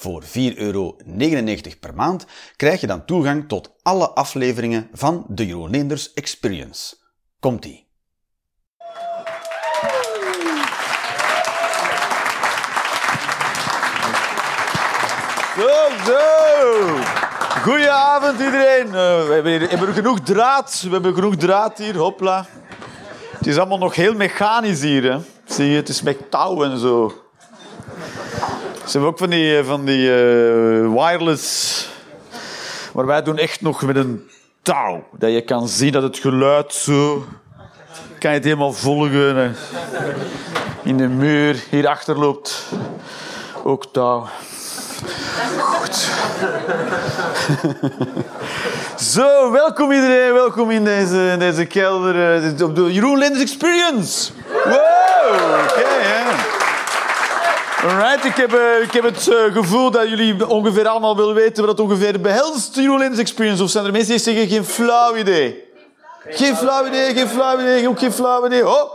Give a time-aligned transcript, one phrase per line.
[0.00, 0.96] Voor 4,99 euro
[1.80, 2.26] per maand
[2.56, 6.96] krijg je dan toegang tot alle afleveringen van de Jeroen Leenders Experience.
[7.40, 7.88] Komt-ie!
[15.56, 16.18] Zo, zo.
[17.62, 18.86] Goedenavond iedereen.
[18.86, 20.80] Uh, we hebben, hier, genoeg draad.
[20.82, 21.96] We hebben genoeg draad hier.
[21.96, 22.46] Hopla.
[23.30, 25.12] Het is allemaal nog heel mechanisch hier.
[25.12, 25.18] Hè.
[25.44, 27.12] Zie je, het is met touw en zo.
[28.88, 31.88] Ze hebben ook van die, van die uh, wireless.
[32.94, 34.30] Maar wij doen echt nog met een
[34.62, 35.04] touw.
[35.18, 37.24] Dat je kan zien dat het geluid zo.
[38.18, 39.56] Kan je het helemaal volgen.
[40.82, 41.56] In de muur.
[41.70, 42.64] Hierachter loopt
[43.64, 44.26] ook touw.
[45.58, 46.08] Goed.
[49.14, 50.32] Zo, welkom iedereen.
[50.32, 52.42] Welkom in deze, deze kelder.
[52.44, 54.32] uh, Op de Jeroen Lenders Experience.
[54.64, 54.74] Wow,
[55.64, 56.17] oké.
[57.82, 61.66] Alright, ik heb, eh, ik heb het eh, gevoel dat jullie ongeveer allemaal willen weten
[61.66, 63.62] wat het ongeveer behelst, Lenders Experience.
[63.62, 65.64] Of zijn er mensen die zeggen, geen flauw idee?
[66.28, 68.68] Geen flauw idee, geen flauw idee, ook geen flauw idee.
[68.68, 68.92] Oh,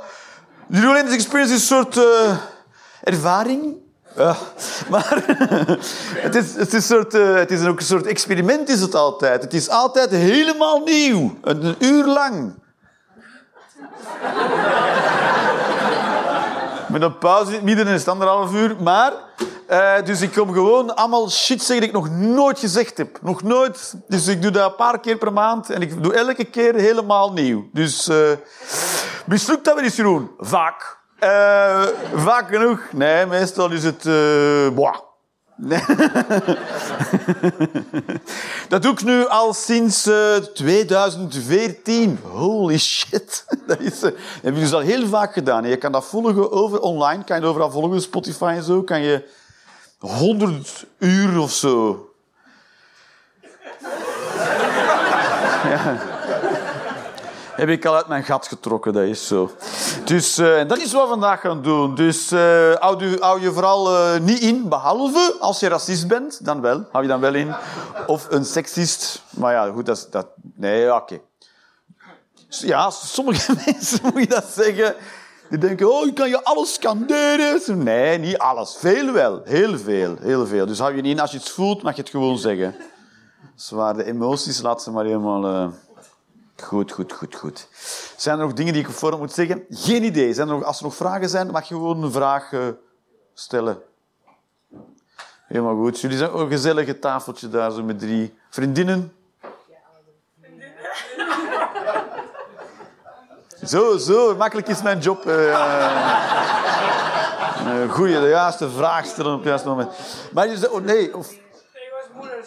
[0.68, 2.38] de Experience is een soort eh,
[3.04, 3.76] ervaring.
[4.90, 5.24] Maar
[6.26, 9.42] het is, het, is soort, het is ook een soort experiment is het altijd.
[9.42, 11.38] Het is altijd helemaal nieuw.
[11.42, 12.54] Een uur lang.
[16.94, 18.76] Met een pauze in het midden en is het anderhalf uur.
[18.80, 19.14] Maar,
[19.68, 23.18] eh, dus ik kom gewoon allemaal shit zeggen die ik nog nooit gezegd heb.
[23.22, 23.94] Nog nooit.
[24.08, 25.70] Dus ik doe dat een paar keer per maand.
[25.70, 27.70] En ik doe elke keer helemaal nieuw.
[27.72, 28.32] Dus, uh,
[29.26, 30.32] mislukt dat wel eens, Jeroen?
[30.38, 30.98] Vaak.
[31.20, 31.84] Eh,
[32.16, 32.80] vaak genoeg.
[32.92, 34.06] Nee, meestal is het...
[34.06, 35.13] eh boah.
[35.66, 35.80] Nee.
[38.70, 42.20] dat doe ik nu al sinds eh, 2014.
[42.24, 43.46] Holy shit.
[43.68, 45.68] Dat, is, eh, heb je dus al heel vaak gedaan.
[45.68, 47.24] Je kan dat volgen over online.
[47.24, 48.82] Kan je overal volgen, Spotify en zo.
[48.82, 49.24] Kan je
[50.00, 52.08] 100 uur of zo.
[55.64, 56.13] Ja.
[57.56, 59.52] Heb ik al uit mijn gat getrokken, dat is zo.
[60.06, 61.96] Dus en dat is wat we vandaag gaan doen.
[61.96, 66.62] Dus eh hou, je, je vooral eh, niet in, behalve als je racist bent, dan
[66.62, 66.86] wel.
[66.92, 67.56] Hou je dan wel in.
[68.08, 69.24] Of een seksist.
[69.30, 70.08] Maar ja, goed, dat is...
[70.10, 71.20] Dat, nee, oké.
[72.48, 74.96] Ja, sommige mensen, moet je dat zeggen,
[75.50, 77.84] die denken, oh, je kan je alles scanderen.
[77.84, 78.76] Nee, niet alles.
[78.80, 79.42] Veel wel.
[79.44, 80.16] Heel veel.
[80.22, 80.66] Heel veel.
[80.66, 81.20] Dus hou je niet in.
[81.20, 82.76] Als je het voelt, mag je het gewoon zeggen.
[83.56, 85.72] Zwaar, de emoties, laat ze maar helemaal...
[86.62, 87.68] Goed, goed, goed, goed.
[88.18, 89.66] Zijn er nog dingen die ik voorhand moet zeggen?
[89.70, 90.34] Geen idee.
[90.34, 92.68] Zijn er nog, als er nog vragen zijn, mag je gewoon een vraag eh,
[93.34, 93.82] stellen.
[95.48, 96.00] Helemaal goed.
[96.00, 99.14] Jullie zijn ook een gezellige tafeltje daar, zo met drie vriendinnen.
[103.66, 105.22] Zo, zo, makkelijk is mijn job.
[107.90, 109.92] goeie, de juiste vraag stellen op het juiste moment.
[110.34, 111.34] Maar je zegt, oh nee, of,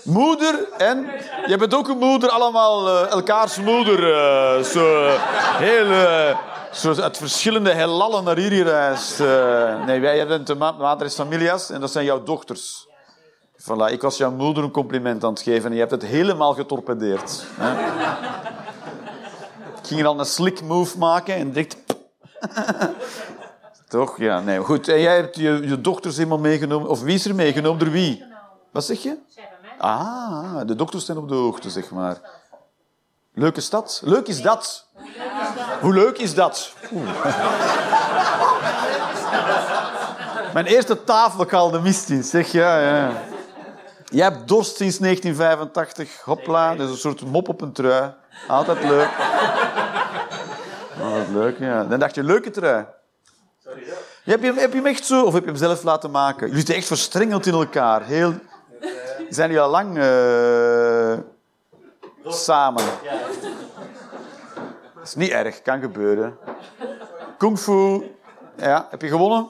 [0.04, 1.06] Moeder en...
[1.46, 4.12] Je bent ook een moeder, allemaal eh, elkaars moeder.
[4.14, 5.08] eh, zo
[5.58, 5.90] heel...
[5.90, 6.38] eh,
[6.72, 9.18] zo uit verschillende heelallen naar hier gereisd.
[9.86, 12.88] nee, wij bent de ma madres familias en dat zijn jouw dochters.
[13.62, 16.54] Voilà, ik was jouw moeder een compliment aan het geven en je hebt het helemaal
[16.54, 17.44] getorpedeerd.
[17.60, 17.70] Hè?
[19.80, 21.76] Ik ging al een slick move maken en direct...
[23.88, 24.18] Toch?
[24.18, 24.58] Ja, nee.
[24.58, 26.88] Goed, en jij hebt je, je dochters helemaal meegenomen.
[26.88, 27.78] Of wie is er meegenomen?
[27.78, 28.24] Door wie?
[28.72, 29.16] Wat zeg je?
[29.78, 32.16] Ah, de dokters zijn op de hoogte, zeg maar.
[33.34, 34.00] Leuke stad?
[34.04, 34.87] Leuk is dat.
[35.81, 36.72] Hoe leuk is dat?
[36.92, 37.09] Oeh.
[40.53, 42.53] Mijn eerste tafel ik al de mist in, zeg.
[42.53, 43.10] Ja, ja.
[44.04, 46.20] Jij hebt dorst sinds 1985.
[46.25, 48.12] Hopla, dat is een soort mop op een trui.
[48.48, 49.08] Altijd leuk.
[51.02, 51.84] Altijd leuk, ja.
[51.84, 52.84] Dan dacht je, leuke trui.
[54.25, 56.40] Heb je, hem- heb je hem echt zo, of heb je hem zelf laten maken?
[56.40, 58.02] Jullie zitten echt verstrengeld in elkaar.
[58.02, 58.34] Heel...
[59.28, 61.19] Zijn jullie al lang eh,
[62.25, 62.84] samen?
[64.94, 66.38] Dat is niet erg, kan gebeuren.
[67.38, 68.14] Kung fu.
[68.56, 69.49] Ja, heb je gewonnen?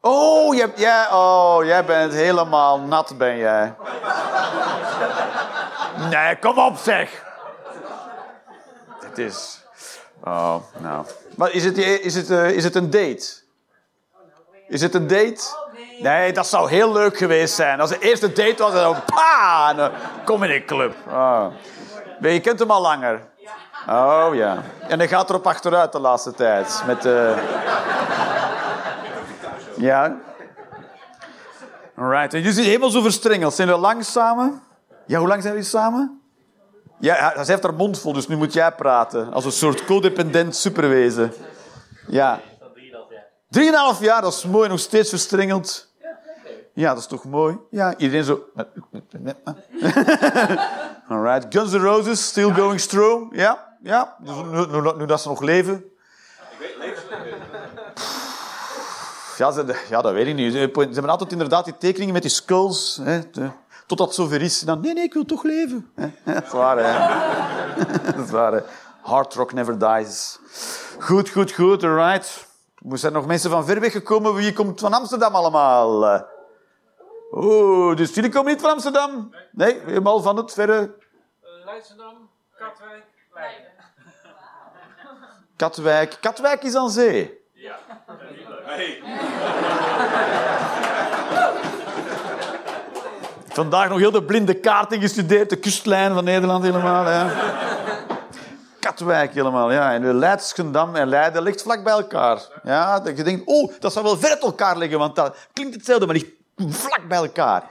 [0.00, 3.74] Oh, jij, oh, jij bent helemaal nat, ben jij.
[6.10, 7.24] Nee, kom op, zeg.
[9.00, 9.62] Het is...
[10.24, 11.06] Oh, nou.
[11.36, 13.46] Maar is het, is het, eh, is het een date?
[14.68, 15.67] Is het een date?
[15.98, 17.80] Nee, dat zou heel leuk geweest zijn.
[17.80, 19.90] Als de eerste date was, dan pa,
[20.24, 20.94] kom in een club.
[22.20, 23.26] Maar je kent hem al langer?
[23.88, 24.62] Oh ja.
[24.88, 26.82] En hij gaat erop achteruit de laatste tijd.
[26.86, 27.38] Met, uh...
[29.76, 30.16] Ja.
[31.96, 32.34] Alright.
[32.34, 33.54] En jullie zijn helemaal zo verstrengeld.
[33.54, 34.62] Zijn jullie lang samen?
[35.06, 36.20] Ja, hoe lang zijn jullie samen?
[37.00, 39.32] Ja, ze heeft haar mond vol, dus nu moet jij praten.
[39.32, 41.32] Als een soort codependent superwezen.
[42.08, 42.40] Ja.
[43.48, 44.68] Drieënhalf jaar, dat is mooi.
[44.68, 45.87] Nog steeds verstrengeld.
[46.78, 47.58] Ja, dat is toch mooi?
[47.70, 48.44] Ja, iedereen zo...
[51.08, 51.46] Alright.
[51.48, 53.36] Guns N' Roses, still going strong.
[53.36, 54.16] Ja, ja.
[54.18, 55.74] Dus nu, nu, nu dat ze nog leven.
[55.74, 57.02] Ik weet, leven
[59.38, 60.52] ja, ze, ja, dat weet ik niet.
[60.52, 63.00] Ze hebben altijd inderdaad die tekeningen met die skulls.
[63.02, 63.20] Hè,
[63.86, 64.60] totdat het zover is.
[64.60, 65.90] Dan, nee, nee, ik wil toch leven.
[66.24, 66.92] Dat is waar, hè.
[68.14, 68.60] Dat is waar, hè.
[69.00, 70.38] Hard rock never dies.
[70.98, 72.46] Goed, goed, goed, alright.
[72.90, 74.34] Er zijn nog mensen van ver weg gekomen.
[74.34, 76.26] Wie komt van Amsterdam allemaal?
[77.30, 79.34] Oeh, dus jullie komen niet van Amsterdam?
[79.52, 80.80] Nee, helemaal van het verre...
[80.80, 82.28] Uh, Leidschendam,
[82.58, 83.04] Katwijk,
[83.34, 83.70] Leiden.
[85.56, 86.16] Katwijk.
[86.20, 87.40] Katwijk is aan zee.
[87.52, 87.78] Ja.
[88.66, 89.02] Nee.
[93.48, 97.04] Vandaag nog heel de blinde kaarten gestudeerd, de kustlijn van Nederland helemaal.
[97.08, 97.30] Ja.
[98.80, 99.92] Katwijk helemaal, ja.
[99.92, 102.40] En Leidschendam en Leiden ligt vlak bij elkaar.
[102.62, 105.74] Ja, dat je denkt, oh, dat zou wel ver uit elkaar liggen, want dat klinkt
[105.74, 107.62] hetzelfde, maar ligt vlak bij elkaar.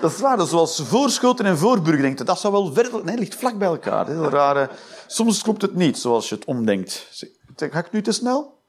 [0.00, 2.26] Dat is waar, dat zoals Voorschoten en Voorburg denkt.
[2.26, 3.04] Dat zou wel ver...
[3.04, 4.06] Nee, ligt vlak bij elkaar.
[4.06, 4.68] Heel rare...
[5.06, 7.06] Soms klopt het niet zoals je het omdenkt.
[7.56, 8.60] Ga ik nu te snel?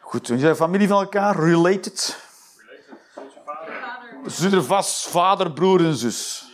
[0.00, 1.38] Goed, zijn jullie familie van elkaar?
[1.38, 2.18] Related?
[4.26, 6.44] Zitten vast vader, broer en zus.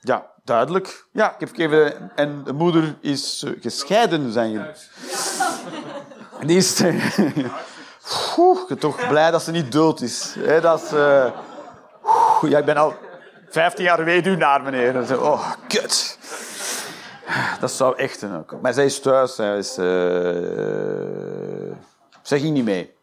[0.00, 1.06] Ja, duidelijk.
[1.12, 2.10] Ja, ik heb gegeven...
[2.16, 4.72] En de moeder is eh, gescheiden, zijn jullie.
[6.46, 6.82] Die is...
[8.60, 10.36] ik ben toch blij dat ze niet dood is.
[10.60, 10.92] dat is...
[10.92, 11.30] Uh...
[12.40, 12.94] ja, ik ben al
[13.50, 15.22] 15 jaar weduwnaar, meneer.
[15.22, 16.18] oh, kut.
[17.60, 18.22] Dat zou echt...
[18.22, 18.44] Een...
[18.62, 19.34] Maar zij is thuis.
[19.34, 19.78] Zij is...
[19.78, 19.86] Uh...
[22.22, 22.98] Zij ging niet mee.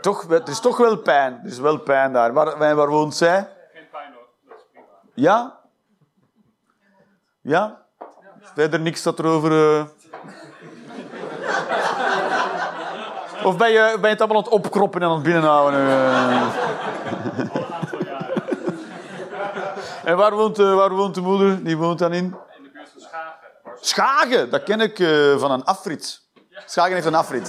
[0.00, 1.40] Toch, er is toch wel pijn.
[1.42, 2.32] Er is wel pijn daar.
[2.32, 3.48] Waar, waar woont zij?
[3.72, 4.86] Geen pijn hoor, dat is prima.
[5.14, 5.60] Ja?
[7.40, 7.84] Ja?
[8.54, 9.50] Verder niks dat erover...
[9.52, 9.84] Uh...
[13.44, 15.80] Of ben je, ben je het allemaal aan het opkroppen en aan het binnenhouden?
[20.04, 21.64] En waar woont, uh, waar woont de moeder?
[21.64, 22.24] Die woont dan in?
[22.24, 23.38] In de buurt van Schagen.
[23.80, 26.22] Schagen, dat ken ik uh, van een afrit.
[26.66, 27.48] Schagen heeft een afrit.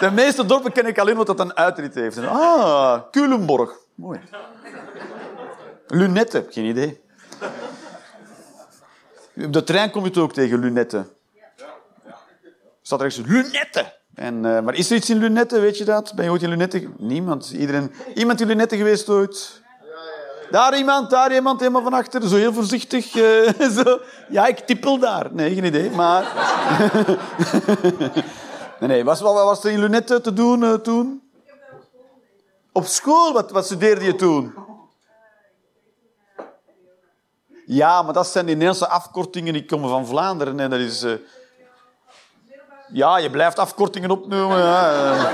[0.00, 2.18] De meeste dorpen ken ik alleen wat dat een uitrit heeft.
[2.18, 3.72] Ah, Culemborg.
[3.94, 4.20] Mooi.
[5.86, 7.00] Lunette, geen idee.
[9.36, 11.06] Op de trein kom je het ook tegen, lunette.
[12.82, 13.97] Staat er echt lunette.
[14.18, 16.12] En, uh, maar is er iets in Lunette, weet je dat?
[16.14, 16.88] Ben je ooit in Lunette?
[16.96, 17.50] Niemand.
[17.50, 17.92] Iedereen...
[18.14, 19.62] Iemand in Lunette geweest ooit?
[20.50, 22.28] Daar iemand, daar iemand, helemaal van achter.
[22.28, 23.14] Zo heel voorzichtig.
[23.14, 24.00] Uh, zo.
[24.28, 25.26] Ja, ik tippel daar.
[25.32, 26.22] Nee, geen idee, maar...
[28.80, 29.04] nee, nee.
[29.04, 31.22] Was, wat was er in Lunette te doen uh, toen?
[32.72, 33.32] Op school?
[33.32, 34.54] Wat, wat studeerde je toen?
[37.66, 40.60] Ja, maar dat zijn die Nederlandse afkortingen die komen van Vlaanderen.
[40.60, 41.04] En dat is...
[42.92, 44.58] Ja, je blijft afkortingen opnoemen.
[44.58, 45.30] Ja.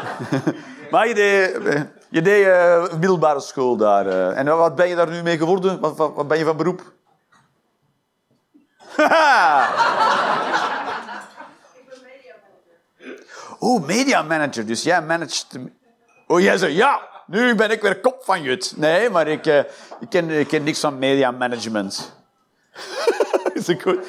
[0.90, 1.58] maar je deed,
[2.08, 4.06] je deed uh, middelbare school daar.
[4.06, 4.38] Uh.
[4.38, 5.80] En wat ben je daar nu mee geworden?
[5.80, 6.92] Wat, wat, ben je van beroep?
[13.58, 14.66] oh, media manager.
[14.66, 15.46] Dus jij managt...
[16.26, 18.72] Oh, jij zegt ja, nu ben ik weer kop van Jut.
[18.76, 19.58] Nee, maar ik, uh,
[20.00, 22.14] ik, ken, ik ken niks van media management.
[23.54, 24.06] is dat goed?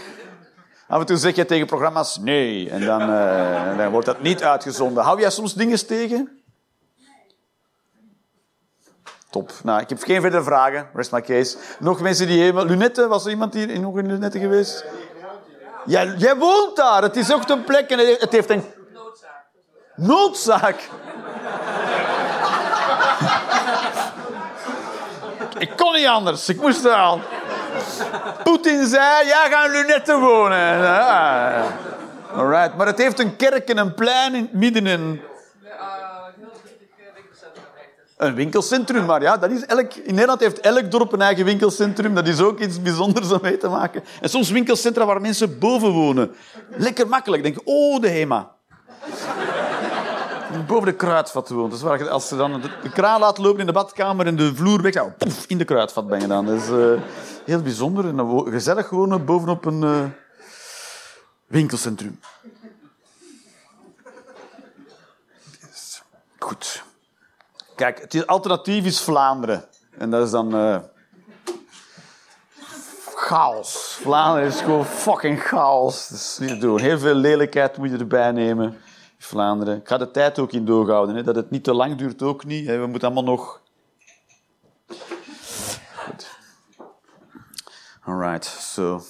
[0.92, 2.70] Af en toe zeg je tegen programma's nee.
[2.70, 5.04] En dan, uh, dan wordt dat niet uitgezonden.
[5.04, 6.42] Hou jij soms dingen tegen?
[9.30, 9.52] Top.
[9.64, 10.90] Nou, ik heb geen verdere vragen.
[10.94, 11.58] Rest my case.
[11.80, 12.66] Nog mensen die helemaal...
[12.66, 14.86] Lunette, was er iemand hier nog in Lunette geweest?
[15.86, 17.02] Jij, jij woont daar.
[17.02, 18.64] Het is ook een plek en het heeft een...
[18.94, 19.46] Noodzaak.
[19.96, 20.90] Noodzaak?
[25.68, 26.50] ik kon niet anders.
[26.50, 27.22] Ik moest er al.
[28.44, 30.80] Poetin zei, jij gaat in Lunette wonen.
[32.36, 32.78] Alright.
[32.78, 35.22] Maar het heeft een kerk en een plein in, midden in...
[38.18, 42.16] Een winkelcentrum, maar ja, dat is elk, in Nederland heeft elk dorp een eigen winkelcentrum.
[42.16, 44.04] Dat is ook iets bijzonders om mee te maken.
[44.22, 46.36] En soms winkelcentra waar mensen boven wonen.
[46.70, 47.44] Lekker makkelijk.
[47.44, 48.52] Denk, oh, de HEMA.
[50.68, 51.72] Boven de kruidvat woont.
[51.72, 54.56] Dus waar je, als je dan de, kraan laat lopen in de badkamer en de
[54.56, 56.46] vloer weg, ja, poef, in de kruidvat ben je dan.
[56.46, 57.02] Dat is uh,
[57.46, 58.08] heel bijzonder.
[58.08, 60.04] En dan gezellig wonen bovenop een uh,
[61.48, 62.20] winkelcentrum.
[66.40, 66.84] Goed.
[67.76, 69.66] Kijk, het alternatief is Vlaanderen.
[69.98, 70.56] En dat is dan...
[70.56, 70.78] eh,
[73.16, 73.98] chaos.
[74.02, 76.08] Vlaanderen is gewoon fucking chaos.
[76.08, 76.80] Dat is niet te doen.
[76.80, 78.78] Heel veel lelijkheid moet je erbij nemen.
[79.24, 79.78] Vlaanderen.
[79.78, 81.16] Ik ga de tijd ook in doorhouden.
[81.16, 81.24] Hè.
[81.24, 82.68] Dat het niet te lang duurt ook niet.
[82.68, 82.78] hè.
[82.78, 83.62] We moeten allemaal nog...
[85.96, 86.30] Goed.
[88.04, 89.02] Alright, so...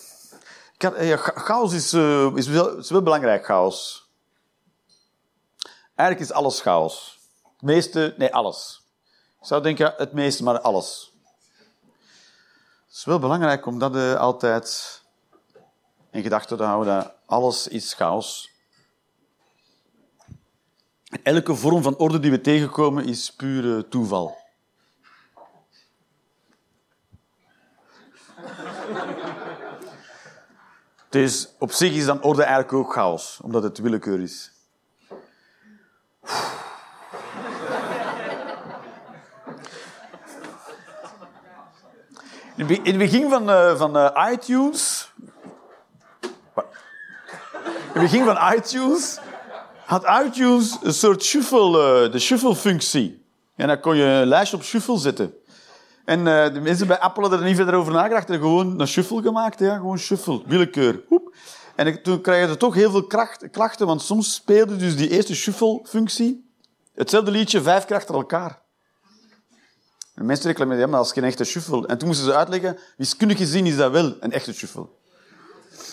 [0.74, 4.10] Ik had- ja, cha- chaos is, eh, is, wel, is wel belangrijk, chaos.
[5.96, 7.20] Eigenlijk is alles chaos.
[7.44, 8.14] Het meeste...
[8.18, 8.86] Nee, alles.
[9.40, 11.14] Ik zou denken het meeste, maar alles.
[12.88, 15.02] Het is wel belangrijk om dat eh, altijd
[16.12, 17.14] in gedachten te houden.
[17.26, 18.51] Alles is chaos.
[21.12, 24.38] Elke vorm van orde die we tegenkomen is pure toeval.
[31.10, 34.52] Dus op zich is dan orde eigenlijk ook chaos, omdat het willekeur is.
[42.56, 45.12] In het be- in het begin van, eh, van eh, iTunes.
[47.94, 49.20] In het begin van iTunes
[49.92, 53.26] had iTunes een soort shuffle, eh, de shuffle-functie.
[53.56, 55.34] En dan kon je een lijstje op shuffle zetten.
[56.06, 58.28] En eh, de mensen bij Apple hadden er niet verder over nagedacht.
[58.28, 59.60] Hebben gewoon een shuffle gemaakt.
[59.60, 61.02] Ja, gewoon shuffle, willekeur.
[61.08, 61.36] Hoep.
[61.76, 63.08] En toen kregen ze toch heel veel
[63.52, 66.50] klachten, want soms speelde dus die eerste shuffle-functie
[66.94, 68.62] hetzelfde liedje vijf keer achter elkaar.
[70.16, 71.88] En mensen reclameerden, ja, maar dat is geen echte shuffle.
[71.88, 74.88] En toen moesten ze uitleggen, wiskundig gezien is dat wel een echte shuffle.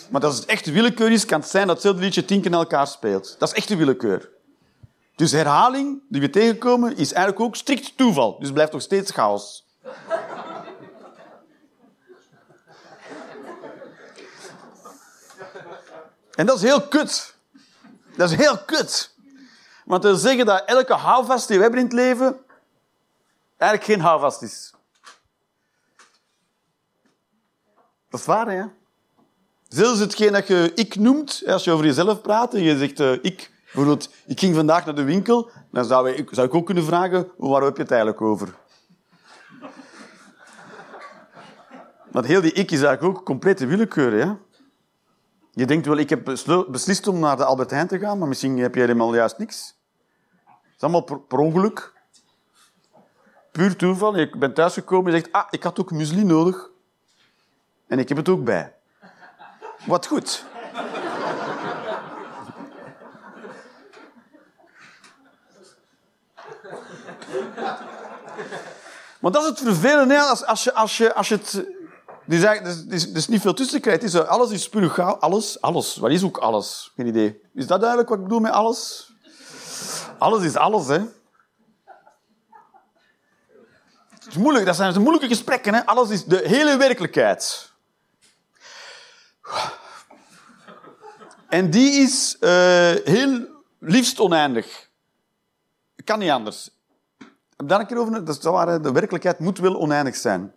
[0.09, 2.87] Maar als het echte willekeur is, kan het zijn dat hetzelfde liedje tien keer elkaar
[2.87, 3.35] speelt.
[3.39, 4.29] Dat is echte willekeur.
[5.15, 8.35] Dus herhaling die we tegenkomen, is eigenlijk ook strikt toeval.
[8.35, 9.67] Dus het blijft nog steeds chaos.
[16.35, 17.35] En dat is heel kut.
[18.15, 19.15] Dat is heel kut.
[19.85, 22.45] Want dat wil zeggen dat elke houvast die we hebben in het leven
[23.57, 24.73] eigenlijk geen houvast is.
[28.09, 28.63] Dat is waar, hè?
[29.69, 33.11] Zelfs hetgeen dat je ik noemt, als je over jezelf praat en je zegt eh,
[33.11, 36.83] ik, bijvoorbeeld, ik ging vandaag naar de winkel, dan zou ik, zou ik ook kunnen
[36.83, 38.55] vragen, waar heb je het eigenlijk over?
[42.11, 44.33] Want heel die ik is eigenlijk ook complete willekeur, hè?
[45.51, 46.23] Je denkt wel, ik heb
[46.69, 49.75] beslist om naar de Albert Heijn te gaan, maar misschien heb je helemaal juist niks.
[50.45, 51.93] Het is allemaal per, per ongeluk.
[53.51, 54.17] Puur toeval.
[54.17, 56.69] Je bent thuisgekomen en je zegt, ah, ik had ook muesli nodig.
[57.87, 58.78] En ik heb het ook bij.
[59.89, 60.43] Wat goed.
[69.19, 71.65] Want dat is het vervelende, als, als, je, als, je, als je het...
[72.27, 73.81] Er is- niet veel tussen.
[73.89, 75.19] Het is, alles is chaos.
[75.19, 75.97] Alles, alles.
[75.97, 76.91] Wat is ook alles?
[76.95, 77.41] Geen idee.
[77.53, 79.11] Is dat duidelijk wat ik bedoel met alles?
[80.17, 80.99] Alles is alles, hè.
[84.09, 85.85] Het is moeilijk, dat zijn moeilijke gesprekken, hè.
[85.85, 87.71] Alles is de hele werkelijkheid.
[91.49, 93.47] En die is eh, heel
[93.79, 94.89] liefst oneindig.
[96.03, 96.69] Kan niet anders.
[97.57, 98.25] Heb daar een keer over...
[98.25, 100.53] Dat de werkelijkheid moet wel oneindig zijn.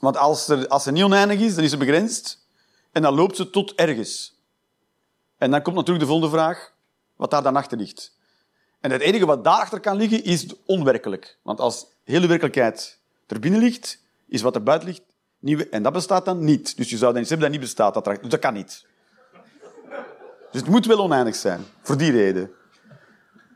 [0.00, 2.46] Want als, er, als ze niet oneindig is, dan is ze begrensd.
[2.92, 4.38] En dan loopt ze tot ergens.
[5.38, 6.72] En dan komt natuurlijk de volgende vraag,
[7.16, 8.16] wat daar dan achter ligt.
[8.80, 11.38] En het enige wat daarachter kan liggen, is onwerkelijk.
[11.42, 15.02] Want als de werkelijkheid er binnen ligt, is wat er buiten ligt
[15.38, 15.68] niet...
[15.68, 16.76] En dat bestaat dan niet.
[16.76, 17.94] Dus je zou dan iets hebben dat niet bestaat.
[17.94, 18.86] Dat, dus dat kan niet.
[20.54, 21.64] Dus het moet wel oneindig zijn.
[21.82, 22.54] Voor die reden.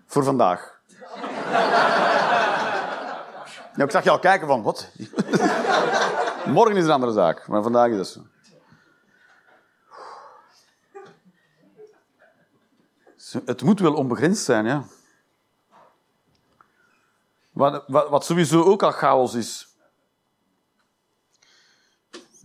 [0.07, 0.81] Voor vandaag.
[3.76, 4.90] Ik zag je al kijken van, wat?
[6.47, 8.26] Morgen is een andere zaak, maar vandaag is dat zo.
[13.45, 14.85] Het moet wel onbegrensd zijn, ja.
[17.52, 19.77] Wat, wat sowieso ook al chaos is.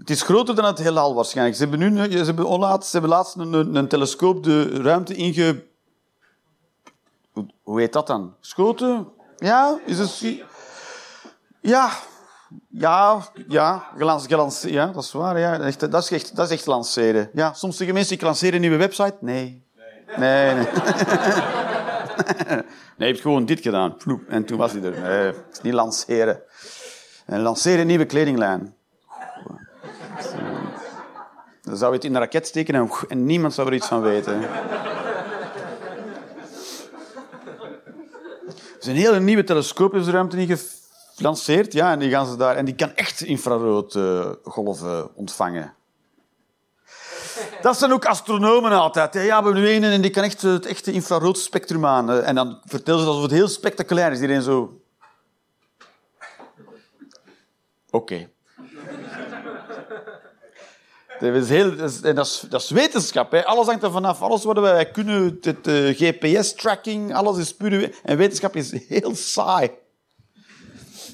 [0.04, 1.58] Het is groter dan het heelal waarschijnlijk.
[1.58, 5.66] Ze hebben, nu, ze hebben, onlaatst, ze hebben laatst een, een, telescoop de ruimte inge...
[7.64, 8.36] Hoe, heet dat dan?
[8.40, 9.08] Schoten?
[9.38, 9.80] Ja?
[9.86, 10.44] Is het...
[11.62, 11.92] Ja,
[12.70, 13.88] ja, ja,
[14.28, 15.40] gelans, ja, dat is waar.
[15.40, 15.60] Ja.
[15.60, 17.30] Echt, dat, is echt, dat is echt lanceren.
[17.34, 19.16] Ja, soms zeggen mensen, ik lanceer een nieuwe website.
[19.20, 19.66] Nee.
[20.18, 20.66] Nee, nee.
[22.98, 23.98] nee, je hebt gewoon dit gedaan.
[24.28, 25.02] En toen was hij er.
[25.02, 26.42] Nee, is niet lanceren.
[27.26, 28.76] En lanceren een nieuwe kledinglijn.
[31.64, 34.42] Dan zou je het in een raket steken en, niemand zou er iets van weten.
[38.74, 40.58] Er is een hele nieuwe telescoop in de ruimte in
[41.16, 41.74] gelanceerd.
[41.74, 45.74] Ja, en die, gaan ze daar, en die kan echt infrarood eh, golven ontvangen.
[47.62, 49.14] Dat zijn ook astronomen altijd.
[49.14, 52.12] Ja, we hebben nu een en die kan echt het echte infraroodspectrum aan.
[52.12, 54.20] En dan vertellen ze alsof het heel spectaculair is.
[54.20, 54.82] Iedereen zo...
[57.90, 58.30] Oké.
[61.24, 62.04] Dat is, heel, dat,
[62.50, 63.34] dat, is, wetenschap.
[63.34, 64.22] Alles hangt er vanaf.
[64.22, 69.72] Alles wat wij kunnen, het, eh, GPS-tracking, alles is we- En wetenschap is heel saai.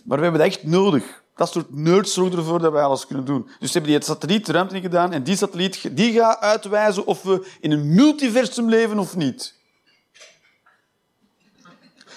[0.05, 1.23] Maar we hebben dat echt nodig.
[1.35, 3.49] Dat soort nerds zorgen ervoor dat wij alles kunnen doen.
[3.59, 7.05] Dus ze hebben die satelliet de ruimte in gedaan en die satelliet die gaat uitwijzen
[7.05, 9.55] of we in een multiversum leven of niet.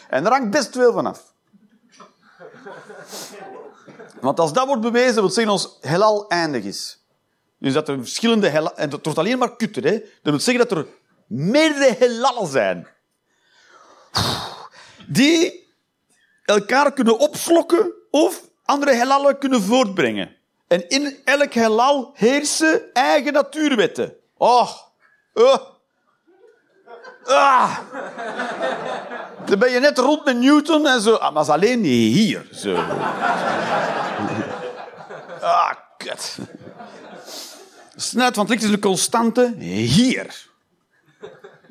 [0.09, 1.33] En daar hangt best veel van af.
[4.21, 7.02] Want als dat wordt bewezen, wil zeggen ons heelal eindig is.
[7.63, 8.77] Dus dat er verschillende heelal...
[8.77, 9.91] En dat wordt alleen maar kutter, hè.
[9.93, 10.87] Dat wil zeggen dat er
[11.27, 12.87] meerdere heelallen zijn.
[15.07, 15.69] Die
[16.45, 20.37] elkaar kunnen opslokken of andere heelallen kunnen voortbrengen.
[20.69, 24.15] En in elk heelal heersen eigen natuurwetten.
[24.37, 24.71] Oh,
[25.35, 25.57] oh.
[27.25, 27.79] Ah.
[29.47, 31.15] Dan ben je net rond met Newton en zo.
[31.15, 32.47] Ah, maar is alleen hier.
[32.53, 32.75] Zo.
[35.41, 36.39] Ah, kut.
[38.03, 40.47] Snelheid van het licht is een constante hier.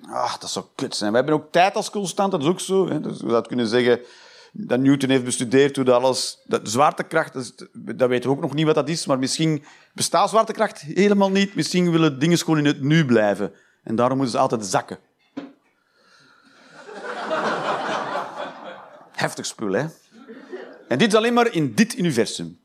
[0.09, 1.11] Ah, dat zou kut zijn.
[1.11, 2.89] We hebben ook tijd als constante, dat is ook zo.
[2.89, 2.99] Hè.
[3.01, 3.99] Dus we zouden kunnen zeggen
[4.51, 6.39] dat Newton heeft bestudeerd hoe dat alles...
[6.45, 10.29] Dat zwaartekracht, dat, dat weten we ook nog niet wat dat is, maar misschien bestaat
[10.29, 11.55] zwaartekracht helemaal niet.
[11.55, 13.53] Misschien willen dingen gewoon in het nu blijven.
[13.83, 14.99] En daarom moeten ze altijd zakken.
[19.11, 19.85] Heftig spul, hè?
[20.87, 22.60] En dit is alleen maar in dit universum.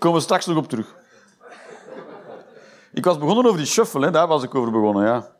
[0.00, 0.94] Komen we straks nog op terug.
[2.92, 4.10] Ik was begonnen over die shuffle, hè?
[4.10, 5.30] daar was ik over begonnen, ja.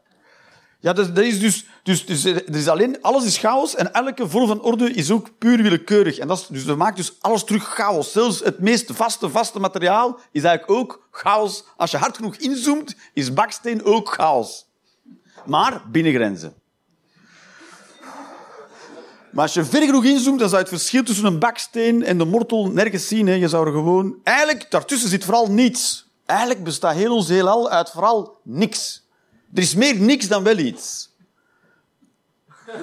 [0.80, 4.28] Ja, dat, dat is dus, dus, dus er is alleen, alles is chaos en elke
[4.28, 6.18] vorm van orde is ook puur willekeurig.
[6.18, 8.12] En dat, is, dus dat maakt dus alles terug chaos.
[8.12, 11.64] Zelfs het meest vaste, vaste materiaal is eigenlijk ook chaos.
[11.76, 14.66] Als je hard genoeg inzoomt, is baksteen ook chaos.
[15.46, 16.59] Maar binnen grenzen.
[19.30, 22.18] Maar als je ver genoeg inzoomt, dan zou je het verschil tussen een baksteen en
[22.18, 23.26] de mortel nergens zien.
[23.26, 23.34] Hè.
[23.34, 24.14] Je zou er gewoon...
[24.24, 26.08] Eigenlijk, daartussen zit vooral niets.
[26.26, 29.08] Eigenlijk bestaat heel ons heelal uit vooral niks.
[29.54, 31.08] Er is meer niks dan wel iets.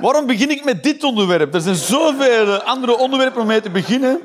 [0.00, 1.54] Waarom begin ik met dit onderwerp?
[1.54, 4.20] Er zijn zoveel andere onderwerpen om mee te beginnen.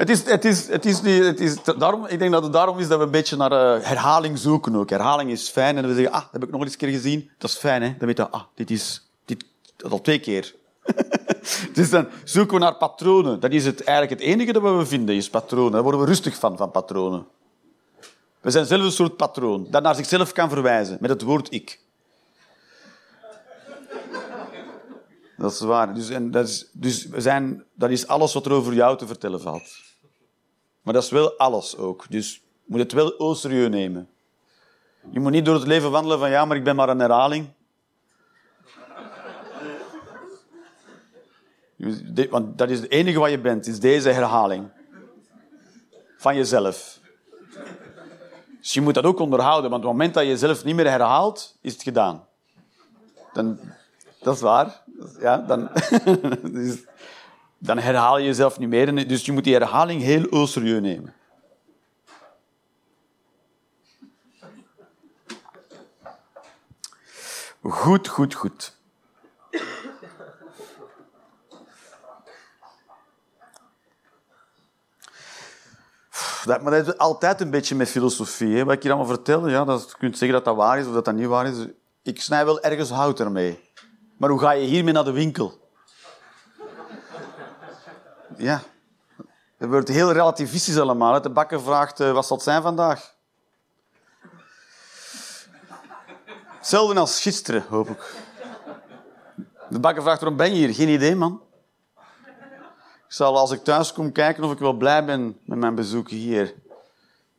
[0.00, 3.04] Het is, het is, het is, daarom, ik denk dat het daarom is dat we
[3.04, 4.90] een beetje naar eh, herhaling zoeken ook.
[4.90, 7.30] Herhaling is fijn en we zeggen, ah, dat heb ik nog eens een keer gezien.
[7.38, 7.94] Dat is fijn, hè.
[7.98, 9.44] Dan weet je, ah, dit is dit,
[9.90, 10.54] al twee keer.
[11.74, 13.40] dus dan zoeken we naar patronen.
[13.40, 15.72] Dat is het, eigenlijk het enige dat we vinden, is patronen.
[15.72, 17.26] Daar worden we rustig van, van patronen.
[18.40, 21.80] We zijn zelf een soort patroon, dat naar zichzelf kan verwijzen, met het woord ik.
[25.36, 25.94] Dat is waar.
[25.94, 29.06] Dus, en dat, is, dus we zijn, dat is alles wat er over jou te
[29.06, 29.88] vertellen valt.
[30.82, 32.06] Maar dat is wel alles ook.
[32.08, 34.08] Dus je moet het wel serieus nemen.
[35.10, 37.48] Je moet niet door het leven wandelen van ja, maar ik ben maar een herhaling.
[42.30, 44.68] Want dat is het enige wat je bent, is deze herhaling.
[46.16, 46.98] Van jezelf.
[48.60, 50.90] Dus je moet dat ook onderhouden, want op het moment dat je jezelf niet meer
[50.90, 52.26] herhaalt, is het gedaan.
[53.32, 53.58] Dan,
[54.22, 54.82] dat is waar.
[55.20, 55.70] Ja, dan,
[56.52, 56.84] dus-
[57.62, 59.08] dan herhaal je jezelf niet meer.
[59.08, 61.14] Dus je moet die herhaling heel serieus nemen.
[67.62, 68.78] Goed, goed, goed.
[76.44, 78.56] Dat, maar dat is altijd een beetje met filosofie.
[78.56, 78.64] Hè.
[78.64, 80.92] Wat ik hier allemaal vertel, ja, dat, je kunt zeggen dat dat waar is of
[80.92, 81.66] dat dat niet waar is.
[82.02, 83.60] Ik snij wel ergens hout ermee.
[84.16, 85.59] Maar hoe ga je hiermee naar de winkel?
[88.40, 88.62] Ja.
[89.56, 91.22] Het wordt heel relativistisch allemaal.
[91.22, 93.14] De bakker vraagt, eh, wat zal het zijn vandaag?
[96.46, 98.14] Hetzelfde als gisteren, hoop ik.
[99.68, 100.74] De bakker vraagt, waarom ben je hier?
[100.74, 101.42] Geen idee, man.
[103.06, 106.10] Ik zal als ik thuis kom kijken of ik wel blij ben met mijn bezoek
[106.10, 106.54] hier.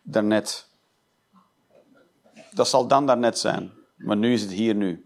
[0.01, 0.67] Daarnet.
[2.51, 3.71] Dat zal dan daarnet zijn.
[3.95, 5.05] Maar nu is het hier nu.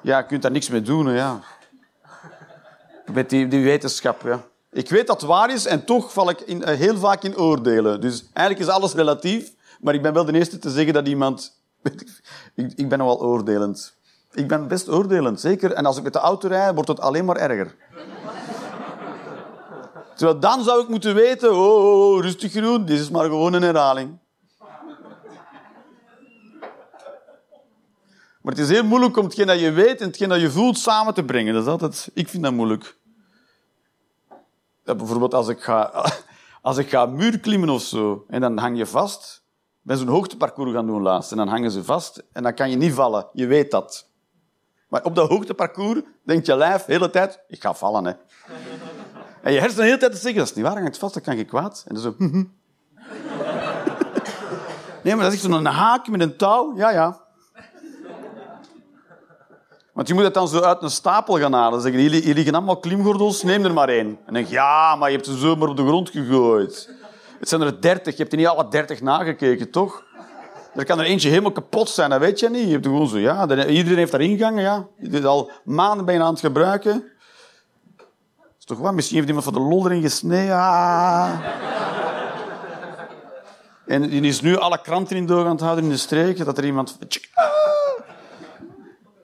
[0.00, 1.40] Ja, je kunt daar niks mee doen, ja.
[3.12, 4.48] Met die, die wetenschap, ja.
[4.72, 7.38] Ik weet dat het waar is en toch val ik in, eh, heel vaak in
[7.38, 8.00] oordelen.
[8.00, 11.62] Dus eigenlijk is alles relatief, maar ik ben wel de eerste te zeggen dat iemand...
[12.54, 13.98] ik, ik ben nogal oordelend.
[14.32, 15.72] Ik ben best oordelend, zeker.
[15.72, 17.74] En als ik met de auto rijd, wordt het alleen maar erger.
[20.16, 23.52] Terwijl dan zou ik moeten weten, oh, oh, oh, rustig Jeroen, dit is maar gewoon
[23.52, 24.18] een herhaling.
[28.40, 30.78] Maar het is heel moeilijk om hetgeen dat je weet en hetgeen dat je voelt
[30.78, 31.54] samen te brengen.
[31.54, 32.10] Dat is altijd...
[32.14, 32.98] Ik vind dat moeilijk.
[34.96, 36.10] Bijvoorbeeld als ik ga,
[36.62, 39.42] als ik ga muurklimmen of zo, en dan hang je vast.
[39.80, 41.30] Ik ben zo'n hoogteparcours gaan doen laatst.
[41.30, 43.28] En dan hangen ze vast en dan kan je niet vallen.
[43.32, 44.08] Je weet dat.
[44.88, 48.04] Maar op dat hoogteparcours denkt je lijf de hele tijd, ik ga vallen.
[48.04, 48.12] Hè.
[49.42, 51.22] En je hersenen de hele tijd te zeggen, dat is niet waar, hangt vast, dan
[51.22, 51.84] kan je kwaad.
[51.88, 52.14] En dan zo...
[55.02, 56.76] Nee, maar dat is zo'n haak met een touw.
[56.76, 57.20] Ja, ja.
[59.92, 61.80] Want je moet het dan zo uit een stapel gaan halen.
[61.80, 64.18] Zeggen, jullie, jullie liggen allemaal klimgordels, neem er maar één.
[64.26, 66.90] En dan ja, maar je hebt ze zomaar op de grond gegooid.
[67.38, 70.02] Het zijn er dertig, je hebt er niet alle dertig nagekeken, toch?
[70.74, 72.66] Er kan er eentje helemaal kapot zijn, dat weet je niet.
[72.66, 74.86] Je hebt gewoon zo, ja, iedereen heeft daar ingangen, ja.
[74.98, 77.04] Je bent al maanden je aan het gebruiken.
[78.58, 78.94] is toch wat?
[78.94, 80.58] Misschien heeft iemand van de lol erin gesneden.
[83.86, 86.58] En die is nu alle kranten in doog aan het houden in de streek, dat
[86.58, 86.98] er iemand...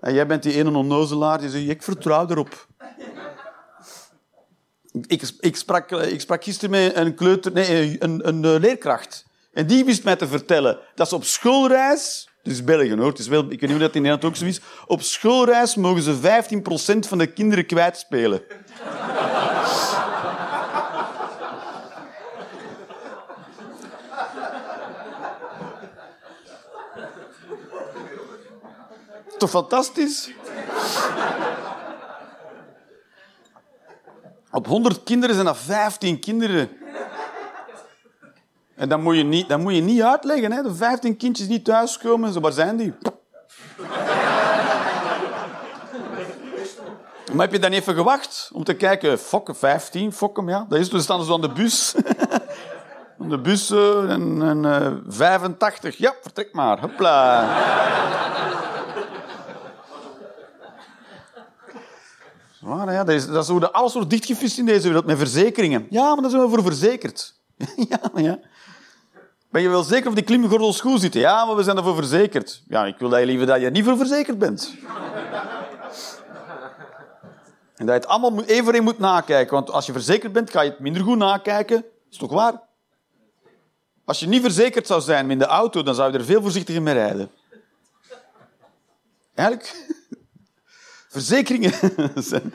[0.06, 2.66] En jij bent die ene onnozelaar die zegt, ik vertrouw erop.
[5.06, 9.26] Ik, ik, sprak, ik sprak gisteren met een, kleuter, nee, een, een, een leerkracht.
[9.52, 12.28] En die wist mij te vertellen dat ze op schoolreis...
[12.42, 13.06] Het is België, hoor.
[13.08, 14.60] Het is wel, ik weet niet of dat in Nederland ook zo is.
[14.86, 16.16] Op schoolreis mogen ze
[16.96, 18.42] 15% van de kinderen kwijtspelen.
[29.38, 30.30] Toch fantastisch?
[34.50, 36.70] Op 100 kinderen zijn dat 15 kinderen.
[38.74, 40.52] En dan moet je niet, dan moet je niet uitleggen.
[40.52, 40.62] Hè?
[40.62, 42.32] De 15 kindjes niet thuiskomen.
[42.32, 42.94] Zo, waar zijn die?
[47.32, 49.18] Maar heb je dan even gewacht om te kijken?
[49.18, 50.66] Fokken, 15, fokken, ja.
[50.68, 51.94] Dat is, dus staan ze aan de bus.
[53.18, 55.96] de bus en, en uh, 85.
[55.96, 56.80] Ja, vertrek maar.
[56.80, 57.44] Hopla.
[62.60, 65.86] Waar, ja, dat, is, dat is de, alles wordt dichtgevist in deze wereld met verzekeringen.
[65.90, 67.34] Ja, maar daar zijn we voor verzekerd.
[67.90, 68.38] ja, ja.
[69.50, 71.20] Ben je wel zeker of die klimgordels goed zitten?
[71.20, 72.62] Ja, maar we zijn ervoor verzekerd.
[72.68, 74.74] Ja, ik wil dat je liever dat je niet voor verzekerd bent.
[77.76, 79.54] en dat je het allemaal even moet nakijken.
[79.54, 81.84] Want als je verzekerd bent, ga je het minder goed nakijken.
[82.10, 82.60] is toch waar?
[84.04, 86.82] Als je niet verzekerd zou zijn met de auto, dan zou je er veel voorzichtiger
[86.82, 87.30] mee rijden.
[89.34, 89.74] Eigenlijk...
[91.08, 91.72] Verzekeringen
[92.30, 92.52] zijn...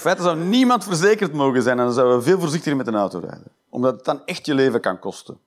[0.00, 2.94] In feite zou niemand verzekerd mogen zijn en dan zouden we veel voorzichtiger met een
[2.94, 3.52] auto rijden.
[3.68, 5.38] Omdat het dan echt je leven kan kosten.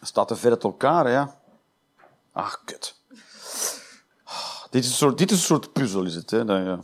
[0.00, 1.40] staat te ver uit elkaar, ja.
[2.32, 3.00] Ach, kut.
[4.70, 6.30] Dit is een soort, dit is een soort puzzel, is het.
[6.30, 6.38] Hè?
[6.38, 6.80] Ja.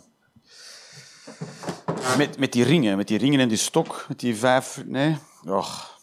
[2.16, 4.82] met, met die ringen, met die ringen en die stok, met die vijf...
[4.86, 5.95] Nee, Och.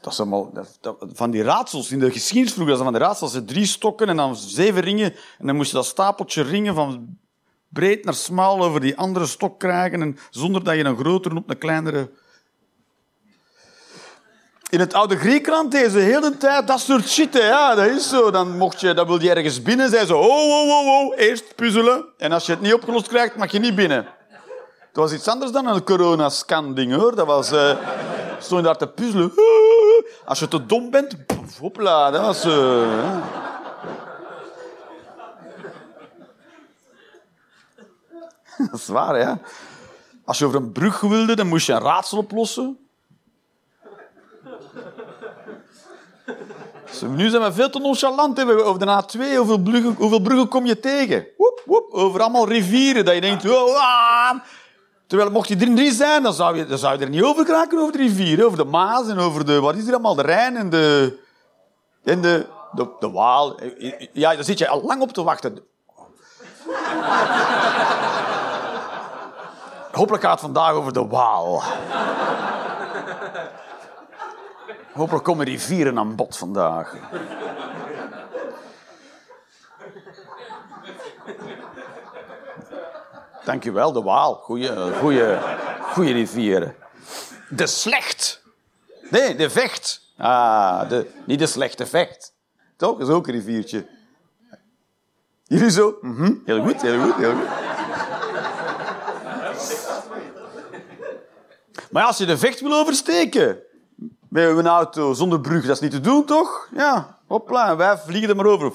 [0.00, 3.38] Dat is allemaal, dat, van die raadsels in de geschiedenis vroeger, dat van die raadsels,
[3.46, 5.14] drie stokken en dan zeven ringen.
[5.38, 7.18] En dan moest je dat stapeltje ringen van
[7.68, 11.50] breed naar smal over die andere stok krijgen, en zonder dat je een grotere op
[11.50, 12.10] een kleinere.
[14.68, 17.34] In het oude Griekenland deze hele tijd dat soort shit.
[17.34, 18.30] Ja, dat is zo.
[18.30, 21.54] Dan, mocht je, dan wil je ergens binnen, zei ze: oh, oh, oh, oh, eerst
[21.54, 22.04] puzzelen.
[22.18, 24.06] En als je het niet opgelost krijgt, mag je niet binnen.
[24.78, 27.14] Het was iets anders dan een corona-scan-ding, hoor.
[27.14, 27.52] Dat was...
[27.52, 27.76] Uh,
[28.40, 29.32] stond je daar te puzzelen.
[30.24, 31.16] Als je te dom bent,
[31.60, 32.44] hopla, dat was...
[32.44, 33.16] Uh,
[38.70, 39.38] dat is waar, ja.
[40.24, 42.78] Als je over een brug wilde, dan moest je een raadsel oplossen.
[47.16, 48.44] nu zijn we veel te nonchalant.
[48.44, 51.26] Over de A2, hoeveel bruggen, hoeveel bruggen kom je tegen?
[51.36, 53.04] Woep, woep, over allemaal rivieren.
[53.04, 54.40] Dat je denkt, oh, ah,
[55.10, 57.78] Terwijl, mocht je er zijn, dan zou, je, dan zou je er niet over kraken
[57.78, 58.44] over de rivier.
[58.44, 59.60] Over de Maas en over de...
[59.60, 60.14] Wat is er allemaal?
[60.14, 61.18] De Rijn en de...
[62.04, 62.46] En de...
[62.72, 63.60] De, de Waal.
[64.12, 65.52] Ja, daar zit je al lang op te wachten.
[69.92, 71.62] Hopelijk gaat het vandaag over de Waal.
[74.92, 76.94] Hopelijk komen rivieren aan bod vandaag.
[83.44, 84.34] Dankjewel, de Waal.
[84.34, 85.38] Goeie, goeie,
[85.82, 86.74] goeie rivieren.
[87.48, 88.42] De Slecht.
[89.10, 90.00] Nee, de Vecht.
[90.16, 92.34] Ah, de, niet de slechte Vecht.
[92.76, 92.98] Toch?
[92.98, 93.86] Dat is ook een riviertje.
[95.44, 95.98] Jullie zo?
[96.00, 97.48] Mm Heel goed, heel goed, heel goed.
[101.90, 103.58] Maar als je de Vecht wil oversteken
[104.28, 106.68] met een auto zonder brug, dat is niet te doen, toch?
[106.74, 108.72] Ja, hopla, wij vliegen er maar over.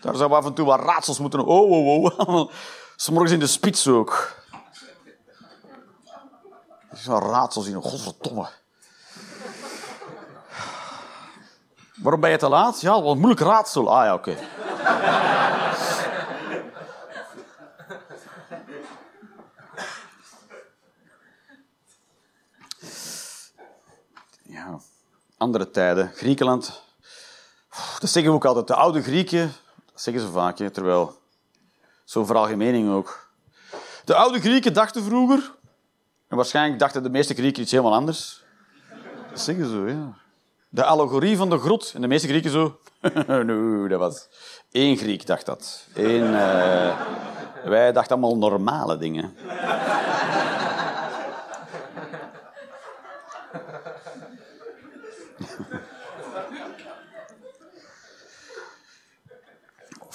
[0.00, 1.44] Daar zouden we af en toe wat raadsels moeten...
[1.44, 2.50] Oh, oh, oh.
[3.02, 4.34] Sommige in de spits ook.
[7.06, 8.48] Een raadsel zien, godverdomme.
[11.94, 12.80] Waarom ben je te laat?
[12.80, 13.96] Ja, wat een moeilijk raadsel.
[13.96, 14.36] Ah ja, oké.
[24.42, 24.78] ja,
[25.36, 26.12] andere tijden.
[26.14, 26.82] Griekenland.
[27.98, 28.66] Dat zeggen we ook altijd.
[28.66, 29.52] De oude Grieken,
[29.92, 31.20] dat zeggen ze vaak, terwijl...
[32.12, 33.28] Zo'n veralgemening ook.
[34.04, 35.52] De oude Grieken dachten vroeger...
[36.28, 38.42] En waarschijnlijk dachten de meeste Grieken iets helemaal anders.
[39.30, 40.16] Dat zeggen ze, ja.
[40.68, 41.92] De allegorie van de grot.
[41.94, 42.78] En de meeste Grieken zo...
[43.42, 44.28] nee, dat was...
[44.70, 45.86] één Griek dacht dat.
[45.94, 46.34] Eén...
[46.34, 47.00] eh,
[47.64, 49.34] Wij dachten allemaal normale dingen.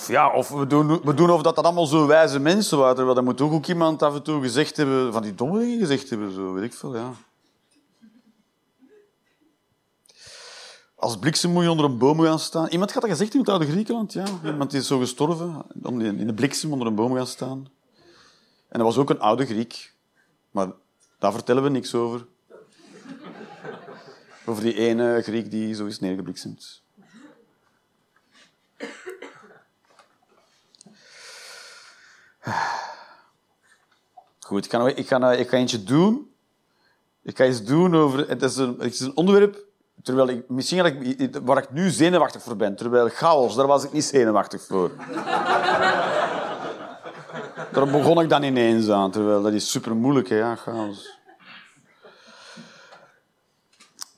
[0.07, 2.95] Ja, of we doen, we doen of dat, dat allemaal zo wijze mensen waren.
[2.95, 5.13] Terwijl dat moet ook, ook iemand af en toe gezegd hebben...
[5.13, 7.11] Van die domme dingen gezegd hebben, zo weet ik veel, ja.
[10.95, 12.67] Als bliksem moet je onder een boom gaan staan.
[12.67, 14.25] Iemand had dat gezegd in het oude Griekenland, ja.
[14.45, 17.67] Iemand is zo gestorven, om in de bliksem onder een boom gaan staan.
[18.67, 19.93] En dat was ook een oude Griek.
[20.51, 20.71] Maar
[21.19, 22.25] daar vertellen we niks over.
[24.45, 26.81] Over die ene Griek die zo is neergebliksemd.
[34.39, 36.31] Goed, ik ga, ik, ga, ik ga eentje doen.
[37.23, 38.29] Ik ga iets doen over...
[38.29, 39.65] Het is een, het is een onderwerp
[40.03, 42.75] terwijl ik, misschien dat ik, waar ik nu zenuwachtig voor ben.
[42.75, 44.91] Terwijl chaos, daar was ik niet zenuwachtig voor.
[47.71, 49.11] daar begon ik dan ineens aan.
[49.11, 51.16] Terwijl dat is super moeilijk, hè, ja, chaos.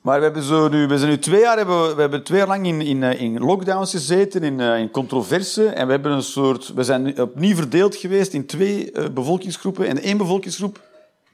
[0.00, 2.80] Maar we, hebben we zijn nu twee jaar, hebben, we we hebben twee lang in,
[2.80, 5.66] in, eh, in lockdowns gezeten, in, eh, in controverse.
[5.66, 9.86] En we, hebben een soort, we zijn opnieuw verdeeld geweest in twee eh, bevolkingsgroepen.
[9.86, 10.80] En één bevolkingsgroep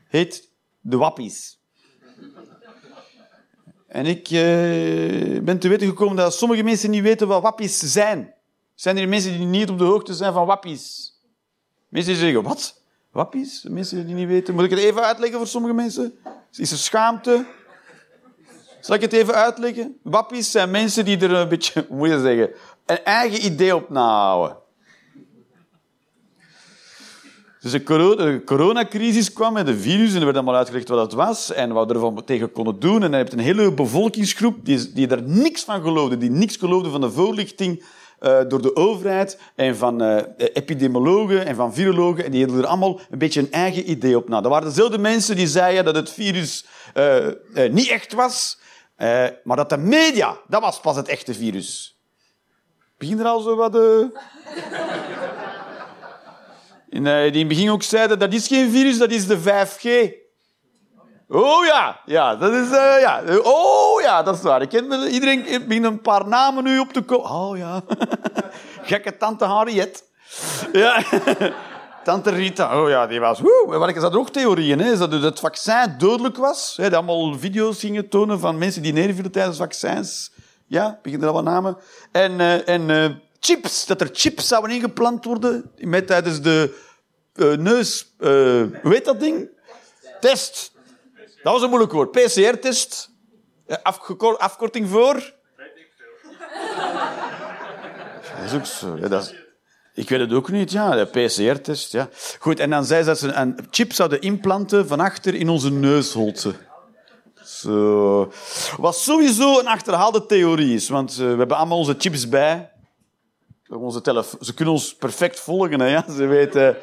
[0.08, 0.48] heet
[0.80, 1.58] de Wappies.
[3.88, 4.28] En ik
[5.44, 8.34] ben te weten gekomen dat sommige mensen niet weten wat wappies zijn.
[8.74, 11.14] Zijn er mensen die niet op de hoogte zijn van wappies?
[11.88, 12.82] Mensen zeggen, wat?
[13.10, 13.62] Wappies?
[13.68, 14.54] Mensen die niet weten.
[14.54, 16.18] Moet ik het even uitleggen voor sommige mensen?
[16.52, 17.46] Is er schaamte?
[18.86, 19.96] Zal ik het even uitleggen?
[20.02, 22.50] Wappies zijn mensen die er een beetje, moet je zeggen,
[22.86, 24.56] een eigen idee op nahouden.
[27.60, 31.00] Dus de corona- de coronacrisis kwam met de virus en er werd allemaal uitgelegd wat
[31.00, 33.02] het was en wat we ervan tegen konden doen.
[33.02, 36.56] En dan heb je een hele bevolkingsgroep die, die er niks van geloofde, die niks
[36.56, 37.84] geloofde van de voorlichting
[38.18, 40.22] eh, door de overheid en van eh,
[40.52, 42.24] epidemiologen en van virologen.
[42.24, 44.40] En die hadden er allemaal een beetje een eigen idee op na.
[44.40, 47.26] Dat waren dezelfde mensen die zeiden dat het virus eh,
[47.70, 48.58] niet echt was,
[48.96, 52.00] eh, maar dat de media, dat was pas het echte virus.
[52.98, 53.76] Begin er al zo wat...
[53.76, 54.06] eh,
[56.88, 57.00] die
[57.32, 60.14] in het begin ook zeiden, dat is geen virus, dat is de 5G.
[61.28, 63.22] Oh ja, ja, dat is, ja.
[63.42, 64.62] Oh ja, dat is waar.
[64.62, 67.30] Ik ken iedereen begint een paar namen nu op te komen.
[67.30, 67.82] Oh ja.
[68.82, 70.04] Gekke tante Harriet.
[70.72, 71.02] Ja.
[72.06, 73.40] Tante Rita, oh ja, die was...
[73.40, 73.78] Woe.
[73.78, 74.92] Maar ik zat er ook theorieën, hè.
[74.92, 76.76] Is dat het vaccin dodelijk was.
[76.76, 80.32] Hè, dat allemaal video's gingen tonen van mensen die neervielen tijdens vaccins.
[80.66, 81.76] Ja, beginnen er al wat namen.
[82.12, 86.74] En, eh, en eh, chips, dat er chips zouden ingeplant worden met tijdens de
[87.32, 88.14] eh, neus...
[88.18, 89.48] hoe heet dat ding?
[90.20, 90.72] Test.
[91.42, 92.10] Dat was een moeilijk woord.
[92.10, 93.10] PCR-test.
[94.38, 95.34] Afkorting voor...
[98.36, 98.96] Dat is ook zo.
[98.96, 99.45] Ja, dat is-
[99.96, 101.04] Ik weet het ook niet, ja.
[101.04, 102.08] De PCR-test, ja.
[102.38, 105.70] Goed, en dan zei ze dat ze een chip zouden implanten van achter in onze
[105.70, 106.54] neusholte.
[107.44, 108.32] Zo.
[108.76, 112.70] Wat sowieso een achterhaalde theorie is, want eh, we hebben allemaal onze chips bij.
[113.68, 116.04] Onze ze kunnen ons perfect volgen, hè, ja.
[116.16, 116.76] Ze weten,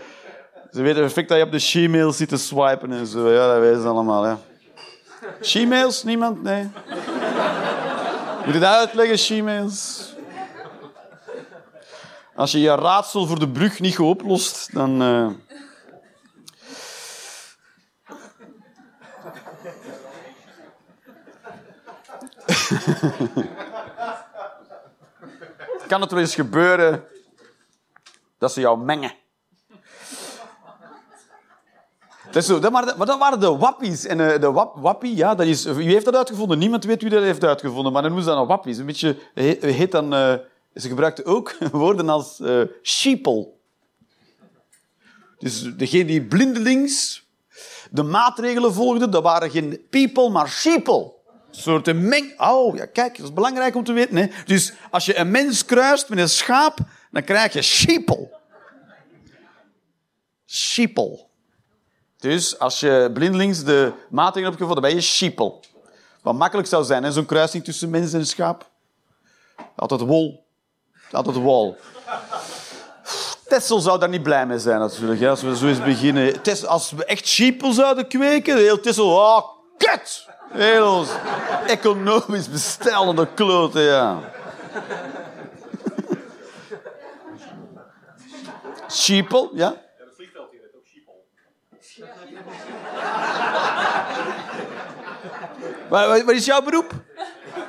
[0.72, 3.32] ze weten perfect dat je op de Gmail zit te swipen en zo.
[3.32, 4.40] Ja, dat weten ze allemaal, ja.
[5.42, 6.04] Gmails?
[6.04, 6.44] Niemand?
[6.44, 6.64] Nee.
[8.46, 10.13] Moet je dat uitleggen, Gmails?
[12.36, 15.02] Als je je raadsel voor de brug niet geoplost, dan...
[15.02, 15.28] eh,
[25.88, 27.04] kan het wel eens gebeuren
[28.38, 29.14] dat ze jou mengen.
[32.32, 34.06] Dat zo, dat maar dat waren de wappies.
[34.06, 36.58] En eh, de wap, wappie, ja, dat is, wie heeft dat uitgevonden?
[36.58, 38.78] Niemand weet wie dat heeft uitgevonden, maar dan noemen ze dat een wappies.
[38.78, 40.34] Een beetje, he- heet dan, eh,
[40.76, 43.52] ze gebruikten ook woorden als eh sheeple.
[45.38, 47.24] Dus degene die blindelings
[47.92, 51.14] de maatregelen volgden, dat waren geen people, maar sheeple.
[51.52, 52.40] Een soort meng...
[52.40, 54.16] Oh, ja, kijk, dat is belangrijk om te weten.
[54.16, 54.28] Hè?
[54.46, 56.78] Dus als je een mens kruist met een schaap,
[57.12, 58.30] dan krijg je sheeple.
[60.46, 61.26] Sheeple.
[62.18, 65.60] Dus als je blindelings de maatregelen hebt gevonden, ben je sheeple.
[66.22, 68.70] Wat makkelijk zou zijn, zo'n kruising tussen mens en schaap.
[69.76, 70.43] Altijd wol.
[71.14, 71.78] Altijd wol.
[73.48, 75.20] Tessel zou daar niet blij mee zijn, natuurlijk.
[75.20, 75.30] Hè?
[75.30, 76.42] Als we zo eens beginnen.
[76.42, 79.08] Tessel, als we echt sheeple zouden kweken, heel Tessel...
[79.16, 79.44] Oh,
[79.78, 80.28] kut!
[80.52, 81.06] Heel
[81.68, 84.20] economisch bestelende kloten, ja.
[88.92, 89.68] Sheeple, ja?
[89.68, 91.26] Ja, het vliegveld hier heet ook Schiphol.
[95.90, 96.92] Wat, wat- wat is jouw beroep?
[96.94, 97.64] Uh,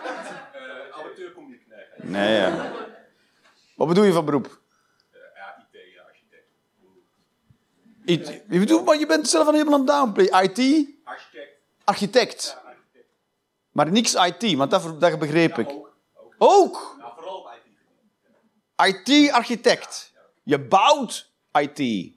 [0.98, 2.04] amateurcommunicatie.
[2.04, 2.72] Nee, ja.
[3.74, 4.60] Wat bedoel je van beroep?
[5.12, 6.46] Ja, IT, ja, architect.
[8.04, 8.42] IT.
[8.48, 10.44] Je bedoelt, maar je bent zelf een helemaal aan het downplay.
[10.44, 11.48] IT, Architect.
[11.84, 12.44] architect.
[12.44, 13.06] Ja, architect.
[13.72, 15.68] Maar niks IT, want dat, dat begreep ik.
[15.68, 15.94] Ook.
[16.14, 16.34] ook.
[16.38, 16.94] Ook!
[16.98, 17.50] Nou, vooral op
[18.76, 19.08] IT.
[19.08, 20.12] IT-architect.
[20.42, 21.78] Je bouwt IT.
[21.78, 22.12] Nee,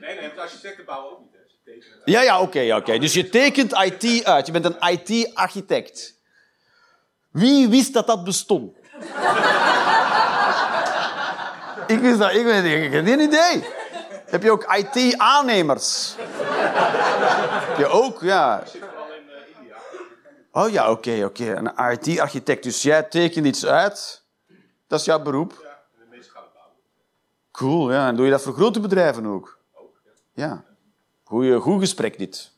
[0.00, 1.30] nee, want architecten bouwen ook niet.
[2.04, 2.98] Ja, ja, oké, oké.
[2.98, 4.46] Dus je tekent IT uit.
[4.46, 6.20] Je bent een IT-architect.
[7.30, 8.76] Wie wist dat dat bestond?
[11.92, 12.34] ik wist dat.
[12.34, 13.64] Ik, weet, ik heb geen idee.
[14.26, 16.14] Heb je ook IT-aannemers?
[16.18, 18.62] heb je ook, ja.
[18.66, 19.22] zit vooral in
[19.58, 19.76] India.
[20.52, 21.54] Oh ja, oké, oké.
[21.56, 22.62] Een IT-architect.
[22.62, 24.22] Dus jij tekent iets uit.
[24.86, 25.58] Dat is jouw beroep.
[25.62, 26.76] Ja, en de mensen gaan het bouwen.
[27.52, 28.08] Cool, ja.
[28.08, 29.58] En doe je dat voor grote bedrijven ook?
[29.74, 30.00] Ook,
[30.34, 30.46] ja.
[30.46, 30.64] Ja.
[31.24, 32.50] Goeie, goed gesprek, dit.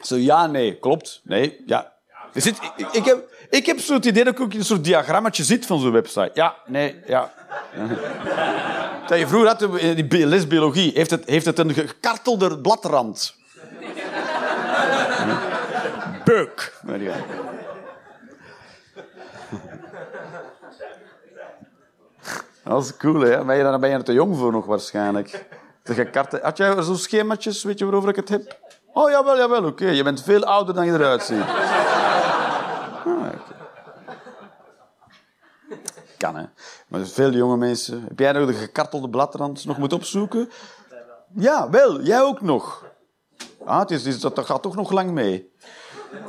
[0.00, 0.78] Zo, ja, nee.
[0.78, 1.20] Klopt.
[1.24, 1.92] Nee, ja.
[2.32, 4.64] Er zit, ik, ik heb, ik heb zo het idee dat ik ook in een
[4.64, 6.30] soort diagrammetje zit van zo'n website.
[6.34, 7.32] Ja, nee, ja.
[9.08, 12.58] Dat je vroeger had, in die bi- les biologie, heeft het, heeft het een gekartelde
[12.58, 13.34] bladrand.
[16.24, 16.72] Beuk.
[22.64, 23.52] Dat is cool, hè?
[23.52, 25.44] Je, dan ben je er te jong voor nog waarschijnlijk.
[26.42, 28.58] Had jij zo'n schemaatjes, weet je waarover ik het heb?
[28.92, 29.86] Oh, jawel, jawel, oké.
[29.88, 31.40] Je bent veel ouder dan je eruit ziet.
[31.40, 31.48] Ah,
[33.06, 33.38] oké.
[36.24, 36.44] Kan, hè.
[36.88, 38.04] Maar veel jonge mensen...
[38.08, 40.50] Heb jij nog de gekartelde bladrand nog moeten opzoeken?
[41.34, 42.00] Ja, wel.
[42.02, 42.84] Jij ook nog.
[43.64, 45.52] Ah, het is, het is- dat, dat gaat toch nog lang mee.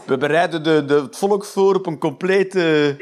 [0.05, 2.97] We bereiden de, de, het volk voor op een complete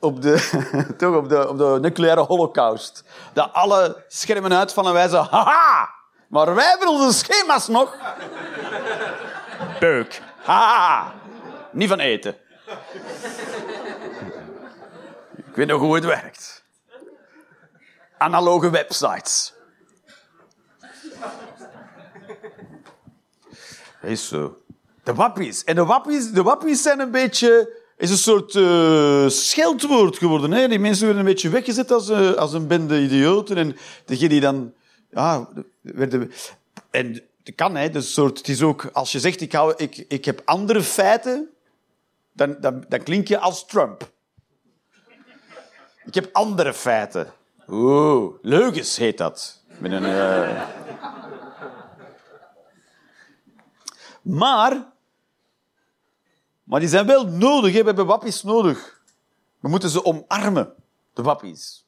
[0.00, 0.60] op de,
[0.98, 3.04] toch op de, op de nucleaire holocaust.
[3.32, 5.88] Dat alle schermen uitvallen en wij zo, haha!
[6.28, 7.96] Maar wij hebben onze schema's nog.
[9.80, 10.22] Beuk.
[10.42, 11.12] Haha!
[11.72, 12.36] Niet van eten.
[15.52, 16.64] Ik weet nog hoe het werkt.
[18.18, 19.54] Analoge websites.
[24.02, 24.56] Is zo.
[25.02, 25.64] De wappies.
[25.64, 27.80] En de wappies, de wappies zijn een beetje...
[27.96, 30.52] is een soort eh, scheldwoord geworden.
[30.52, 30.68] Hè?
[30.68, 33.56] Die mensen werden een beetje weggezet als, eh, als een bende idioten.
[33.56, 34.72] En degene die dan...
[35.10, 35.48] Ja,
[35.80, 36.32] werden...
[36.90, 37.12] En
[37.42, 37.94] dat kan, hè.
[37.94, 38.90] Een soort, het is ook...
[38.92, 41.50] Als je zegt, ik, hou, ik, ik heb andere feiten...
[42.32, 44.10] Dan, dan, dan klink je als Trump.
[46.04, 47.32] Ik heb andere feiten.
[47.68, 49.62] Oeh, leugens heet dat.
[49.78, 50.04] Met een...
[50.04, 50.62] eh,
[54.22, 54.92] Maar,
[56.64, 57.72] maar die zijn wel nodig.
[57.72, 59.00] We hebben wappies nodig.
[59.60, 60.72] We moeten ze omarmen,
[61.12, 61.86] de wappies.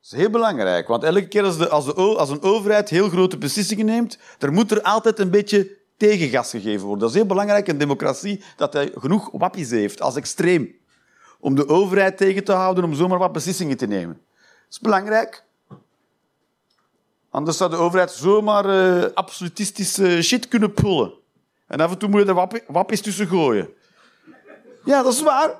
[0.00, 3.08] Dat is heel belangrijk, want elke keer als, de, als, de, als een overheid heel
[3.08, 6.98] grote beslissingen neemt, er moet er altijd een beetje tegengas gegeven worden.
[6.98, 10.74] Dat is heel belangrijk in democratie, dat hij genoeg wappies heeft, als extreem.
[11.42, 14.14] Om de overheid tegen te houden om zomaar wat beslissingen te nemen.
[14.14, 15.44] Dat is belangrijk.
[17.30, 21.12] Anders zou de overheid zomaar eh, absolutistische shit kunnen pullen.
[21.66, 23.68] En af en toe moet je er wappies tussen gooien.
[24.84, 25.54] Ja, dat is waar.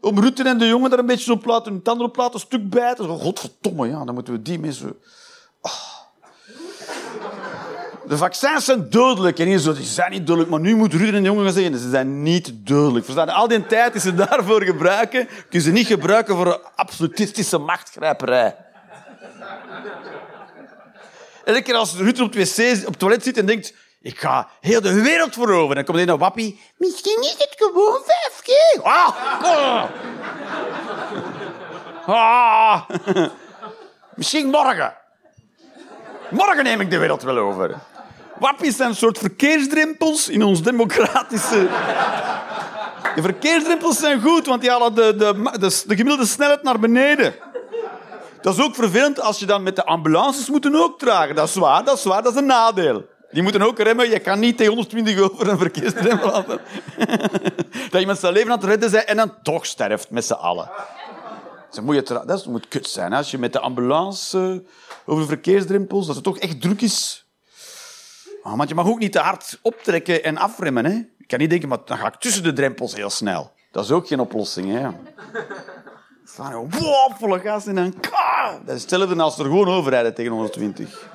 [0.00, 2.70] Om Rutte en de jongen daar een beetje op laten, hun tanden op laten stuk
[2.70, 3.08] bijten.
[3.08, 4.98] Godverdomme, ja, dan moeten we die mensen...
[5.60, 5.95] Ah.
[8.08, 9.38] De vaccins zijn dodelijk.
[9.38, 10.50] En hier zo, die zijn niet dodelijk.
[10.50, 13.04] Maar nu moet Rutte en de jongen gaan zeggen, ze zijn niet dodelijk.
[13.04, 13.28] Verstaan?
[13.28, 17.58] Al die tijd die ze daarvoor gebruiken, kun je ze niet gebruiken voor een absolutistische
[17.58, 18.56] machtgrijperij.
[21.44, 23.74] Elke keer als Rutte op het wc, op toilet zit en denkt...
[24.00, 25.74] Ik ga heel de wereld veroveren.
[25.74, 26.60] Dan komt er een wappie.
[26.76, 28.82] Misschien is het gewoon vijf keer.
[28.82, 29.08] Ah,
[32.06, 32.82] ah.
[34.14, 34.94] Misschien morgen.
[36.30, 37.74] Morgen neem ik de wereld wel over.
[38.38, 41.68] Wappies zijn een soort verkeersdrempels in ons democratische...
[43.14, 47.34] De verkeersdrempels zijn goed, want die halen de, de, de, de gemiddelde snelheid naar beneden.
[48.40, 51.34] Dat is ook vervelend als je dan met de ambulances moeten ook dragen.
[51.34, 53.04] Dat is waar, dat is waar, dat is een nadeel.
[53.30, 54.10] Die moeten ook remmen.
[54.10, 56.60] Je kan niet tegen 120 over een verkeersdrempel laten.
[57.90, 60.70] dat iemand zijn leven aan het redden zijn en dan toch sterft met z'n allen.
[61.70, 63.12] Dat moet, dat moet kut zijn.
[63.12, 64.68] Als je met de ambulance eh,
[65.06, 67.25] over de verkeersdrempels, dat het toch echt druk is.
[68.46, 70.84] Ah, je mag ook niet te hard optrekken en afremmen.
[70.84, 70.92] Hè?
[71.18, 73.52] Je kan niet denken, maar dan ga ik tussen de drempels heel snel.
[73.70, 74.72] Dat is ook geen oplossing.
[74.72, 74.88] Hè?
[76.24, 78.00] Staan wow, volle gas en dan...
[78.00, 78.58] ka!
[78.64, 78.84] Dat is
[79.20, 81.08] als er gewoon overrijden tegen 120.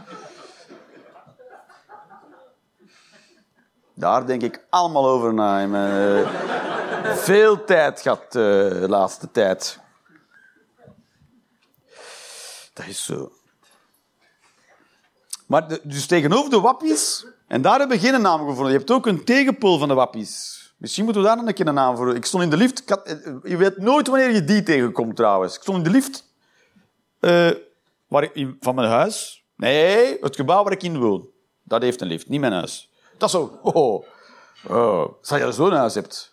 [3.94, 5.62] Daar denk ik allemaal over na.
[5.76, 9.80] eh, veel tijd gehad eh, de laatste tijd.
[12.74, 13.32] Dat is zo.
[15.52, 18.72] Maar dus tegenover de wappies, en daar hebben we geen naam gevonden.
[18.72, 20.60] Je hebt ook een tegenpool van de wappies.
[20.78, 22.16] Misschien moeten we daar een keer een naam voor.
[22.16, 22.86] Ik stond in de lift.
[22.86, 25.56] eh, je weet nooit wanneer je die tegenkomt trouwens.
[25.56, 26.26] Ik stond in de lift
[27.20, 27.50] eh,
[28.08, 29.46] waar van mijn huis.
[29.56, 31.28] Nee, het gebouw waar ik in woon.
[31.64, 32.90] Dat heeft een lift, niet mijn huis.
[33.18, 33.60] Dat is zo.
[33.62, 34.06] Oh,
[34.68, 35.14] oh.
[35.22, 36.31] Stel je zo'n huis hebt.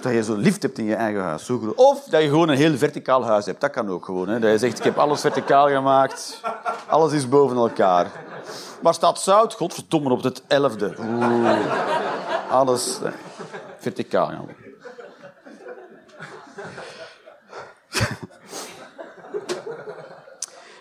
[0.00, 1.50] Dat je zo'n lift hebt in je eigen huis.
[1.74, 3.60] Of dat je gewoon een heel verticaal huis hebt.
[3.60, 4.28] Dat kan ook gewoon.
[4.28, 4.38] Hè.
[4.38, 6.40] Dat je zegt, ik heb alles verticaal gemaakt.
[6.86, 8.06] Alles is boven elkaar.
[8.80, 9.54] Waar staat zout?
[9.54, 10.94] Godverdomme, op het elfde.
[10.98, 12.50] Oeh.
[12.50, 13.12] Alles eh,
[13.78, 14.30] verticaal.
[14.30, 14.40] Ja.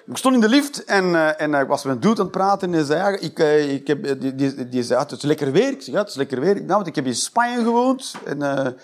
[0.07, 2.21] Ik stond in de lift en, eh, en eh, ik was met een dude aan
[2.21, 2.67] het praten.
[2.67, 5.51] En hij zei, ja, ik, eh, ik heb, die, die, die zei, het is lekker
[5.51, 5.67] weer.
[5.67, 6.55] Ik zeg, ja, het is lekker weer.
[6.55, 8.15] Nou, want ik heb in Spanje gewoond.
[8.25, 8.75] En dat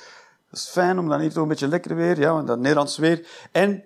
[0.52, 2.20] is fijn om dan hier toch een beetje lekker weer.
[2.20, 3.28] Ja, want dat Nederlands weer.
[3.52, 3.84] En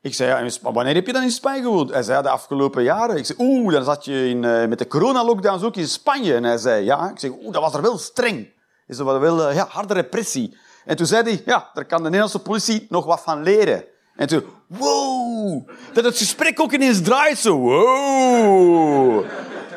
[0.00, 1.90] ik zei, ja, wanneer heb je dan in Spanje gewoond?
[1.90, 3.16] Hij zei, ja, de afgelopen jaren.
[3.16, 6.34] Ik zei, oeh, dan zat je in, met de coronalockdowns ook in Spanje.
[6.34, 7.10] En hij zei, ja.
[7.10, 8.52] Ik zeg, oeh, dat was er wel streng.
[8.86, 10.56] Is er wel ja, harde repressie.
[10.84, 13.84] En toen zei hij, ja, daar kan de Nederlandse politie nog wat van leren.
[14.14, 17.58] En toen, wow, dat het gesprek ook ineens draait zo.
[17.58, 19.24] Wow,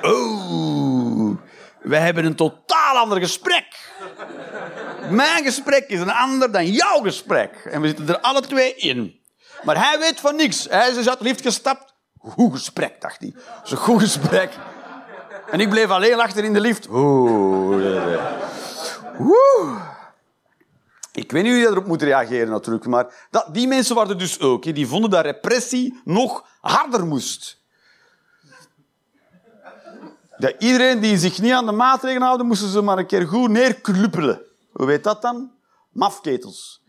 [0.01, 1.37] oh,
[1.81, 3.65] wij hebben een totaal ander gesprek.
[5.09, 7.69] Mijn gesprek is een ander dan jouw gesprek.
[7.71, 9.19] En we zitten er alle twee in.
[9.63, 10.67] Maar hij weet van niks.
[10.69, 11.93] Hij is uit de lift gestapt.
[12.17, 13.33] Goed gesprek, dacht hij.
[13.69, 14.51] Dat goed gesprek.
[15.51, 16.87] En ik bleef alleen achter in de lift.
[16.89, 18.17] Oeh.
[19.17, 19.97] Woe.
[21.11, 24.17] Ik weet niet hoe je erop moet reageren natuurlijk, maar dat, die mensen waren er
[24.17, 24.63] dus ook.
[24.63, 27.61] Die vonden dat repressie nog harder moest.
[30.37, 33.49] Dat iedereen die zich niet aan de maatregelen houden, moesten ze maar een keer goed
[33.49, 34.41] neerkluppelen.
[34.71, 35.51] Hoe weet dat dan?
[35.89, 36.83] Mafketels.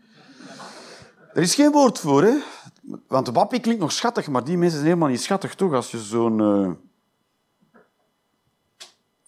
[1.33, 2.37] Er is geen woord voor, hè?
[3.07, 5.73] Want de wappie klinkt nog schattig, maar die mensen zijn helemaal niet schattig, toch?
[5.73, 6.39] Als je zo'n...
[6.41, 6.71] eh,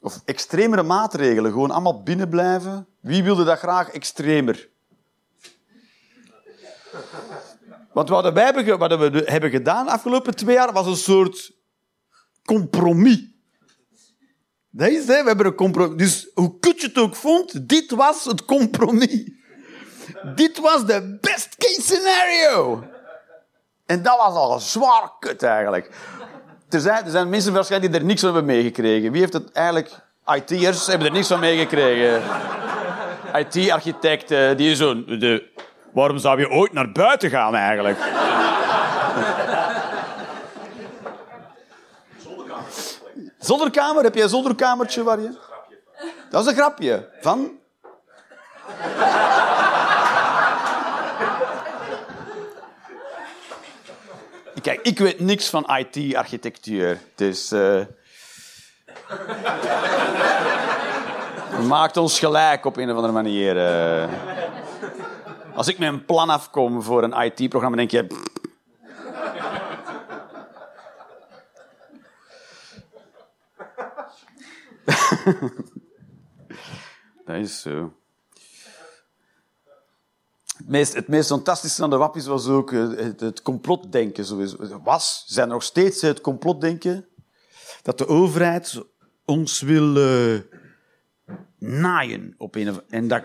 [0.01, 2.87] Of extremere maatregelen, gewoon allemaal binnenblijven.
[2.99, 4.69] Wie wilde dat graag extremer?
[7.93, 11.51] Want wat hebben, wat we hebben gedaan de afgelopen twee jaar was een soort
[12.45, 13.31] compromis.
[14.69, 15.05] Dat is?
[15.05, 15.97] We hebben een compromis.
[15.97, 19.31] Dus hoe kut je het ook vond, dit was het compromis.
[20.35, 22.83] Dit was de best case scenario.
[23.85, 25.89] En dat was al zwaar kut eigenlijk.
[26.69, 29.11] Er zijn, er zijn mensen waarschijnlijk die er niks van hebben meegekregen.
[29.11, 30.01] Wie heeft het eigenlijk...
[30.35, 32.21] IT'ers hebben er niks van meegekregen.
[33.33, 35.05] IT-architecten, die zo...
[35.05, 35.51] De,
[35.93, 37.97] waarom zou je ooit naar buiten gaan eigenlijk?
[43.39, 44.03] Zolderkamer?
[44.03, 45.37] Heb jij een zolderkamertje waar je...
[46.29, 47.09] Dat is een grapje.
[47.21, 47.51] Van?
[54.61, 56.97] Kijk, ik weet niks van IT-architectuur.
[57.15, 57.51] Dus...
[57.51, 57.79] eh
[61.67, 63.57] maakt ons gelijk op een of andere manier.
[63.57, 64.42] eh.
[65.63, 68.07] Als ik met een plan afkom voor een IT-programma, denk je...
[77.25, 77.93] Dat is zo.
[80.57, 84.25] Het meest, het meest fantastische aan de wappies was ook eh, het, het complotdenken.
[84.25, 84.81] Sowieso.
[84.83, 87.07] Was, zijn nog steeds het complotdenken
[87.81, 88.83] dat de overheid
[89.25, 90.39] ons wil eh,
[91.57, 93.23] naaien op een of En dat...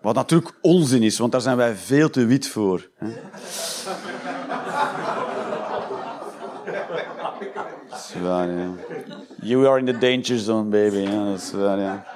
[0.00, 2.88] Wat natuurlijk onzin is, want daar zijn wij veel te wit voor.
[2.98, 3.10] Dat
[7.90, 8.48] is waar.
[9.42, 11.10] You are in the danger zone, baby.
[11.10, 12.06] Dat is waar.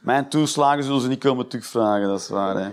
[0.00, 2.56] Mijn toeslagen zullen ze niet komen terugvragen, dat is waar.
[2.56, 2.70] Hè.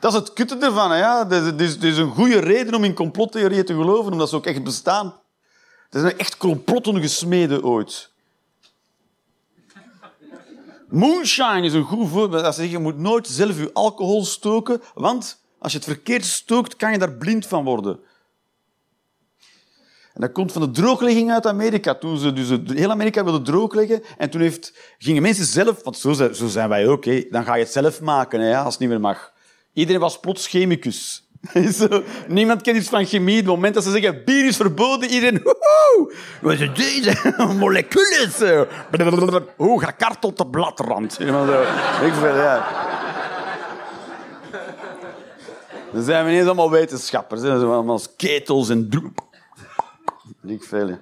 [0.00, 0.90] Dat is het kutte ervan.
[0.90, 1.28] Hè, ja.
[1.28, 5.14] Het is een goede reden om in complottheorieën te geloven, omdat ze ook echt bestaan.
[5.90, 8.12] Er zijn echt complotten gesmeden ooit.
[10.94, 12.42] Moonshine is een goed voorbeeld.
[12.42, 16.24] Dat ze zeggen, je moet nooit zelf je alcohol stoken, want als je het verkeerd
[16.24, 17.98] stookt, kan je daar blind van worden.
[20.12, 21.94] En dat komt van de drooglegging uit Amerika.
[21.94, 24.02] Toen ze dus heel Amerika wilden droogleggen.
[24.18, 25.82] En toen heeft, gingen mensen zelf...
[25.82, 27.04] Want zo zijn, zo zijn wij ook.
[27.30, 29.32] Dan ga je het zelf maken hè, als het niet meer mag.
[29.72, 31.23] Iedereen was plots chemicus.
[31.78, 33.36] Zo, Niemand kent iets van chemie.
[33.36, 35.40] Het moment dat ze zeggen, bier is verboden, iedereen...
[35.42, 36.14] Woehoe!
[36.40, 37.34] Wat is deze?
[37.58, 39.46] Moleculen.
[39.56, 41.18] Hoe gekarteld de bladrand.
[41.18, 41.60] Helemaal zo.
[42.06, 42.66] Ik veel, ja.
[45.92, 47.40] Dan zijn we ineens allemaal wetenschappers.
[47.40, 47.46] Hè.
[47.46, 48.88] Zijn allemaal ketels en...
[48.88, 49.20] droep.
[50.46, 50.98] Ik veel.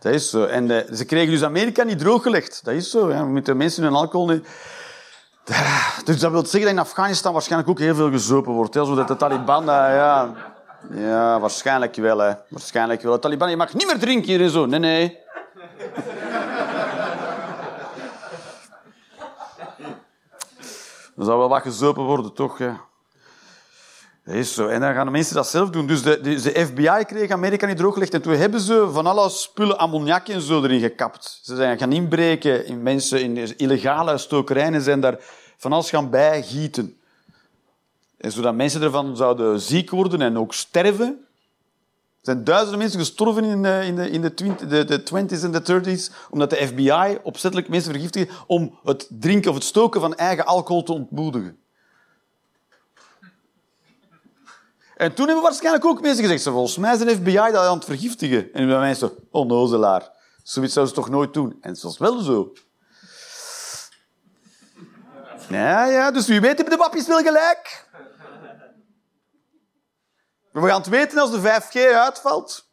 [0.00, 0.44] Dat is zo.
[0.44, 2.60] En eh, ze kregen dus Amerika niet drooggelegd.
[2.64, 3.10] Dat is zo.
[3.10, 3.24] Ja.
[3.24, 4.46] We moeten mensen hun alcohol niet...
[6.04, 8.74] Dus dat wil zeggen dat in Afghanistan waarschijnlijk ook heel veel gezopen wordt.
[8.74, 8.84] Hè?
[8.84, 9.62] Zodat de Taliban...
[9.62, 10.32] eh, ja,
[10.90, 12.16] ja, waarschijnlijk wel.
[12.48, 13.12] Waarschijnlijk wel.
[13.12, 14.66] De Taliban, je mag niet meer drinken hier en zo.
[14.66, 15.18] Nee, nee.
[21.16, 22.58] Er zal wel wat gezopen worden, toch?
[24.24, 24.66] Dat is zo.
[24.66, 25.86] En dan gaan de mensen dat zelf doen.
[25.86, 28.14] Dus de, de, de FBI kreeg Amerika niet drooggelegd.
[28.14, 31.40] En toen hebben ze van alle spullen ammoniak en zo erin gekapt.
[31.42, 35.16] Ze zijn gaan inbreken in mensen, in illegale stokerijen en zijn daar
[35.56, 36.96] van alles gaan bijgieten.
[38.18, 41.06] En zodat mensen ervan zouden ziek worden en ook sterven.
[41.06, 45.42] Er zijn duizenden mensen gestorven in de, in de, in de, twint- de, de 20s
[45.42, 50.00] en de 30s, omdat de FBI opzettelijk mensen vergiftigde om het drinken of het stoken
[50.00, 51.58] van eigen alcohol te ontmoedigen.
[54.96, 58.52] En toen hebben waarschijnlijk ook mensen gezegd, volgens mij de FBI dat aan het vergiftigen.
[58.52, 60.10] En bij mij zo, onnozelaar.
[60.42, 61.58] Zoiets zouden ze toch nooit doen?
[61.60, 62.52] En het wel zo.
[65.48, 67.88] Ja, ja, dus wie weet hebben de wappies wel gelijk.
[70.52, 72.68] We gaan het weten als de 5G uitvalt.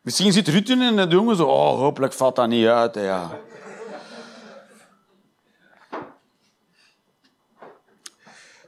[0.00, 2.94] Misschien zit Rutten en de jongen zo, oh, hopelijk valt dat niet uit.
[2.94, 3.30] Ja.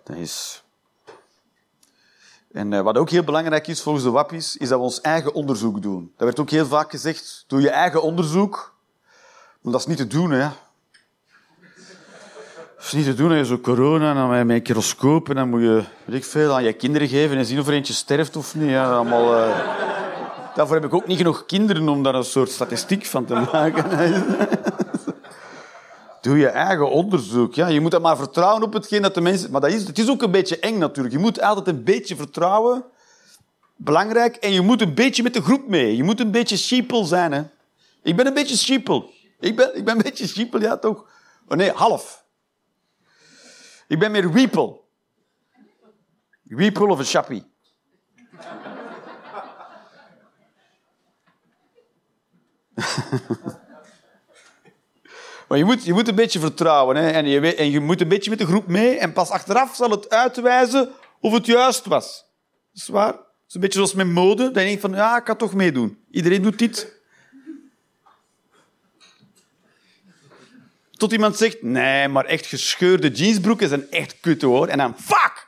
[0.09, 0.62] Dat is...
[2.52, 5.34] En eh, wat ook heel belangrijk is volgens de wappies, is dat we ons eigen
[5.34, 6.12] onderzoek doen.
[6.16, 8.74] Dat werd ook heel vaak gezegd, doe je eigen onderzoek.
[9.61, 10.48] Maar dat is niet te doen, hè.
[12.76, 13.44] Dat is niet te doen, hè.
[13.44, 16.72] Zo corona, dan met een keroscoop, en dan moet je, weet ik veel, aan je
[16.72, 18.76] kinderen geven en zien of er eentje sterft of niet.
[18.76, 19.36] Allemaal...
[19.36, 19.59] eh,
[20.54, 23.84] Daarvoor heb ik ook niet genoeg kinderen om daar een soort statistiek van te maken.
[26.29, 27.55] Doe je eigen onderzoek.
[27.55, 29.51] Ja, je moet dat maar vertrouwen op hetgeen dat de mensen...
[29.51, 31.14] Maar dat is, het is ook een beetje eng natuurlijk.
[31.14, 32.85] Je moet altijd een beetje vertrouwen.
[33.76, 34.37] Belangrijk.
[34.37, 35.97] En je moet een beetje met de groep mee.
[35.97, 37.33] Je moet een beetje sheeple zijn.
[37.33, 37.43] Hè.
[38.03, 39.11] Ik ben een beetje sheeple.
[39.41, 41.05] Ik ben, ik ben een beetje sheeple, ja toch?
[41.49, 42.24] Oh nee, half.
[43.87, 44.81] Ik ben meer weeple.
[46.43, 47.45] Weeple of een chappie.
[55.49, 56.96] Maar je moet, je moet een beetje vertrouwen.
[56.96, 57.11] Hè?
[57.11, 58.99] En, je en je moet een beetje met de groep mee.
[58.99, 60.90] En pas achteraf zal het uitwijzen
[61.20, 62.24] of het juist was.
[62.72, 63.12] Dat is waar.
[63.12, 64.51] Het is een beetje zoals met mode.
[64.51, 66.05] Dat je van, ja, ik kan toch meedoen.
[66.11, 66.96] Iedereen doet dit.
[70.90, 74.66] Tot iemand zegt, nee, maar echt gescheurde jeansbroeken zijn echt kut hoor.
[74.66, 75.46] En dan, fuck!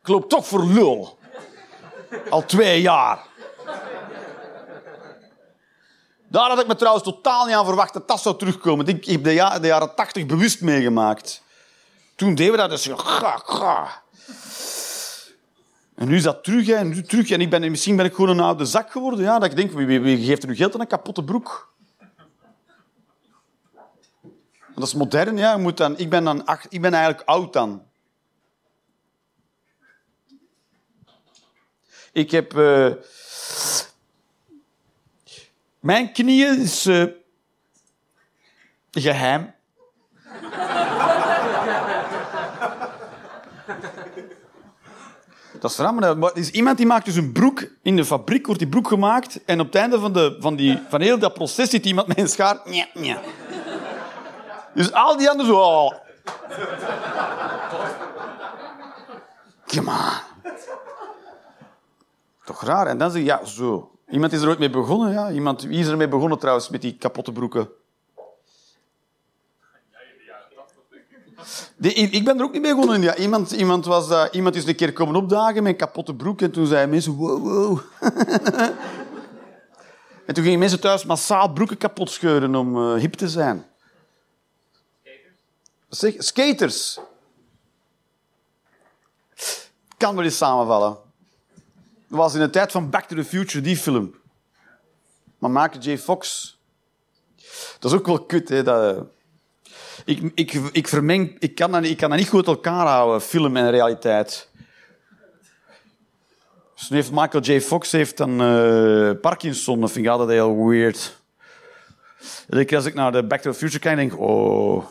[0.00, 1.18] Ik loop toch voor lul.
[2.30, 3.27] Al twee jaar.
[6.30, 8.86] Daar had ik me trouwens totaal niet aan verwacht dat dat zou terugkomen.
[8.86, 11.42] Ik heb de, ja- de jaren tachtig bewust meegemaakt.
[12.14, 12.88] Toen deden we dat dus.
[12.96, 14.02] Ga, ga.
[15.94, 17.30] En nu is dat terug, hè, nu terug.
[17.30, 19.20] En ik ben, misschien ben ik gewoon een oude zak geworden.
[19.24, 21.72] Ja, dat ik denk, wie, wie- geeft er nu geld aan een kapotte broek?
[24.74, 25.56] Dat is modern, ja.
[25.56, 27.82] Moet dan, ik, ben dan, ik ben eigenlijk oud dan.
[32.12, 32.56] Ik heb...
[32.56, 32.92] eh,
[35.80, 37.04] mijn knieën is eh,
[38.90, 39.54] geheim.
[45.60, 47.66] Dat is raar, maar is iemand die maakt dus een broek.
[47.82, 49.44] In de fabriek wordt die broek gemaakt.
[49.44, 52.18] En op het einde van, de, van, die, van heel dat proces zit iemand met
[52.18, 52.60] een schaar.
[54.74, 55.60] Dus al die anderen zo...
[55.60, 55.92] Oh.
[59.66, 60.50] Come on.
[62.44, 62.86] Toch raar.
[62.86, 63.97] En dan zeg je, ja, zo.
[64.10, 65.30] Iemand is er ooit mee begonnen, ja.
[65.30, 67.68] Iemand, wie is er mee begonnen trouwens, met die kapotte broeken?
[71.78, 73.02] Ik ben er ook niet mee begonnen.
[73.02, 76.50] Ja, iemand, iemand, was, iemand is een keer komen opdagen met een kapotte broek en
[76.50, 77.80] toen zeiden mensen, wow, wow.
[80.26, 83.66] en toen gingen mensen thuis massaal broeken kapot scheuren om eh, hip te zijn.
[85.88, 87.00] Wat Zeg, skaters.
[89.96, 91.07] Kan wel eens samenvallen.
[92.08, 94.14] Was in de tijd van Back to the Future, die film.
[95.38, 95.98] Maar maken J.
[95.98, 96.56] Fox.
[97.78, 98.64] Dat is ook wel kut.
[98.64, 99.06] Dat...
[100.04, 101.36] Ik, ik, ik vermeng...
[101.38, 104.48] Ik kan, dat, ik kan dat niet goed elkaar houden, film en realiteit.
[106.88, 107.60] Dus Michael J.
[107.60, 109.80] Fox heeft dan eh, Parkinson.
[109.80, 111.16] Dat vind ik altijd heel weird.
[112.70, 114.18] Als ik naar de Back to the Future kijk, denk ik...
[114.18, 114.84] Oh...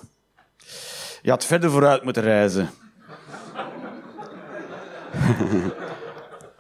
[1.21, 2.69] Je had verder vooruit moeten reizen.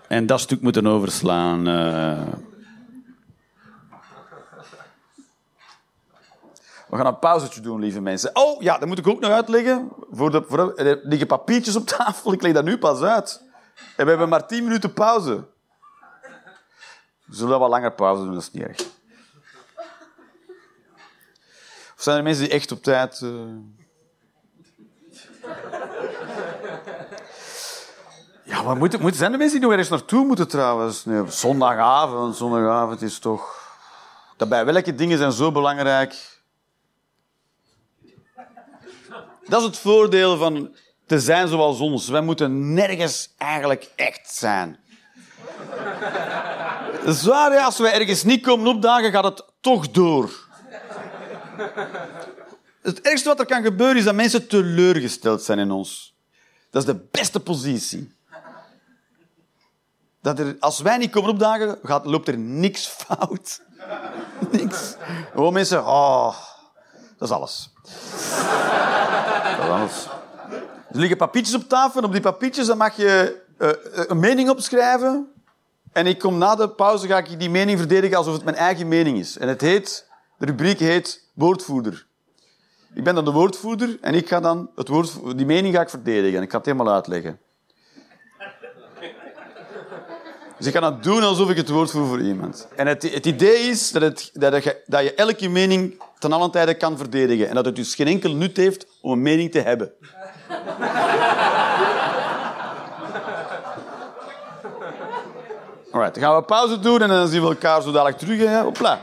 [0.07, 1.67] en dat stuk moeten overslaan.
[1.67, 2.27] eh.
[6.89, 8.29] We gaan een pauzetje doen, lieve mensen.
[8.35, 9.89] Oh, ja, dat moet ik ook nog uitleggen.
[10.11, 12.33] Voor de, voor de- er liggen papiertjes op tafel.
[12.33, 13.41] Ik leg dat nu pas uit.
[13.95, 15.45] En we hebben maar 10 minuten pauze.
[17.25, 18.79] We zullen wel langer pauze doen, dat is niet erg.
[21.95, 23.21] Of zijn er mensen die echt op tijd...
[23.21, 23.29] eh,
[28.65, 31.05] Maar moeten, moeten, zijn mensen die nog ergens naartoe moeten trouwens?
[31.05, 33.65] Nee, zondagavond, zondagavond is toch...
[34.37, 36.41] Daarbij, welke dingen zijn zo belangrijk?
[39.47, 42.09] Dat is het voordeel van te zijn zoals ons.
[42.09, 44.79] Wij moeten nergens eigenlijk echt zijn.
[47.03, 47.59] Dat is waar, hè?
[47.59, 50.45] als wij ergens niet komen opdagen, gaat het toch door.
[52.81, 56.15] Het ergste wat er kan gebeuren is dat mensen teleurgesteld zijn in ons.
[56.69, 58.16] Dat is de beste positie.
[60.27, 63.61] Dat er, als wij niet komen opdagen, gaat, loopt er niks fout.
[64.51, 64.95] Niks.
[65.31, 66.35] Gewoon mensen, oh,
[67.17, 67.73] dat is alles.
[69.57, 70.07] Dat is alles.
[70.91, 73.69] Er liggen papiertjes op tafel en op die papiertjes dan mag je eh,
[74.07, 75.31] een mening opschrijven.
[75.91, 78.87] En ik kom na de pauze ga ik die mening verdedigen alsof het mijn eigen
[78.87, 79.37] mening is.
[79.37, 80.07] En het heet,
[80.37, 82.05] de rubriek heet woordvoerder.
[82.93, 85.89] Ik ben dan de woordvoerder en ik ga dan het woord, die mening ga ik
[85.89, 86.37] verdedigen.
[86.37, 87.39] En ik ga het helemaal uitleggen.
[90.57, 92.67] Dus ik ga dat doen alsof ik het woord voer voor iemand.
[92.75, 96.51] En het, het idee is dat, het, dat, je, dat je elke mening ten allen
[96.51, 97.49] tijde kan verdedigen.
[97.49, 99.91] En dat het dus geen enkel nut heeft om een mening te hebben.
[105.91, 108.39] Alright, dan gaan we pauze doen en dan zien we elkaar zo dadelijk terug.
[108.39, 108.61] Hè?
[108.61, 108.99] Hopla.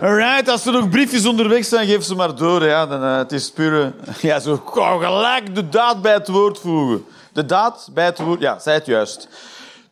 [0.00, 2.64] Alright, als er nog briefjes onderweg zijn, geef ze maar door.
[2.64, 2.86] Ja.
[2.86, 3.94] Dan, eh, het is pure...
[4.20, 7.06] Ja, zo gelijk de daad bij het woord voegen.
[7.32, 8.40] De daad bij het woord...
[8.40, 9.28] Ja, zei het juist.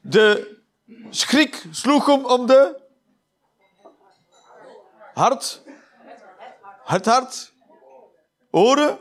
[0.00, 0.56] De
[1.10, 2.80] schrik sloeg hem om de...
[5.14, 5.62] Hart.
[6.84, 7.52] Het hart.
[8.50, 8.98] Oren.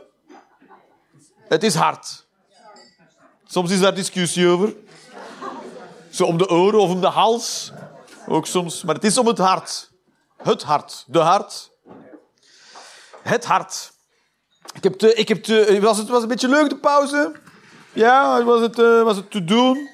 [1.48, 2.26] Het is hard.
[3.46, 4.74] Soms is daar discussie over.
[6.10, 7.72] Zo om de oren of om de hals.
[8.28, 8.82] Ook soms.
[8.82, 9.92] Maar het is om het hart.
[10.44, 11.04] Het hart.
[11.06, 11.70] De hart.
[13.22, 13.92] Het hart.
[14.72, 17.32] Ik heb te, ik heb te, was, het was een beetje leuk, de pauze?
[17.92, 19.88] Ja, was het, eh, was het te doen?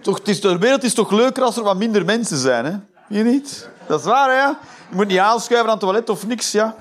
[0.00, 2.76] Toch, is, de wereld is toch leuker als er wat minder mensen zijn, hè?
[3.08, 3.68] Je niet?
[3.86, 4.46] Dat is waar, hè?
[4.46, 6.76] Je moet niet aanschuiven aan het toilet of niks, ja.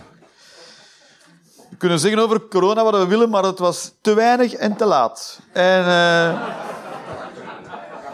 [1.70, 4.86] We kunnen zeggen over corona wat we willen, maar het was te weinig en te
[4.86, 5.40] laat.
[5.52, 6.48] En eh,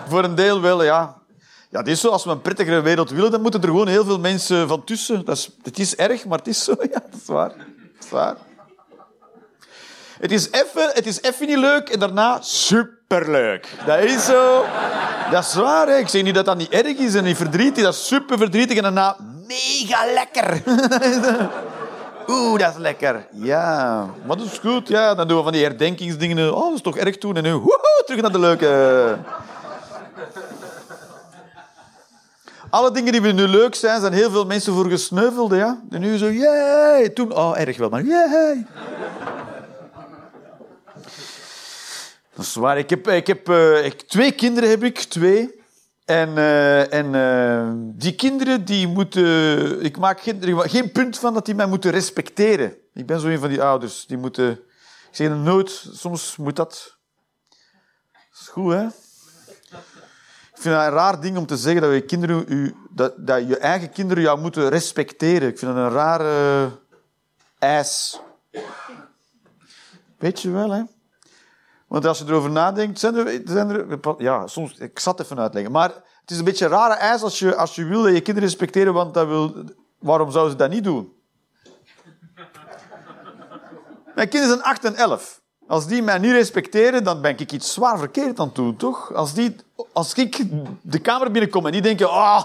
[0.08, 1.18] voor een deel wel, ja.
[1.70, 2.10] Ja, het is zo.
[2.10, 5.26] Als we een prettigere wereld willen, dan moeten er gewoon heel veel mensen van tussen.
[5.26, 6.76] Dat is, het is erg, maar het is zo.
[6.92, 7.50] Ja, dat is waar.
[7.50, 8.36] Dat is waar.
[10.20, 13.68] Het is even, het is even niet leuk en daarna superleuk.
[13.86, 14.66] Dat is zo.
[15.32, 16.00] Dat is waar.
[16.00, 17.84] Ik zeg niet dat dat niet erg is en niet verdrietig.
[17.84, 20.64] Dat is super verdrietig en daarna mega lekker.
[22.30, 23.28] Oeh, dat is lekker.
[23.32, 24.88] Ja, maar dat is goed.
[24.88, 26.56] Ja, dan doen we van die herdenkingsdingen.
[26.56, 27.36] Oh, dat is toch erg toen.
[27.36, 27.62] En nu,
[28.06, 29.18] terug naar de leuke.
[32.70, 35.54] Alle dingen die we nu leuk zijn, zijn heel veel mensen voor gesneuveld.
[35.54, 35.82] Ja?
[35.90, 37.14] En nu zo, jee.
[37.14, 38.66] Toen, oh, erg wel, maar jee.
[42.36, 42.78] Dat is waar.
[42.78, 45.62] Ik heb, ik heb eh, ik, twee kinderen, heb ik, twee.
[46.06, 49.82] En, eh, en eh, die kinderen, die moeten...
[49.82, 52.76] Ik maak geen, geen punt van dat die mij moeten respecteren.
[52.94, 54.06] Ik ben zo een van die ouders.
[54.06, 54.52] Die moeten...
[55.10, 56.98] Ik zeg nooit, soms moet dat...
[58.30, 58.88] Dat is goed, hè?
[60.58, 63.48] Ik vind dat een raar ding om te zeggen dat je, kinderen, u, dat, dat
[63.48, 65.48] je eigen kinderen jou moeten respecteren.
[65.48, 66.70] Ik vind dat een rare
[67.60, 68.22] eis.
[70.18, 70.84] Weet je wel, hè?
[71.88, 74.00] Want als je erover nadenkt, zijn er, zijn er...
[74.18, 74.78] Ja, soms...
[74.78, 75.72] Ik zat even uitleggen.
[75.72, 75.90] Maar
[76.22, 78.50] het is een beetje een rare eis als je, als je wil dat je kinderen
[78.50, 79.64] respecteren, want dat wil,
[80.00, 81.14] waarom zouden ze dat niet doen?
[84.16, 85.42] Mijn kinderen zijn 8 en 11.
[85.68, 89.14] Als die mij niet respecteren, dan ben ik iets zwaar verkeerd aan doen, toch?
[89.14, 89.56] Als, die,
[89.94, 90.44] als ik
[90.82, 92.10] de kamer binnenkom en die denken...
[92.10, 92.44] Oh,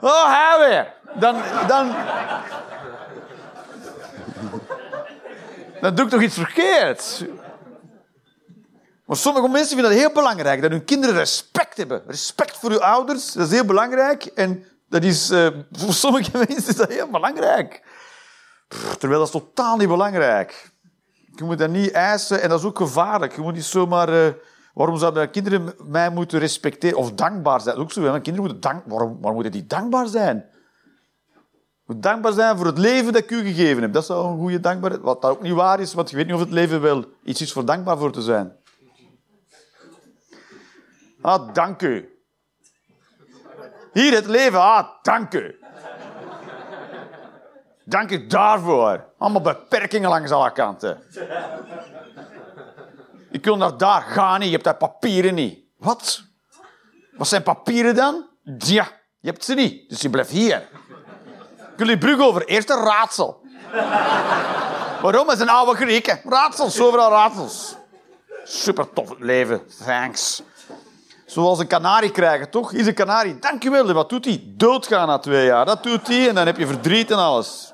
[0.00, 0.94] oh hij weer.
[1.20, 1.94] Dan, dan,
[5.82, 7.24] Dan doe ik toch iets verkeerd?
[9.04, 12.02] Maar sommige mensen vinden dat heel belangrijk, dat hun kinderen respect hebben.
[12.06, 14.24] Respect voor hun ouders, dat is heel belangrijk.
[14.24, 17.82] En dat is, eh, voor sommige mensen is dat heel belangrijk.
[18.98, 20.70] Terwijl dat is totaal niet belangrijk.
[21.34, 23.34] Je moet dat niet eisen en dat is ook gevaarlijk.
[23.34, 24.08] Je moet niet zomaar...
[24.26, 24.32] eh,
[24.74, 27.76] waarom zouden kinderen mij moeten respecteren of dankbaar zijn?
[27.76, 28.02] Ook zo.
[28.02, 28.20] hè.
[28.20, 30.50] Kinderen moeten dank, waarom, moeten die dankbaar zijn?
[31.86, 33.92] Moet dankbaar zijn voor het leven dat ik u gegeven heb.
[33.92, 35.02] Dat zou een goede dankbaarheid...
[35.02, 37.40] Wat dat ook niet waar is, want je weet niet of het leven wel iets
[37.40, 38.56] is voor dankbaar voor te zijn.
[41.20, 42.08] Ah, dank u.
[43.92, 45.61] Hier het leven, ah, dank u.
[47.92, 49.04] Dank u daarvoor.
[49.18, 51.02] Allemaal beperkingen langs alle kanten.
[53.30, 55.58] Je kunt naar daar gaan niet, je hebt daar papieren niet.
[55.78, 56.22] Wat?
[57.16, 58.26] Wat zijn papieren dan?
[58.58, 58.88] Ja,
[59.20, 60.68] je hebt ze niet, dus je blijft hier.
[61.76, 62.44] Kun je brug over?
[62.44, 63.40] Eerst een raadsel.
[65.02, 65.30] Waarom?
[65.30, 66.20] Is een oude Grieken.
[66.24, 67.76] Raadsels, overal raadsels.
[68.44, 69.62] Super tof leven.
[69.84, 70.42] Thanks.
[71.26, 72.72] Zoals een kanarie krijgen, toch?
[72.72, 73.38] Is een kanarie.
[73.38, 73.92] Dankjewel.
[73.92, 74.42] Wat doet hij?
[74.46, 75.66] Doodgaan na twee jaar.
[75.66, 77.71] Dat doet hij en dan heb je verdriet en alles.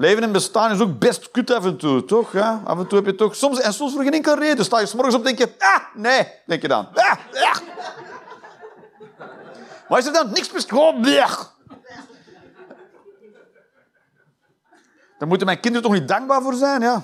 [0.00, 2.34] Leven en bestaan is ook best kut af en toe, toch?
[2.64, 3.36] Af en toe heb je toch...
[3.36, 4.64] Soms, en soms voor geen enkele reden.
[4.64, 5.64] Sta je s morgens op en denk je...
[5.64, 6.88] Ah, nee, denk je dan.
[6.94, 7.56] Ah, ah.
[9.88, 10.30] Wat is er dan?
[10.30, 10.68] Niks best...
[10.68, 11.02] Gewoon.
[11.02, 11.48] Daar
[15.28, 17.02] moeten mijn kinderen toch niet dankbaar voor zijn, ja?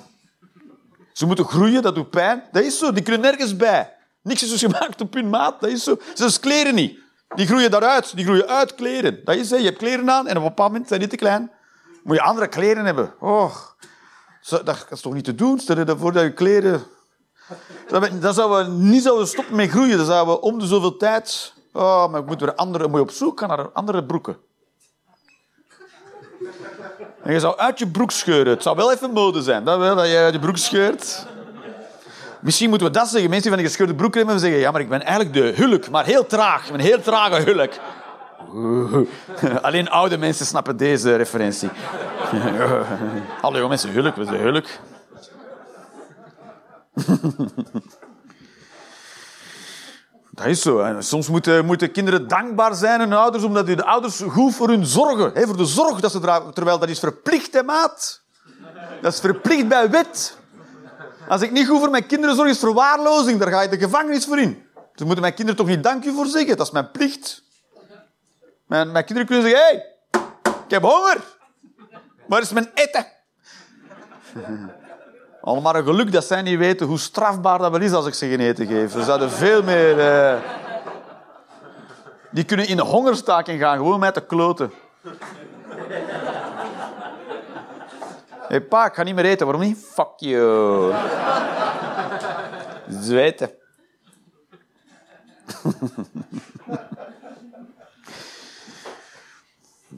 [1.12, 2.42] Ze moeten groeien, dat doet pijn.
[2.53, 3.92] Dat is zo, die kunnen nergens bij.
[4.22, 5.99] Niks is dus gemaakt op hun maat, dat is zo.
[6.14, 6.99] Zelfs kleren niet.
[7.34, 9.20] Die groeien daaruit, die groeien uit kleren.
[9.24, 9.57] Dat is, hè.
[9.57, 11.51] je hebt kleren aan en op een bepaald moment zijn die te klein.
[12.07, 13.14] Moet je andere kleren hebben.
[14.40, 15.59] Zo, dat is toch niet te doen?
[15.59, 16.82] Stel je ervoor dat je kleren...
[18.20, 19.96] Dan zouden we niet zouden stoppen met groeien.
[19.96, 21.54] Dan zouden we om de zoveel tijd...
[21.72, 22.88] Oh, maar ik moet weer andere...
[22.88, 24.36] Moet je op zoek gaan naar andere broeken.
[27.22, 28.52] En je zou uit je broek scheuren.
[28.52, 29.64] Het zou wel even mode zijn.
[29.64, 31.26] Dat wel, dat je uit je broek scheurt.
[32.40, 33.30] Misschien moeten we dat zeggen.
[33.30, 34.59] Mensen die van een gescheurde broek hebben en zeggen...
[34.59, 36.64] Ja, maar ik ben eigenlijk de hulk, maar heel traag.
[36.64, 37.72] Ik ben een heel trage hulk.
[39.62, 41.70] Alleen oude mensen snappen deze referentie.
[43.40, 44.66] Hallo jonge mensen, wat is de hulk?
[50.30, 50.97] Dat is zo.
[50.99, 54.86] Soms moeten, moeten kinderen dankbaar zijn aan hun ouders, omdat de ouders goed voor hun
[54.86, 55.30] zorgen.
[55.34, 56.55] Hè, voor de zorg dat ze dragen.
[56.55, 58.22] Terwijl dat is verplicht, maat.
[59.03, 60.38] Dat is verplicht bij wet.
[61.28, 63.38] Als ik niet goed voor mijn kinderen zorg, is verwaarlozing.
[63.38, 64.64] Daar ga je de gevangenis voor in.
[64.94, 66.57] Dus moeten mijn kinderen toch niet dank u voor zeggen.
[66.57, 67.44] Dat is mijn plicht.
[68.66, 69.94] Mijn, kinderen kunnen zeggen, hey,
[70.64, 71.20] ik heb honger.
[72.26, 73.06] Waar is mijn eten?
[75.40, 78.28] Allemaal een geluk dat zij niet weten hoe strafbaar dat wel is als ik ze
[78.28, 78.92] geen eten geef.
[78.92, 80.00] Ze zouden veel meer...
[80.00, 80.40] eh,
[82.30, 84.72] Die kunnen in de hongerstaking gaan, gewoon met te kloten.
[85.02, 85.10] Hé
[88.48, 89.46] hey, pa, ik ga niet meer eten.
[89.46, 89.78] Waarom niet?
[89.92, 90.94] Fuck you.
[93.06, 93.50] Zweten.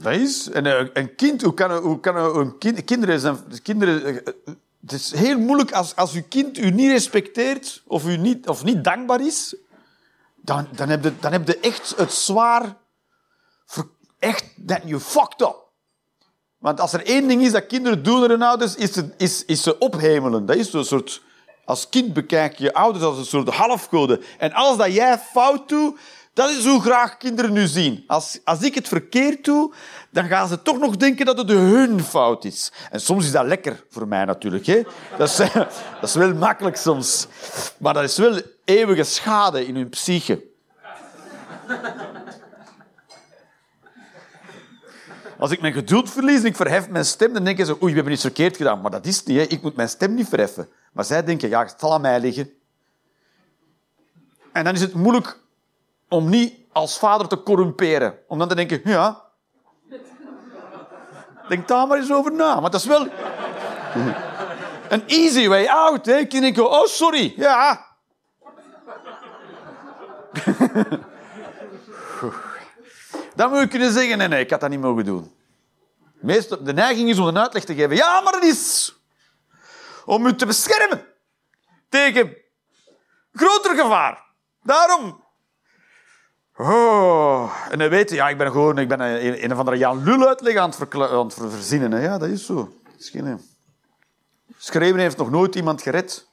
[0.02, 0.50] Dat is...
[0.50, 1.42] En eh, een kind...
[1.42, 2.84] Hoe kan, een- hoe kan een een kind...
[2.84, 3.38] Kinderen zijn...
[3.62, 4.24] Kinderen...
[4.24, 4.32] eh,
[4.80, 8.64] Het is heel moeilijk als, als uw kind u niet respecteert of, u niet, of
[8.64, 9.56] niet dankbaar is.
[10.36, 12.76] Dan, dan, heb je, dan heb je echt het zwaar...
[14.18, 14.44] Echt...
[14.66, 15.66] that You fucked up.
[16.58, 19.44] Want als er één ding is dat kinderen doen naar hun ouders, is, het, is,
[19.44, 20.46] is ze ophemelen.
[20.46, 21.22] Dat is zo'n soort...
[21.64, 24.20] Als kind bekijk je je ouders als een soort halfcode.
[24.38, 25.98] En alles dat jij fout doet,
[26.38, 28.04] dat is hoe graag kinderen nu zien.
[28.06, 29.72] Als, als ik het verkeerd doe,
[30.10, 32.72] dan gaan ze toch nog denken dat het hun fout is.
[32.90, 34.66] En soms is dat lekker voor mij natuurlijk.
[34.66, 34.82] Hè?
[35.16, 35.36] Dat, is,
[36.00, 37.26] dat is wel makkelijk soms.
[37.78, 40.44] Maar dat is wel eeuwige schade in hun psyche.
[45.38, 47.94] Als ik mijn geduld verlies en ik verhef mijn stem, dan denken ze, oei, we
[47.94, 48.80] hebben iets verkeerd gedaan.
[48.80, 49.42] Maar dat is niet, hè.
[49.42, 50.68] ik moet mijn stem niet verheffen.
[50.92, 52.50] Maar zij denken, ja, het zal aan mij liggen.
[54.52, 55.46] En dan is het moeilijk
[56.08, 58.18] om niet als vader te corrumperen.
[58.26, 59.28] Om dan te denken, ja,
[61.48, 62.60] denk daar maar eens over na.
[62.60, 63.08] Want dat is wel
[64.88, 66.06] een easy way out.
[66.06, 66.16] Hè.
[66.16, 67.86] Ik denk, oh, sorry, ja.
[73.34, 75.34] Dan moet je kunnen zeggen, nee, nee, ik had dat niet mogen doen.
[76.12, 77.96] Meestal, de neiging is om een uitleg te geven.
[77.96, 78.94] Ja, maar dat is
[80.04, 81.06] om u te beschermen
[81.88, 82.36] tegen
[83.32, 84.24] groter gevaar.
[84.62, 85.26] Daarom.
[86.58, 87.66] Oh.
[87.70, 90.04] En dan weet je, ja, ik ben gewoon ik ben een, een of andere Jan
[90.04, 92.00] Lul uitleg aan het, verzinnen.
[92.00, 92.72] Ja, dat is zo.
[94.58, 96.28] Schreeuwen heeft nog nooit iemand gered.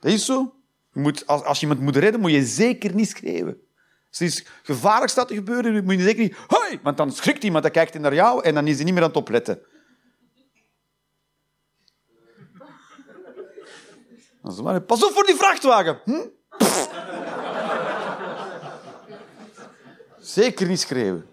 [0.00, 0.52] Dat is zo.
[0.92, 3.60] Je moet, als, als je iemand moet redden, moet je zeker niet schreeuwen.
[4.08, 6.36] Als iets gevaarlijks staat te gebeuren, moet je zeker niet...
[6.46, 6.80] Hoi!
[6.82, 9.02] Want dan schrikt iemand, dan kijkt hij naar jou en dan is hij niet meer
[9.02, 9.60] aan het opletten.
[14.86, 16.00] Pas op voor die vrachtwagen.
[16.04, 16.26] Hm?
[20.38, 21.26] Zeker niet schreeuwen.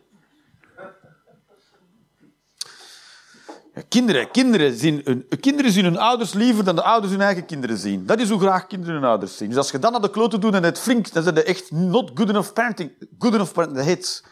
[3.73, 7.45] Ja, kinderen, kinderen, zien hun, kinderen zien hun ouders liever dan de ouders hun eigen
[7.45, 8.05] kinderen zien.
[8.05, 9.47] Dat is hoe graag kinderen hun ouders zien.
[9.47, 11.71] Dus als je dan naar de kloten doet en het flink, dan zijn ze echt
[11.71, 12.91] not good enough parenting.
[13.19, 14.23] Good enough parenting, dat heet...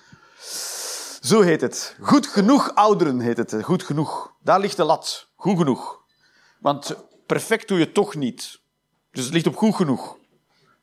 [1.21, 1.95] Zo heet het.
[2.01, 3.55] Goed genoeg ouderen heet het.
[3.61, 4.33] Goed genoeg.
[4.41, 5.27] Daar ligt de lat.
[5.35, 6.01] Goed genoeg.
[6.59, 6.95] Want
[7.25, 8.59] perfect doe je toch niet.
[9.11, 10.17] Dus het ligt op goed genoeg.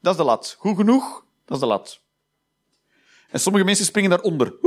[0.01, 0.57] Dat is de lat.
[0.59, 2.01] Goed genoeg, dat is de lat.
[3.31, 4.53] En sommige mensen springen daaronder.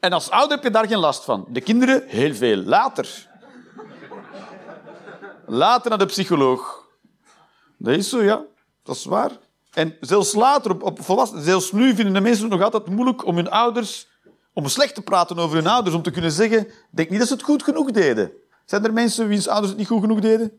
[0.00, 1.46] En als ouder heb je daar geen last van.
[1.48, 2.56] De kinderen, heel veel.
[2.56, 3.28] Later.
[5.46, 6.86] Later naar de psycholoog.
[7.78, 8.42] Dat is zo, ja.
[8.82, 9.30] Dat is waar.
[9.72, 13.36] En zelfs later, op, volwassen, zelfs nu vinden de mensen het nog altijd moeilijk om
[13.36, 14.08] hun ouders,
[14.52, 17.34] om slecht te praten over hun ouders, om te kunnen zeggen, denk niet dat ze
[17.34, 18.32] het goed genoeg deden.
[18.64, 20.52] Zijn er mensen wiens ouders het niet goed genoeg deden?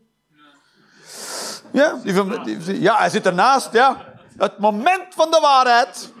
[1.72, 4.11] Ja, die van- ja hij zit ernaast, ja.
[4.36, 6.12] Het moment van de waarheid.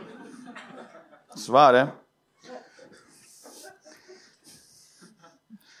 [1.28, 1.86] Dat is waar, hè.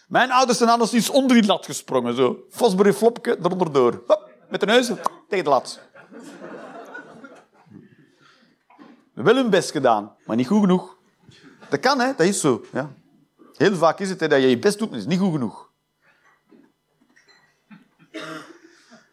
[0.08, 2.14] Mijn ouders zijn anders iets onder die lat gesprongen.
[2.14, 2.44] Zo.
[2.50, 4.02] Fosbury flopke eronder door.
[4.06, 4.86] Hop, met de neus
[5.28, 5.80] tegen de lat.
[9.12, 10.96] Wel hun best gedaan, maar niet goed genoeg.
[11.68, 12.14] Dat kan, hè?
[12.16, 12.64] Dat is zo.
[12.72, 12.90] Ja.
[13.56, 15.71] Heel vaak is het dat je je best doet, maar het is niet goed genoeg.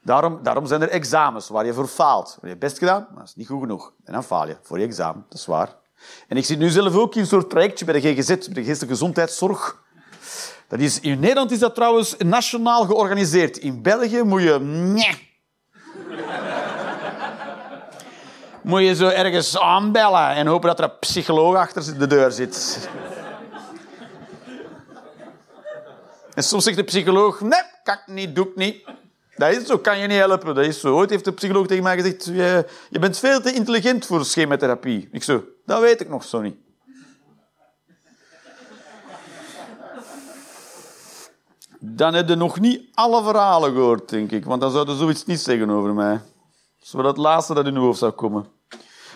[0.09, 2.37] Daarom, daarom zijn er examens waar je voor faalt.
[2.41, 3.93] Waar je best gedaan, maar dat is niet goed genoeg.
[4.05, 5.75] En dan faal je voor je examen, dat is waar.
[6.27, 8.63] En ik zit nu zelf ook in een soort projectje bij de GGZ, bij de
[8.63, 9.81] Geestelijke Gezondheidszorg.
[10.67, 13.57] Dat is, in Nederland is dat trouwens nationaal georganiseerd.
[13.57, 14.59] In België moet je...
[18.61, 22.89] Moet je zo ergens aanbellen en hopen dat er een psycholoog achter de deur zit.
[26.33, 27.41] En soms zegt de psycholoog...
[27.41, 28.97] Nee, kan niet, doe ik niet.
[29.39, 30.55] Dat is zo, kan je niet helpen.
[30.55, 30.95] Dat is zo.
[30.95, 32.25] Ooit heeft de psycholoog tegen mij gezegd...
[32.25, 35.09] Je, je bent veel te intelligent voor schematherapie.
[35.11, 36.55] Ik zo, dat weet ik nog zo niet.
[41.79, 44.45] Dan heb je nog niet alle verhalen gehoord, denk ik.
[44.45, 46.13] Want dan zouden zoiets niet zeggen over mij.
[46.13, 46.21] Dat
[46.83, 48.45] is wel het laatste dat in uw hoofd zou komen.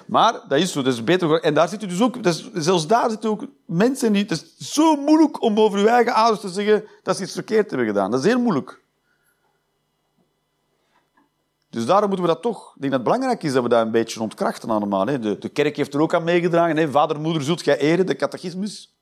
[0.06, 1.42] Maar dat is zo, dat is beter.
[1.42, 2.18] En daar zitten dus ook,
[2.54, 4.22] zelfs daar zitten ook mensen die.
[4.22, 7.70] Het is zo moeilijk om over uw eigen ouders te zeggen dat ze iets verkeerd
[7.70, 8.12] hebben gedaan.
[8.12, 8.82] Dat is heel moeilijk.
[11.74, 12.76] Dus daarom moeten we dat toch.
[12.76, 15.08] Ik denk dat het belangrijk is dat we dat een beetje ontkrachten allemaal.
[15.08, 15.20] Hè.
[15.20, 16.78] De, de kerk heeft er ook aan meegedragen.
[16.78, 16.92] Hè.
[16.92, 18.96] Vader, moeder, zult gij eren, de catechismus.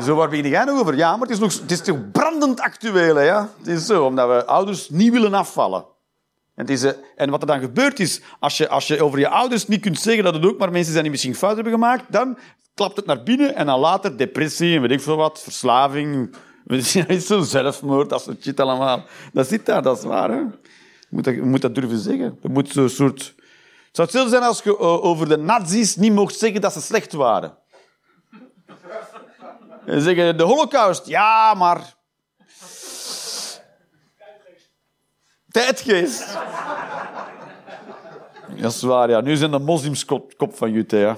[0.00, 0.96] Zo, waar begin jij nog over?
[0.96, 3.32] Ja, maar het is, nog, het is toch brandend actueel, hè?
[3.32, 5.84] Het is zo, omdat we ouders niet willen afvallen.
[6.54, 9.18] En, het is, eh, en wat er dan gebeurt is, als je, als je over
[9.18, 11.72] je ouders niet kunt zeggen dat het ook maar mensen zijn die misschien fout hebben
[11.72, 12.38] gemaakt, dan
[12.74, 16.34] klapt het naar binnen en dan later depressie en weet ik veel wat, verslaving,
[16.68, 19.04] ja, is zo zelfmoord, dat soort shit allemaal.
[19.32, 20.30] Dat zit daar, dat is waar.
[20.30, 20.36] Hè?
[20.36, 20.50] Je,
[21.08, 22.38] moet dat, je moet dat durven zeggen.
[22.42, 23.18] Je moet zo'n soort...
[23.18, 26.80] Het zou hetzelfde zijn als je eh, over de nazi's niet mocht zeggen dat ze
[26.80, 27.56] slecht waren.
[29.86, 31.96] En zeggen, de holocaust, ja, maar...
[35.48, 36.38] Tijdgeest.
[38.56, 39.20] Dat is waar, ja.
[39.20, 41.16] Nu zijn de moslims kop, van Jute, ja.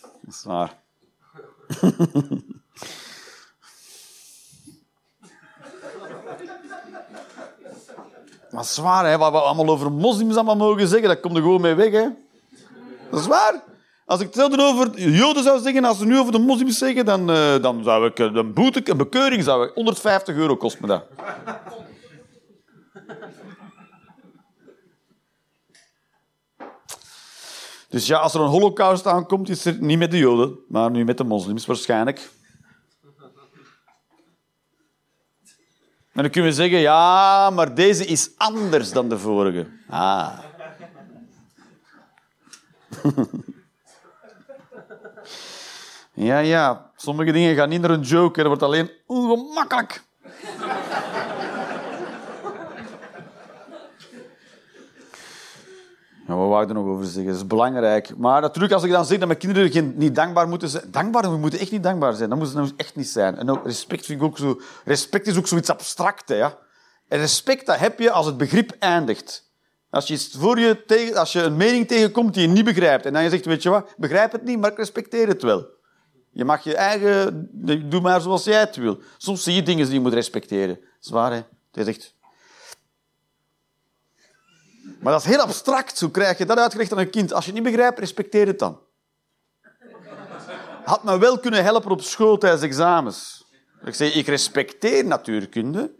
[0.00, 0.78] Dat is waar.
[8.50, 11.60] Maar zwaar, hè, wat we allemaal over moslims allemaal mogen zeggen, dat komt er gewoon
[11.60, 11.92] mee weg.
[11.92, 12.08] Hè.
[13.10, 13.62] Dat is waar.
[14.06, 17.30] Als ik hetzelfde over Joden zou zeggen, als ze nu over de moslims zeggen, dan,
[17.30, 20.86] eh, dan zou ik eh, een boete, een bekeuring zou ik 150 euro kost me
[20.86, 21.04] dat.
[27.88, 31.04] Dus ja, als er een holocaust aankomt, is er niet met de Joden, maar nu
[31.04, 32.30] met de moslims waarschijnlijk.
[36.12, 39.66] En dan kunnen we zeggen, ja, maar deze is anders dan de vorige.
[39.88, 40.38] Ah.
[46.20, 46.90] Ja, ja.
[46.96, 48.36] Sommige dingen gaan niet naar een joke.
[48.38, 50.02] Dat wordt alleen ongemakkelijk.
[56.30, 57.26] Ja, wat wou er nog over zeggen?
[57.26, 58.16] Dat is belangrijk.
[58.16, 60.84] Maar natuurlijk, als ik dan zeg dat mijn kinderen geen, niet dankbaar moeten zijn...
[60.90, 62.28] Dankbaar, we moeten echt niet dankbaar zijn.
[62.28, 63.36] Dat moet het echt niet zijn.
[63.36, 64.60] En ook respect vind ik ook zo...
[64.84, 66.30] Respect is ook zoiets abstract?
[66.30, 66.52] En
[67.08, 69.50] respect, dat heb je als het begrip eindigt.
[69.90, 73.12] Als je, voor je, tegen, als je een mening tegenkomt die je niet begrijpt, en
[73.12, 75.66] dan je zegt, weet je wat, begrijp het niet, maar ik respecteer het wel.
[76.30, 77.48] Je mag je eigen...
[77.90, 78.98] Doe maar zoals jij het wil.
[79.16, 80.78] Soms zie je dingen die je moet respecteren.
[81.70, 82.14] Dat is.
[85.00, 86.00] Maar dat is heel abstract.
[86.00, 87.32] Hoe krijg je dat uitgelegd aan een kind?
[87.32, 88.80] Als je het niet begrijpt, respecteer het dan.
[90.84, 93.44] Had me wel kunnen helpen op school tijdens examens.
[93.84, 95.94] Ik zeg, ik respecteer natuurkunde.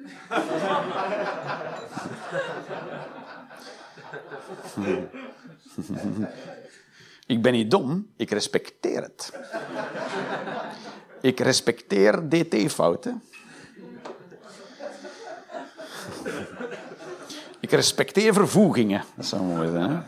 [7.27, 9.33] ik ben niet dom, ik respecteer het.
[11.21, 13.23] Ik respecteer dt-fouten.
[17.61, 19.05] Ik respecteer vervoegingen.
[19.17, 19.91] Dat zou mooi zijn.
[19.91, 20.01] Hè?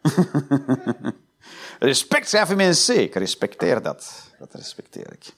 [1.78, 2.88] Respect schrijf een C.
[2.88, 4.30] Ik respecteer dat.
[4.38, 5.32] Dat respecteer ik.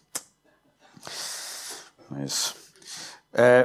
[3.30, 3.62] Eh,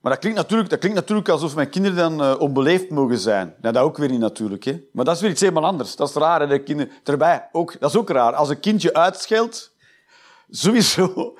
[0.00, 3.54] maar dat klinkt, natuurlijk, dat klinkt natuurlijk alsof mijn kinderen dan eh, onbeleefd mogen zijn.
[3.60, 4.64] Nou, dat ook weer niet natuurlijk.
[4.64, 4.80] Hè.
[4.92, 5.96] Maar dat is weer iets helemaal anders.
[5.96, 6.48] Dat is raar.
[6.48, 6.92] De kinderen.
[7.02, 8.34] Terbij, ook, dat is ook raar.
[8.34, 9.72] Als een kindje uitscheldt,
[10.50, 11.36] sowieso,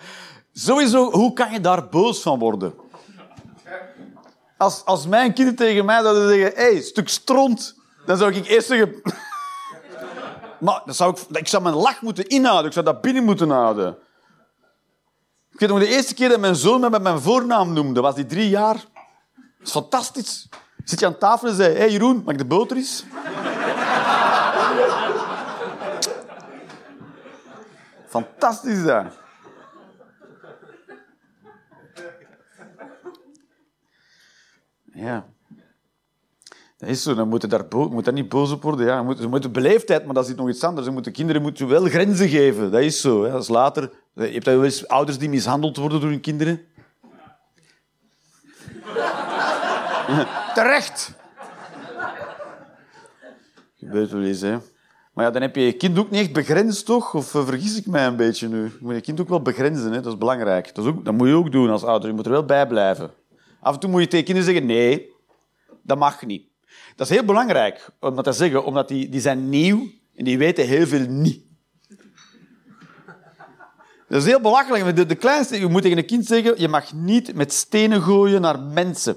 [0.60, 2.74] sowieso, hoe kan je daar boos van worden?
[4.56, 8.46] Als, als mijn kinderen tegen mij zouden zeggen, hé, hey, stuk stront, dan zou ik
[8.46, 9.02] eerst zeggen...
[10.60, 13.50] maar dan zou ik, ik zou mijn lach moeten inhouden, ik zou dat binnen moeten
[13.50, 13.98] houden.
[15.52, 18.14] Ik weet nog de eerste keer dat mijn zoon me met mijn voornaam noemde, was
[18.14, 18.74] die drie jaar.
[18.74, 20.48] Dat is fantastisch.
[20.84, 23.04] Zit je aan tafel en zei, hé hey Jeroen, mag de boter eens?
[28.08, 29.04] Fantastisch, dat.
[34.98, 35.26] Ja.
[36.76, 38.86] Dat is zo, dan moet je daar, moet daar niet boos op worden.
[38.86, 38.96] Ja.
[38.98, 40.86] Je moet, je moet beleefdheid, maar dat is nog iets anders.
[40.86, 42.70] Je moet de kinderen moet je wel grenzen geven.
[42.70, 43.24] Dat is zo.
[43.24, 43.52] Hè.
[43.52, 43.90] Later...
[44.14, 46.60] Je hebt wel eens ouders die mishandeld worden door hun kinderen.
[50.54, 51.14] Terecht.
[53.76, 54.56] Gebeurt wel eens, hè.
[55.12, 57.14] Maar ja, dan heb je je kind ook niet echt begrensd, toch?
[57.14, 58.62] Of eh, vergis ik mij een beetje nu?
[58.62, 60.00] Je moet je kind ook wel begrenzen, hè.
[60.00, 60.74] dat is belangrijk.
[60.74, 62.08] Dat, ook, dat moet je ook doen als ouder.
[62.08, 63.10] Je moet er wel bij blijven.
[63.60, 65.12] Af en toe moet je tegen kinderen zeggen, nee,
[65.82, 66.46] dat mag niet.
[66.96, 70.66] Dat is heel belangrijk om dat zeggen, omdat die, die zijn nieuw en die weten
[70.66, 71.46] heel veel niet.
[74.08, 75.08] Dat is heel belachelijk.
[75.08, 78.60] De, kleinste, je moet tegen een kind zeggen, je mag niet met stenen gooien naar
[78.60, 79.16] mensen.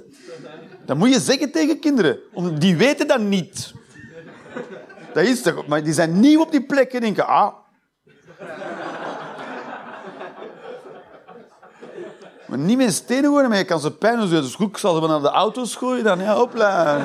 [0.85, 2.19] Dat moet je zeggen tegen kinderen.
[2.33, 3.73] Om, die weten dat niet.
[5.13, 5.67] Dat is toch...
[5.67, 7.53] Maar die zijn nieuw op die plek en denken, ah...
[12.52, 14.30] Maar niet met stenen gooien, maar je kan ze pijn doen.
[14.30, 16.97] Dus goed, ik ze naar de auto's gooien, dan ja, hopla.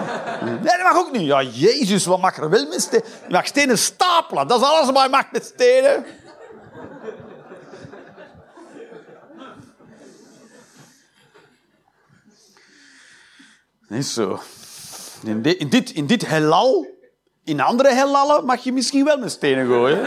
[0.44, 1.26] Nee, dat mag ook niet.
[1.26, 3.04] Ja, jezus, wat mag er wel met stenen?
[3.26, 6.04] Je mag stenen stapelen, dat is alles wat je mag met stenen.
[13.88, 14.38] Is zo.
[15.22, 16.86] In, di- in dit, in dit heelal,
[17.44, 20.02] in andere heelallen mag je misschien wel met stenen gooien,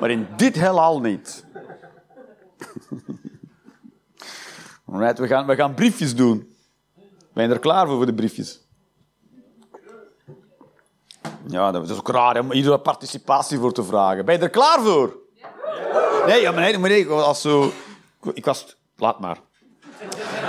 [0.00, 1.44] maar in dit heelal niet.
[4.92, 6.56] We gaan, we gaan briefjes doen.
[7.32, 8.60] Ben je er klaar voor, voor de briefjes?
[11.46, 14.24] Ja, dat is ook raar om iedere participatie voor te vragen.
[14.24, 15.16] Ben je er klaar voor?
[16.26, 17.72] Nee, ja, maar nee, zo...
[18.34, 18.76] Ik was...
[18.96, 19.38] Laat maar.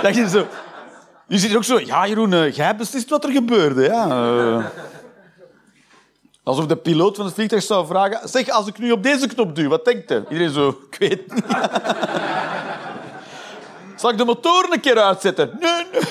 [0.02, 0.46] Je zo...
[1.26, 1.80] Je zit ook zo...
[1.80, 3.82] Ja, Jeroen, eh, jij beslist wat er gebeurde.
[3.82, 4.08] Ja.
[4.08, 4.64] eh.
[6.42, 8.28] Alsof de piloot van het vliegtuig zou vragen...
[8.28, 10.24] Zeg, als ik nu op deze knop duw, wat denkt hij?
[10.28, 10.68] Iedereen zo...
[10.90, 11.44] Ik weet niet.
[14.04, 15.56] Zal ik de motoren een keer uitzetten?
[15.60, 16.02] Nee, nee.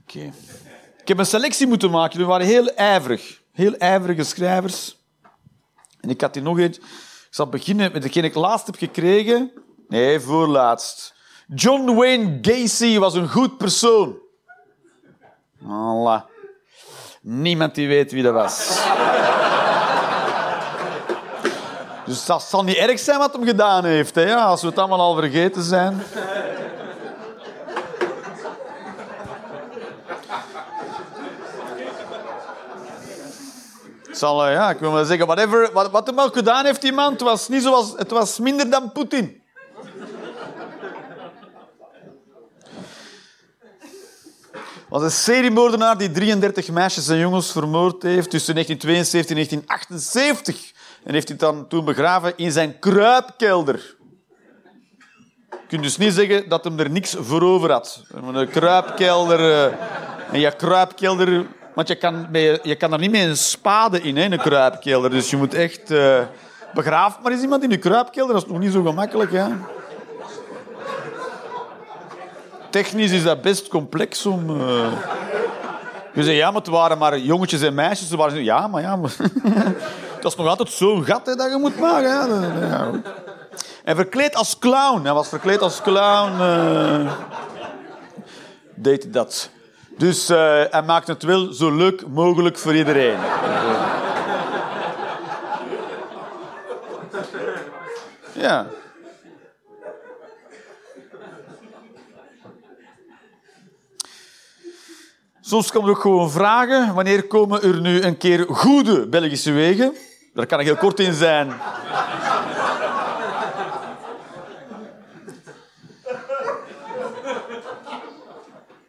[0.00, 0.32] Oké.
[1.00, 2.18] Ik heb een selectie moeten maken.
[2.18, 3.40] We waren heel ijverig.
[3.52, 4.98] Heel ijverige schrijvers.
[6.00, 6.80] En ik had hier nog eentje.
[6.80, 9.52] Ik zal beginnen met degene ik laatst heb gekregen.
[9.88, 11.14] Nee, voorlaatst.
[11.54, 14.18] John Wayne Gacy was een goed persoon.
[15.68, 16.22] Allah.
[17.20, 18.82] Niemand die weet wie dat was.
[22.06, 25.00] Dus dat zal niet erg zijn wat hem gedaan heeft, hè, als we het allemaal
[25.00, 26.02] al vergeten zijn.
[34.10, 36.92] Zal, eh, ja, ik wil maar zeggen, whatever, wat, wat hem ook gedaan heeft, die
[36.92, 39.42] man, het was, niet zoals, het was minder dan Poetin.
[44.94, 50.72] was een seriemoordenaar die 33 meisjes en jongens vermoord heeft tussen 1972 en 1978.
[51.04, 53.94] En heeft hij dan toen begraven in zijn kruipkelder.
[55.50, 58.04] Je kunt dus niet zeggen dat hem er niks voor over had.
[58.32, 59.40] Een kruipkelder...
[59.40, 59.72] eh,
[60.32, 61.46] En je kruipkelder...
[61.74, 62.28] Want je kan,
[62.62, 65.10] je kan er niet mee een spade in, hè, een kruipkelder.
[65.10, 65.90] Dus je moet echt...
[65.90, 66.20] eh
[66.74, 68.34] begraaf maar eens iemand in de kruipkelder.
[68.34, 69.44] Dat is nog niet zo gemakkelijk, hè.
[72.70, 74.50] Technisch is dat best complex om...
[74.60, 74.92] eh,
[76.14, 78.08] Je zegt, ja, maar het waren maar jongetjes en meisjes.
[78.08, 78.96] Ze waren ja, maar ja...
[78.96, 79.12] Maar...
[80.24, 82.08] Dat is nog altijd zo'n gat hè, dat je moet maken.
[82.68, 82.90] Ja.
[83.84, 85.04] En verkleed als clown.
[85.04, 86.40] Hij was verkleed als clown.
[86.40, 87.12] Eh.
[88.74, 89.50] Deed hij dat.
[89.98, 93.16] Dus eh, hij maakt het wel zo leuk mogelijk voor iedereen.
[98.32, 98.66] Ja.
[105.40, 109.94] Soms kan er ook gewoon vragen: wanneer komen er nu een keer goede Belgische wegen?
[110.34, 111.52] Daar kan ik heel kort in zijn.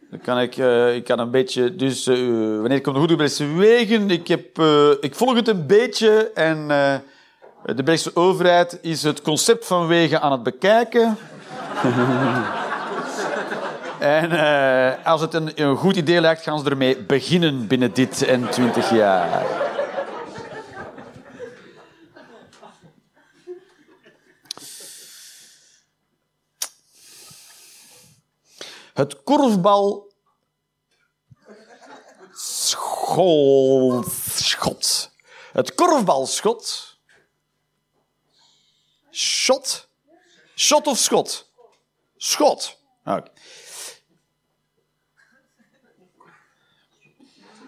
[0.10, 1.76] Dan kan ik, eh, ik kan een beetje...
[1.76, 2.16] Dus eh,
[2.60, 4.10] wanneer komen de goede Belgische wegen?
[4.10, 6.68] Ik, heb, eh, ik volg het een beetje en
[7.66, 11.18] de Belgische overheid is het concept van wegen aan het bekijken.
[14.00, 14.32] En
[15.04, 18.90] als het een, een goed idee lijkt, gaan ze ermee beginnen binnen dit en twintig
[18.90, 19.44] jaar.
[28.96, 30.14] Het korfbal
[34.34, 35.12] schot.
[35.52, 36.98] Het korfbalschot.
[39.12, 39.88] Shot.
[40.56, 41.52] Shot of schot?
[42.18, 42.80] Schot.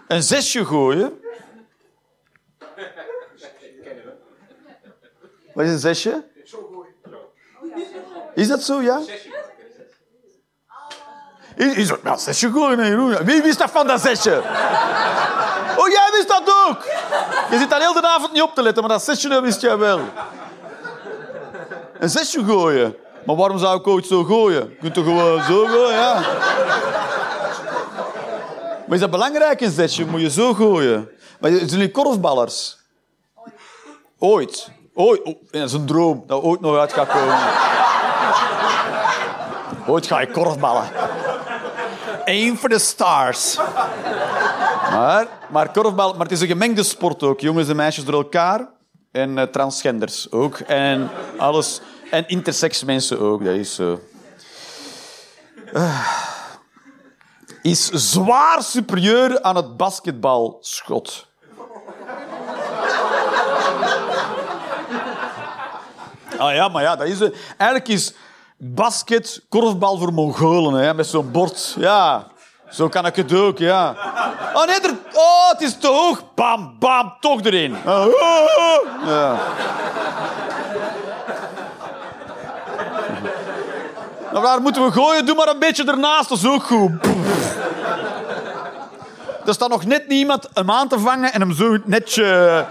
[0.07, 1.21] Een zesje gooien.
[5.53, 6.29] Wat is een zesje?
[8.35, 9.01] Is dat zo, ja?
[11.57, 12.85] Is, het nou zesje gooien?
[12.85, 13.15] Jeroen.
[13.25, 14.41] Wie wist dat van dat zesje?
[15.77, 16.85] Oh, jij wist dat ook!
[17.49, 19.77] Je zit daar heel de avond niet op te letten, maar dat zesje wist jij
[19.77, 19.99] wel.
[21.99, 22.95] Een zesje gooien.
[23.25, 24.69] Maar waarom zou ik ooit zo gooien?
[24.69, 26.13] Je kunt toch gewoon zo gooien, ja?
[28.85, 30.05] Maar is dat belangrijk, een zesje?
[30.05, 31.09] Moet je zo gooien?
[31.39, 32.77] Maar zijn jullie korfballers?
[34.19, 34.69] Ooit.
[34.93, 35.21] Ooit.
[35.23, 37.37] Oh, dat is een droom dat ooit nog uit gaat komen.
[39.87, 40.89] Ooit ga je korfballen.
[42.27, 43.57] Aim for the stars.
[44.91, 47.39] Maar, maar korfbal, maar het is een gemengde sport ook.
[47.39, 48.69] Jongens en meisjes door elkaar.
[49.11, 50.59] En eh, transgenders ook.
[50.59, 51.81] En alles.
[52.11, 53.43] En intersex mensen ook.
[53.43, 53.99] Dat is zo.
[55.73, 56.07] Ah.
[57.61, 61.27] is zwaar superieur aan het basketbalschot.
[66.37, 67.19] Ah ja, maar ja, dat is...
[67.57, 68.13] Eigenlijk is
[68.57, 71.75] basket korfbal voor Mongolen, hè, met zo'n bord.
[71.77, 72.27] Ja,
[72.69, 73.95] zo kan ik het ook, ja.
[74.53, 74.95] Oh nee, er...
[75.13, 76.33] oh, het is te hoog.
[76.35, 77.75] Bam, bam, toch erin.
[77.85, 78.07] Ah, ah,
[78.57, 79.07] ah.
[79.07, 79.35] Ja.
[84.31, 85.25] Nou, waar moeten we gooien?
[85.25, 86.91] Doe maar een beetje ernaast, dat is ook goed.
[89.45, 92.65] Er staat nog net niemand hem aan te vangen en hem zo netje...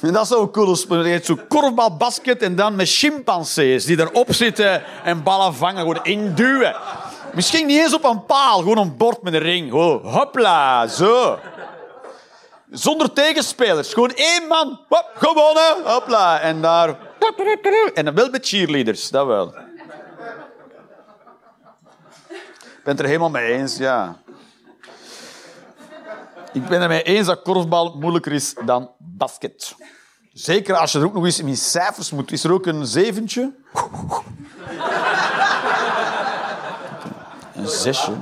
[0.00, 0.76] En dat is ook cool.
[0.88, 5.78] Je hebt zo'n korfbalbasket en dan met chimpansees die erop zitten en ballen vangen.
[5.78, 6.76] Gewoon induwen.
[7.34, 9.70] Misschien niet eens op een paal, gewoon een bord met een ring.
[9.70, 11.38] Gewoon, hopla, zo.
[12.70, 13.92] Zonder tegenspelers.
[13.92, 14.80] Gewoon één man.
[14.88, 15.76] Hop, gewonnen.
[15.84, 16.40] Hopla.
[16.40, 16.96] En daar...
[17.94, 19.54] En dan wel met cheerleaders, dat wel.
[22.60, 24.16] Ik ben het er helemaal mee eens, ja.
[26.52, 29.76] Ik ben het mee eens dat korfbal moeilijker is dan basket.
[30.32, 32.32] Zeker als je er ook nog eens in cijfers moet.
[32.32, 33.54] Is er ook een zeventje?
[37.54, 38.12] Een zesje.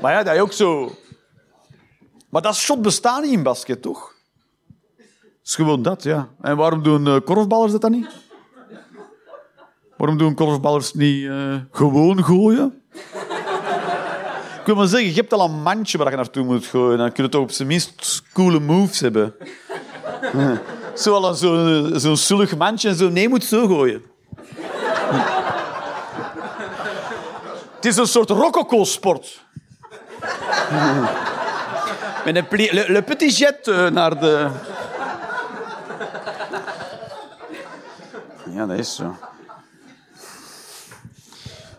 [0.00, 0.94] Maar ja, dat is ook zo...
[2.28, 4.14] Maar dat shot bestaat niet in basket, toch?
[4.96, 6.28] Het is gewoon dat, ja.
[6.40, 8.08] En waarom doen eh, korfballers dat dan niet?
[9.96, 12.82] Waarom doen korfballers niet eh, gewoon gooien?
[14.66, 16.98] Ik wil maar zeggen, je hebt al een mandje waar je naartoe moet gooien.
[16.98, 19.34] Dan kun je toch op zijn minst coole moves hebben.
[20.94, 23.08] Zo zo'n zo zullig mandje en zo.
[23.08, 24.02] Nee, moet zo gooien.
[27.74, 29.44] Het is een soort rococo-sport.
[32.24, 34.48] Met een petit jet eh, naar de...
[38.50, 39.16] Ja, dat is zo.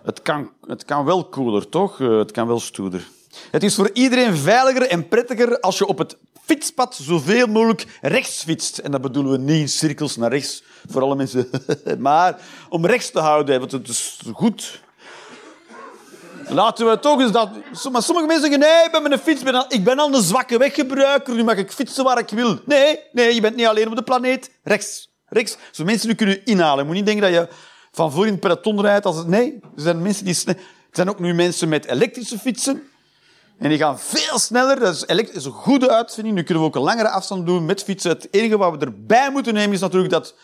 [0.07, 2.01] Het kan, het kan wel cooler, toch?
[2.01, 3.07] Eh, Het kan wel stoerder.
[3.51, 8.43] Het is voor iedereen veiliger en prettiger als je op het fietspad zoveel mogelijk rechts
[8.43, 8.77] fietst.
[8.77, 11.49] En dat bedoelen we niet in cirkels naar rechts, voor alle mensen.
[11.99, 12.39] maar
[12.69, 14.81] om rechts te houden, want het is goed.
[16.47, 17.49] Laten we toch eens dat...
[17.91, 20.57] Maar sommige mensen zeggen, nee, ik ben met een fiets, ik ben al een zwakke
[20.57, 22.59] weggebruiker, nu mag ik fietsen waar ik wil.
[22.65, 24.51] Nee, nee, je bent niet alleen op de planeet.
[24.63, 25.57] Rechts, rechts.
[25.71, 26.79] Zo mensen nu kunnen inhalen.
[26.79, 29.05] Je moet niet denken dat je van voor in het peloton rijdt.
[29.05, 29.27] Als het...
[29.27, 30.37] Nee, er zijn mensen die...
[30.91, 32.83] zijn ook nu mensen met elektrische fietsen.
[33.59, 34.79] En die gaan veel sneller.
[34.79, 36.35] Dat is, elekt- is een goede uitvinding.
[36.35, 38.11] Nu kunnen we ook een langere afstand doen met fietsen.
[38.11, 40.35] Het enige wat we erbij moeten nemen is natuurlijk dat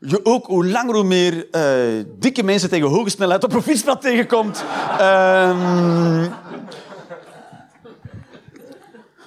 [0.00, 4.00] je ook hoe langer hoe meer eh, dikke mensen tegen hoge snelheid op een fietspad
[4.00, 4.64] tegenkomt.
[4.98, 6.26] Ehm,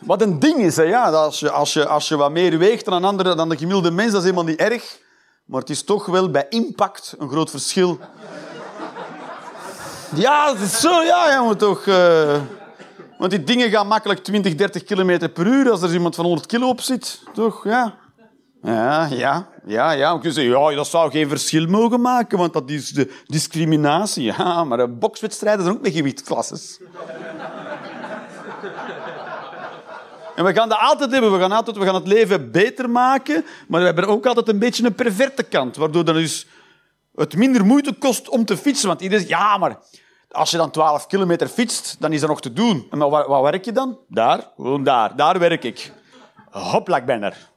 [0.01, 2.85] wat een ding is, hè, ja, als, je, als, je, als je wat meer weegt
[2.85, 4.99] dan een andere, dan de gemiddelde mens, dat is helemaal niet erg.
[5.45, 7.99] Maar het is toch wel bij impact een groot verschil.
[10.15, 11.85] Ja, het is zo, ja, moet toch...
[11.87, 12.41] eh,
[13.17, 16.47] Want die dingen gaan makkelijk 20, 30 kilometer per uur als er iemand van 100
[16.47, 17.23] kilo op zit.
[17.33, 17.95] Toch, ja.
[18.63, 20.11] Ja, ja, ja, ja.
[20.11, 24.23] Kun je zeggen, ja, dat zou geen verschil mogen maken, want dat is de discriminatie.
[24.23, 26.79] Ja, maar bokswedstrijden zijn ook met gewichtklasses.
[30.35, 31.31] En we gaan dat altijd hebben.
[31.31, 34.59] We gaan, altijd, we gaan het leven beter maken, maar we hebben ook altijd een
[34.59, 36.47] beetje een perverte kant, waardoor dan dus
[37.15, 38.87] het minder moeite kost om te fietsen.
[38.87, 39.79] Want iedereen zegt, ja, maar
[40.31, 42.87] als je dan 12 kilometer fietst, dan is dat nog te doen.
[42.91, 43.99] En waar, werk je dan?
[44.07, 45.15] Daar, gewoon daar.
[45.15, 45.91] Daar werk ik.
[46.49, 47.49] Hopla, ben er.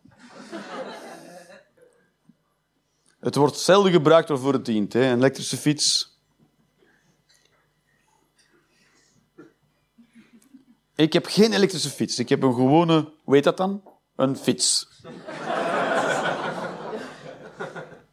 [3.21, 4.93] Het wordt zelden gebruikt waarvoor het dient.
[4.93, 5.11] Hè.
[5.11, 6.14] Een elektrische fiets.
[10.97, 12.19] Ik heb geen elektrische fiets.
[12.19, 13.83] Ik heb een gewone, heet dat dan?
[14.17, 14.89] Een fiets.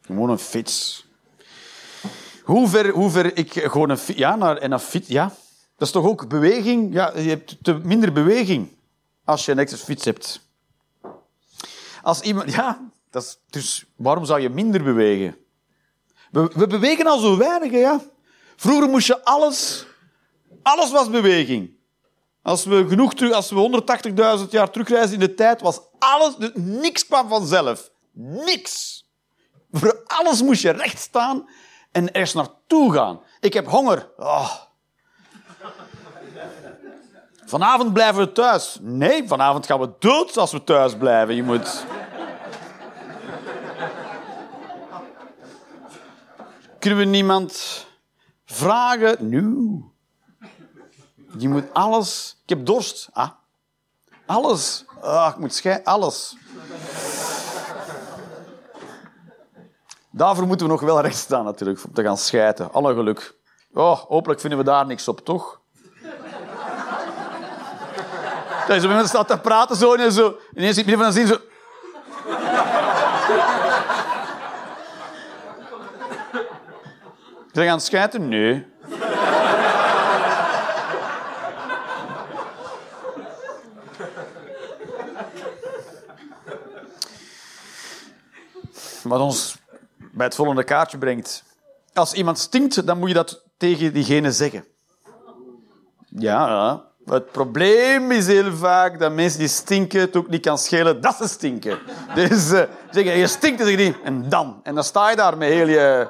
[0.01, 1.05] Gewoon een fiets.
[2.43, 4.19] Hoe ver, hoe ver ik gewoon een fiets...
[4.19, 5.07] Ja, naar, en een fiets...
[5.07, 5.33] Ja.
[5.77, 6.93] Dat is toch ook beweging?
[6.93, 8.69] Ja, je hebt te minder beweging
[9.25, 10.49] als je een elektrische fiets hebt.
[12.01, 12.53] Als iemand...
[12.53, 15.37] Ja, dat dus waarom zou je minder bewegen?
[16.31, 18.01] We, we bewegen al zo weinig, ja.
[18.55, 19.85] Vroeger moest je alles...
[20.61, 21.79] Alles was beweging.
[22.43, 23.83] Als we genoeg terug, als we
[24.39, 27.89] 180.000 jaar terugreizen in de tijd, was alles, niks kwam vanzelf.
[28.13, 29.03] Niks.
[29.71, 31.49] Voor alles moest je recht staan
[31.91, 33.21] en ergens naartoe gaan.
[33.39, 34.11] Ik heb honger.
[34.17, 34.51] Oh.
[37.45, 38.77] Vanavond blijven we thuis.
[38.81, 41.35] Nee, vanavond gaan we dood als we thuis blijven.
[41.35, 41.85] Je moet...
[46.79, 47.85] Kunnen we niemand
[48.45, 49.29] vragen?
[49.29, 49.90] Nu.
[51.37, 52.37] Je moet alles...
[52.43, 53.09] Ik heb dorst.
[53.13, 53.29] Ah.
[54.25, 54.85] Alles.
[55.01, 55.81] Ah, ik moet schei...
[55.83, 56.35] Alles.
[60.11, 62.73] Daarvoor moeten we nog wel recht staan, natuurlijk, om te gaan schijten.
[62.73, 63.35] Alle geluk.
[63.73, 65.59] Oh, hopelijk vinden we daar niks op, toch?
[68.67, 70.37] Deze moment staat te praten zo en zo.
[70.53, 71.37] Ineens zit midden van de zin zo...
[77.51, 78.27] Zijn gaan schijten?
[78.27, 78.70] Nee.
[89.03, 89.57] Wat ons
[90.11, 91.43] bij het volgende kaartje brengt.
[91.93, 94.65] Als iemand stinkt, dan moet je dat tegen diegene zeggen.
[96.05, 96.89] Ja.
[97.05, 101.15] Het probleem is heel vaak dat mensen die stinken het ook niet kan schelen dat
[101.15, 101.79] ze stinken.
[102.13, 104.59] Dus uh, zeggen, je stinkt, dan zeg en dan.
[104.63, 106.07] En dan sta je daar met heel je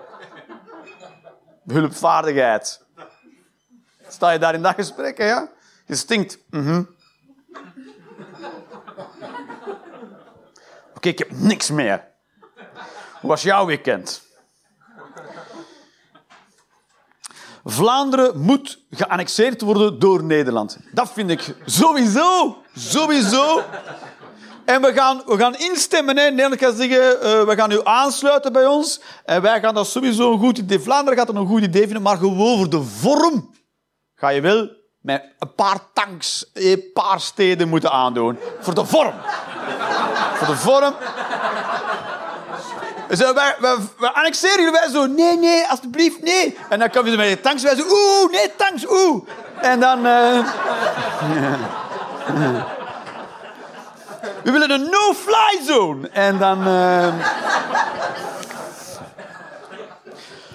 [1.68, 2.86] hulpvaardigheid.
[4.08, 5.50] Sta je daar in dat gesprek, hè, ja?
[5.86, 6.38] Je stinkt.
[6.50, 6.84] Mhm.
[10.96, 12.11] Oké, ik heb niks meer.
[13.22, 14.22] Hoe was jouw weekend?
[17.66, 20.78] Vlaanderen moet geannexeerd worden door Nederland.
[20.92, 22.58] Dat vind ik sowieso.
[22.76, 23.64] Sowieso.
[24.66, 26.18] En we gaan, we gaan instemmen.
[26.18, 26.30] Hè.
[26.30, 29.02] Nederland zeggen, uh, we gaan u aansluiten bij ons.
[29.26, 30.80] En wij gaan dat sowieso een goed idee.
[30.80, 33.56] Vlaanderen gaat dat een goed idee vinden, maar gewoon voor de vorm
[34.16, 34.70] ga je wel
[35.02, 38.38] met een paar tanks een paar steden moeten aandoen.
[38.60, 39.14] Voor de vorm.
[40.36, 40.94] voor de vorm.
[43.18, 44.72] Wij, wij, wij annexeren jullie.
[44.72, 46.58] Wij zo, nee, nee, alsjeblieft, nee.
[46.70, 47.62] En dan komen ze met de tanks.
[47.62, 49.24] Zo, oeh, nee, tanks, oeh.
[49.62, 50.06] En dan...
[50.06, 50.44] Uh...
[54.44, 56.10] We willen een no-fly zone.
[56.10, 56.68] En dan...
[56.68, 57.08] Uh...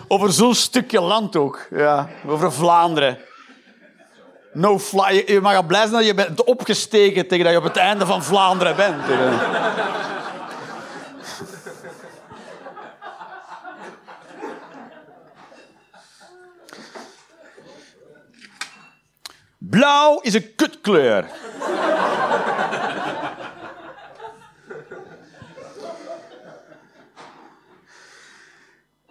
[0.09, 1.66] Over zo'n stukje land ook.
[1.70, 3.19] Ja, over Vlaanderen.
[4.53, 5.24] No fly.
[5.27, 8.24] Je mag blij zijn dat je bent opgestegen tegen dat je op het einde van
[8.24, 9.03] Vlaanderen bent.
[19.86, 21.30] Blauw is een kutkleur.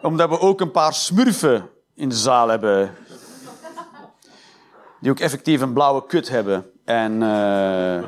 [0.01, 2.95] Omdat we ook een paar smurfen in de zaal hebben.
[4.99, 6.71] Die ook effectief een blauwe kut hebben.
[6.85, 7.21] En...
[7.21, 8.03] Uh...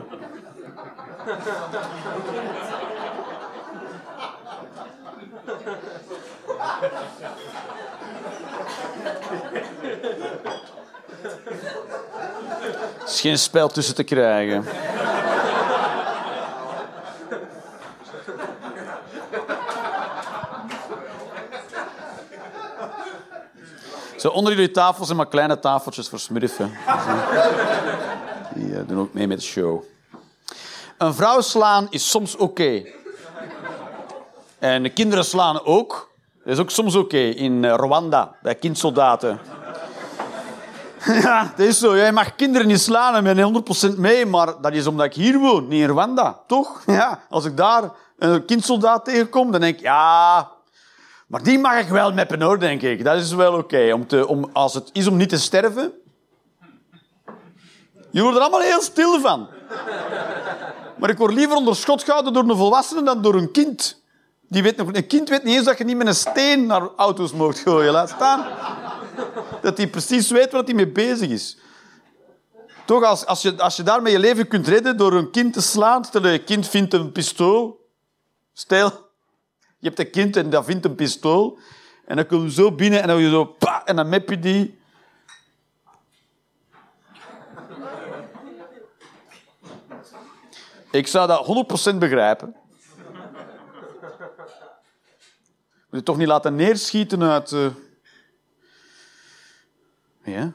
[13.19, 14.65] geen spel tussen te krijgen.
[24.17, 26.71] Zo onder jullie tafel zijn maar kleine tafeltjes voor smurfen.
[28.53, 29.83] Die uh, doen ook mee met de show.
[30.97, 32.83] Een vrouw slaan is soms oké.
[34.59, 36.11] En de kinderen slaan ook.
[36.43, 39.39] Dat is ook soms oké in eh, Rwanda, bij kindsoldaten.
[41.23, 41.95] ja, dat is zo.
[41.95, 43.63] Jij mag kinderen niet slaan en ben
[43.93, 46.83] 100% mee, maar dat is omdat ik hier woon, niet in Rwanda, toch?
[46.85, 50.47] Ja, als ik daar een kindsoldaat tegenkom, dan denk ik, ja...
[51.27, 53.03] Maar die mag ik wel meppen, hoor, denk ik.
[53.03, 53.91] Dat is wel oké.
[53.93, 55.93] Om te, om, als het is om niet te sterven...
[58.11, 59.47] Je wordt er allemaal heel stil van.
[60.97, 64.01] Maar ik word liever onder schot gehouden door een volwassene dan door een kind.
[64.49, 66.89] Die weet nog, een kind weet niet eens dat je niet met een steen naar
[66.95, 67.91] auto's mocht gooien.
[67.91, 68.45] Laat staan.
[69.61, 71.57] Dat hij precies weet wat hij mee bezig is.
[72.85, 75.61] Toch, als, als, je, als je daarmee je leven kunt redden door een kind te
[75.61, 77.89] slaan, stel je kind vindt een pistool.
[78.53, 78.89] Stel,
[79.79, 81.59] je hebt een kind en dat vindt een pistool.
[82.05, 83.45] En dan kom je zo binnen en dan je zo...
[83.45, 84.79] Pa, en dan mep je die.
[90.91, 92.55] Ik zou dat 100% begrijpen.
[95.89, 97.51] Moet je toch niet laten neerschieten uit...
[97.51, 97.65] eh,
[100.31, 100.51] Ja.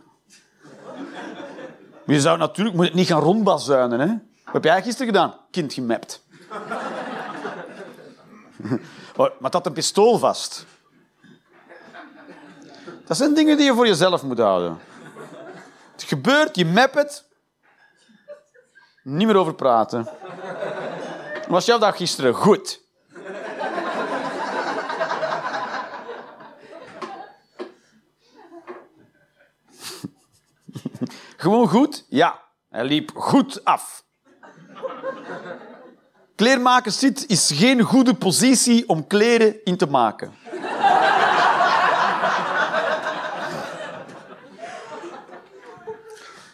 [2.04, 4.00] Maar je zou natuurlijk moet het niet gaan rondbazuinen.
[4.00, 4.06] Hè?
[4.44, 5.34] Wat heb jij gisteren gedaan?
[5.50, 6.22] Kind gemapt.
[9.40, 10.66] Maar dat een pistool vast.
[13.06, 14.78] Dat zijn dingen die je voor jezelf moet houden.
[15.92, 17.24] Het gebeurt, je map het.
[19.02, 20.08] Niet meer over praten.
[21.48, 22.34] Was jouw dag gisteren?
[22.34, 22.81] Goed.
[31.36, 32.04] Gewoon goed?
[32.08, 32.40] Ja.
[32.68, 34.04] Hij liep goed af.
[36.36, 40.32] Kleermaker zit is geen goede positie om kleren in te maken.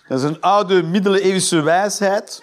[0.09, 2.43] Dat is een oude middeleeuwse wijsheid.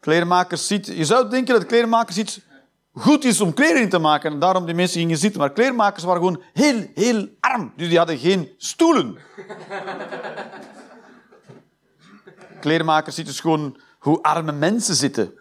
[0.00, 0.96] Kleermakers zitten...
[0.96, 2.40] Je zou denken dat kleermakers iets
[2.92, 5.40] goed is om kleren in te maken en daarom die mensen gingen zitten.
[5.40, 7.72] Maar kleermakers waren gewoon heel, heel arm.
[7.76, 9.18] Dus die hadden geen stoelen.
[12.60, 15.32] Kleermakers zitten dus gewoon hoe arme mensen zitten.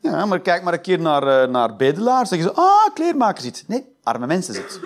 [0.00, 2.28] Ja, maar kijk maar een keer naar, eh, naar bedelaars.
[2.28, 3.64] Zeggen ze, ah, kleermaker zit.
[3.66, 4.80] Nee, arme mensen zit.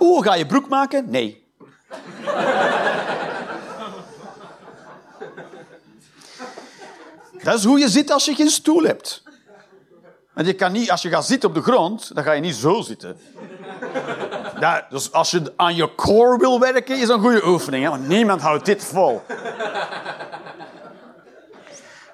[0.00, 1.10] Oeh, ga je broek maken?
[1.10, 1.44] Nee.
[7.46, 9.22] Dat is hoe je zit als je geen stoel hebt.
[10.32, 12.54] Want je kan niet, als je gaat zitten op de grond, dan ga je niet
[12.54, 13.18] zo zitten.
[14.90, 17.90] Dus als je aan je core wil werken, is dat een goede oefening.
[17.90, 17.98] Hè?
[17.98, 19.22] Niemand houdt dit vol.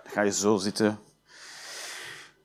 [0.02, 0.98] Dan ga je zo zitten.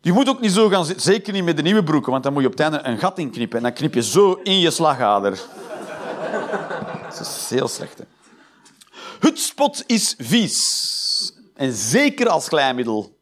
[0.02, 2.34] Je moet ook niet zo gaan zitten, zeker niet met de nieuwe broeken, want dan
[2.34, 4.72] moet je op het einde een gat inknippen en dan knip je zo in je
[4.72, 5.40] slagader.
[7.04, 7.98] Dat is heel slecht.
[7.98, 8.04] Hè?
[9.20, 10.96] Hutspot is vies.
[11.58, 13.16] En zeker als glijmiddel.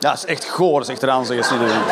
[0.00, 1.02] Ja, dat is echt goor, zegt
[1.58, 1.82] doen.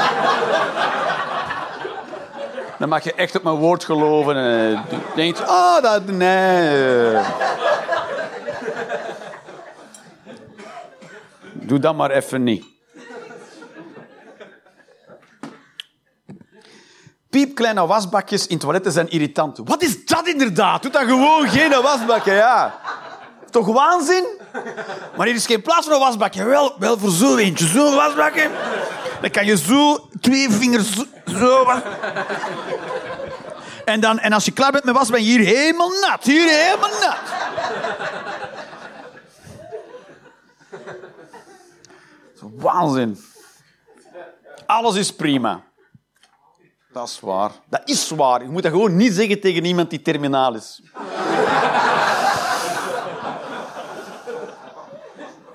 [2.78, 4.36] Dan mag je echt op mijn woord geloven.
[4.36, 4.78] En je
[5.14, 7.16] denkt, ah, dat, nee.
[11.52, 12.75] Doe dat maar even niet.
[17.36, 19.60] Piepkleine wasbakjes in toiletten zijn irritant.
[19.64, 20.82] Wat is dat inderdaad?
[20.82, 22.78] Doe dan gewoon geen wasbakje, ja.
[23.50, 24.24] Toch waanzin?
[25.16, 26.44] Maar hier is geen plaats voor een wasbakje.
[26.44, 27.66] Wel, wel voor zo eentje.
[27.66, 28.50] Zo'n wasbakje.
[29.20, 30.92] Dan kan je zo twee vingers
[31.26, 31.64] zo...
[31.64, 31.80] was-
[33.84, 36.24] en, dan, en als je klaar bent met wassen, ben je hier helemaal nat.
[36.24, 37.18] Hier helemaal nat.
[42.40, 43.24] Waanzin.
[44.66, 45.65] Alles is prima.
[46.96, 47.50] Dat is waar.
[47.68, 48.42] Dat is waar.
[48.42, 50.82] Je moet dat gewoon niet zeggen tegen iemand die terminaal is.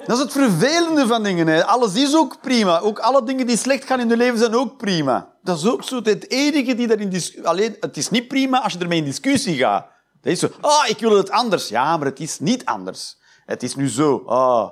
[0.05, 1.47] Dat is het vervelende van dingen.
[1.47, 1.65] Hè.
[1.65, 2.79] Alles is ook prima.
[2.79, 5.33] Ook alle dingen die slecht gaan in je leven zijn ook prima.
[5.43, 7.09] Dat is ook zo het enige die daarin...
[7.09, 9.85] dis- Alleen, het is niet prima als je ermee in discussie gaat.
[10.21, 10.49] Dat is zo...
[10.61, 11.67] Ah, ik wil het anders.
[11.67, 13.17] Ja, maar het is niet anders.
[13.45, 14.23] Het is nu zo.
[14.25, 14.69] Ah,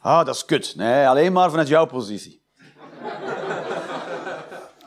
[0.00, 0.72] ah dat is kut.
[0.76, 2.42] Nee, alleen maar vanuit jouw positie.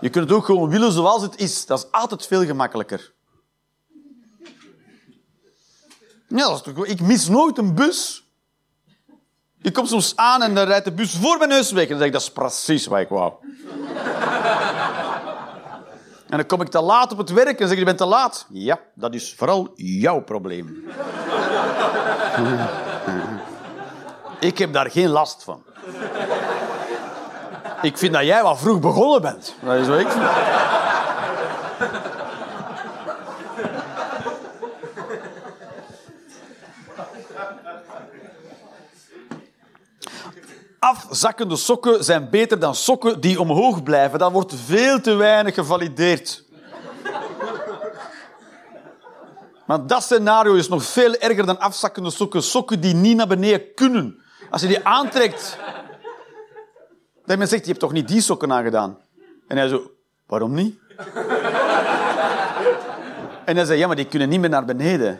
[0.08, 1.66] Je kunt het ook gewoon willen zoals het is.
[1.66, 3.14] Dat is altijd veel gemakkelijker.
[6.28, 6.86] Ja, dat is toch...
[6.86, 8.28] Ik mis nooit een bus.
[9.58, 11.84] Je komt soms aan en dan rijdt de bus voor mijn neus weg.
[11.84, 13.34] En dan zeg ik, dat is precies wat ik wou.
[16.30, 18.06] en dan kom ik te laat op het werk en zeg ik, je bent te
[18.06, 18.46] laat.
[18.50, 20.84] Ja, dat is vooral jouw probleem.
[24.40, 25.64] ik heb daar geen last van.
[27.88, 29.56] Ik vind dat jij wel vroeg begonnen bent.
[29.64, 30.24] Dat is wat ik vind.
[40.80, 44.20] Afzakkende sokken zijn beter dan sokken die omhoog blijven.
[44.20, 46.44] Dat wordt veel te weinig gevalideerd.
[49.66, 52.44] Maar dat scenario is nog veel erger dan afzakkende sokken.
[52.44, 54.22] Sokken die niet naar beneden kunnen.
[54.50, 55.58] Als je die aantrekt,
[57.28, 58.98] dat men zegt, je hebt toch niet die sokken aangedaan?
[59.48, 59.92] En hij zo,
[60.28, 60.80] waarom niet?
[63.46, 65.20] En hij zei, ja, maar die kunnen niet meer naar beneden.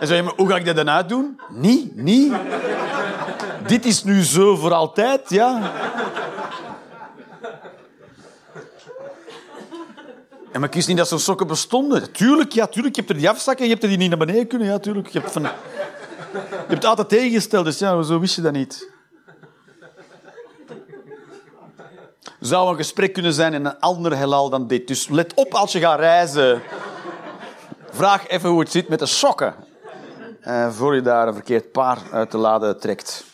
[0.00, 1.40] En zei, maar hoe ga ik dat dan uitdoen?
[1.48, 2.32] Niet, niet.
[3.66, 5.72] Dit is nu zo voor altijd, ja.
[10.52, 12.12] En maar ik wist niet dat zo'n sokken bestonden.
[12.12, 12.94] Tuurlijk, ja, tuurlijk.
[12.94, 14.68] Je hebt er die afzakken en je hebt er die niet naar beneden kunnen.
[14.68, 15.08] Ja, tuurlijk.
[15.08, 15.42] Je hebt, van...
[15.42, 15.48] je
[16.48, 18.96] hebt het altijd tegengesteld, dus ja, zo wist je dat niet.
[22.40, 24.86] Zou een gesprek kunnen zijn in een ander heelal dan dit.
[24.86, 26.62] Dus let op als je gaat reizen.
[27.90, 29.54] Vraag even hoe het zit met de sokken.
[30.42, 33.24] Uh, voor je daar een verkeerd paar uit de lade trekt.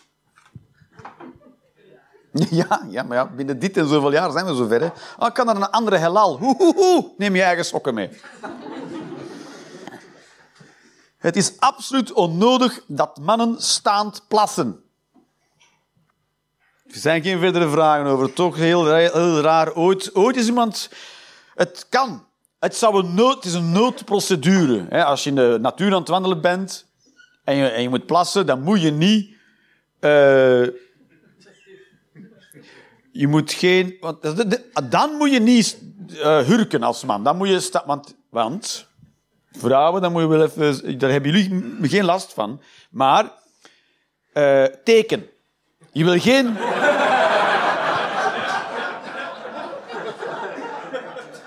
[2.51, 4.81] Ja, ja, maar ja, binnen dit en zoveel jaar zijn we zover.
[4.81, 4.89] Hè.
[5.19, 6.39] Oh, kan naar een andere heelal.
[6.39, 8.11] Hoe, Neem je eigen sokken mee.
[11.19, 14.84] Het is absoluut onnodig dat mannen staand plassen.
[16.95, 18.33] Er zijn geen verdere vragen over.
[18.33, 19.75] Toch heel, heel raar.
[19.75, 20.91] Ooit, ooit is iemand...
[21.55, 22.27] Het kan.
[22.59, 25.05] Het, zou een nood, het is een noodprocedure.
[25.05, 26.87] Als je in de natuur aan het wandelen bent
[27.45, 29.31] en je, en je moet plassen, dan moet je niet...
[30.01, 30.67] Uh,
[33.13, 33.97] je moet geen...
[34.01, 34.23] Want,
[34.91, 37.25] dan moet je niet uh, hurken als man.
[37.25, 37.81] Dan moet je...
[37.87, 38.89] Want, want
[39.53, 40.99] vrouwen, dan moet je wel even...
[40.99, 42.61] Daar hebben jullie geen last van.
[42.91, 43.33] Maar
[44.35, 45.33] uh, teken.
[45.95, 46.57] Je wil geen...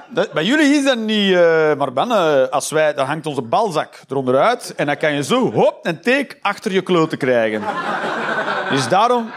[0.10, 3.42] Dat, bij jullie is dat niet, uh, maar ben, uh, als wij, dan hangt onze
[3.42, 7.64] balzak eronder uit en dan kan je zo hop een teek achter je kloten krijgen.
[8.70, 9.32] dus daarom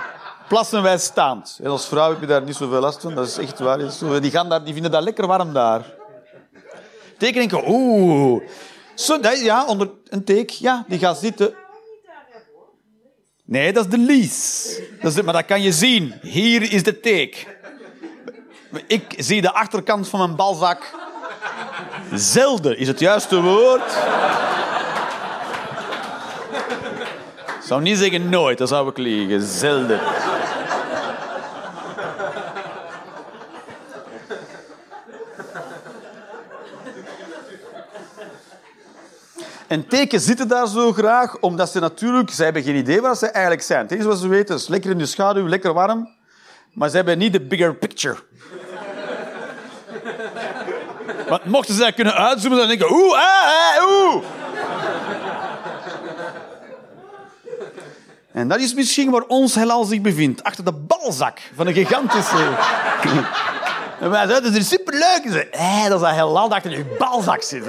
[0.49, 1.59] plassen wij staand.
[1.62, 3.78] En als vrouw heb je daar niet zoveel last van, dat is echt waar.
[4.20, 5.85] Die, gaan daar, die vinden dat lekker warm daar.
[7.19, 8.43] Teken denken, oeh.
[8.95, 11.55] Zo, ja, onder een teek, ja, die gaat zitten.
[13.51, 14.82] Nee, dat is de lease.
[15.01, 16.14] Dat is maar dat kan je zien.
[16.22, 17.47] Hier is de teek.
[18.86, 20.90] Ik zie de achterkant van mijn balzak.
[22.14, 23.93] Zelden is het juiste woord.
[27.47, 29.43] Ik zou niet zeggen nooit, dat zou ik liegen.
[29.43, 30.01] Zelden.
[39.70, 42.30] En teken zitten daar zo graag, omdat ze natuurlijk...
[42.30, 43.80] Ze hebben geen idee waar ze eigenlijk zijn.
[43.80, 46.09] Het enige wat ze weten is lekker in de schaduw, lekker warm.
[46.72, 48.16] Maar ze hebben niet de bigger picture.
[51.28, 54.24] Want mochten ze dat kunnen uitzoomen, dan denken oeh, ah, ah, oeh.
[58.32, 60.42] En dat is misschien waar ons heelal zich bevindt.
[60.42, 62.48] Achter de balzak van een gigantische...
[64.01, 65.22] en wij zeiden, dat is superleuk.
[65.24, 67.64] Ze, hey, dat is dat heelal dat achter je balzak zit.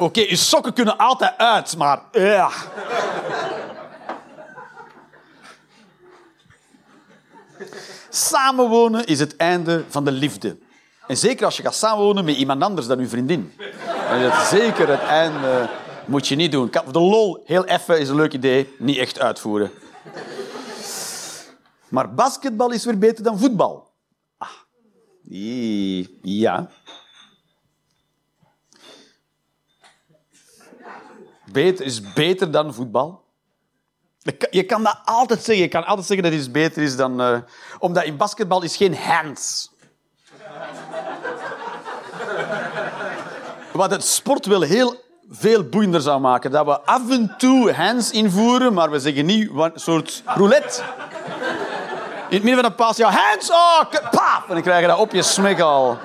[0.00, 2.02] Oké, je sokken kunnen altijd uit, maar...
[2.12, 2.50] Ja.
[8.08, 10.58] Samenwonen is het einde van de liefde.
[11.06, 13.52] En zeker als je gaat samenwonen met iemand anders dan uw vriendin.
[14.08, 15.68] Dan is het zeker het einde.
[16.06, 16.70] Moet je niet doen.
[16.70, 18.74] De lol, heel effen, is een leuk idee.
[18.78, 19.70] Niet echt uitvoeren.
[21.88, 23.90] Maar basketbal is weer beter dan voetbal.
[24.38, 24.48] Ah.
[26.22, 26.70] Ja.
[31.52, 33.24] Beter is beter dan voetbal.
[34.50, 35.64] Je kan dat altijd zeggen.
[35.64, 37.20] Je kan altijd zeggen dat iets beter is dan...
[37.20, 37.38] Uh,
[37.78, 39.70] omdat in basketbal is geen hands.
[43.72, 44.94] Wat het sport wel heel
[45.30, 46.50] veel boeiender zou maken.
[46.50, 50.82] Dat we af en toe hands invoeren, maar we zeggen niet een soort roulette.
[52.28, 54.44] In het midden van een pas, ja, hands, oh, paf!
[54.48, 55.98] En dan krijg je dat op je smekkel.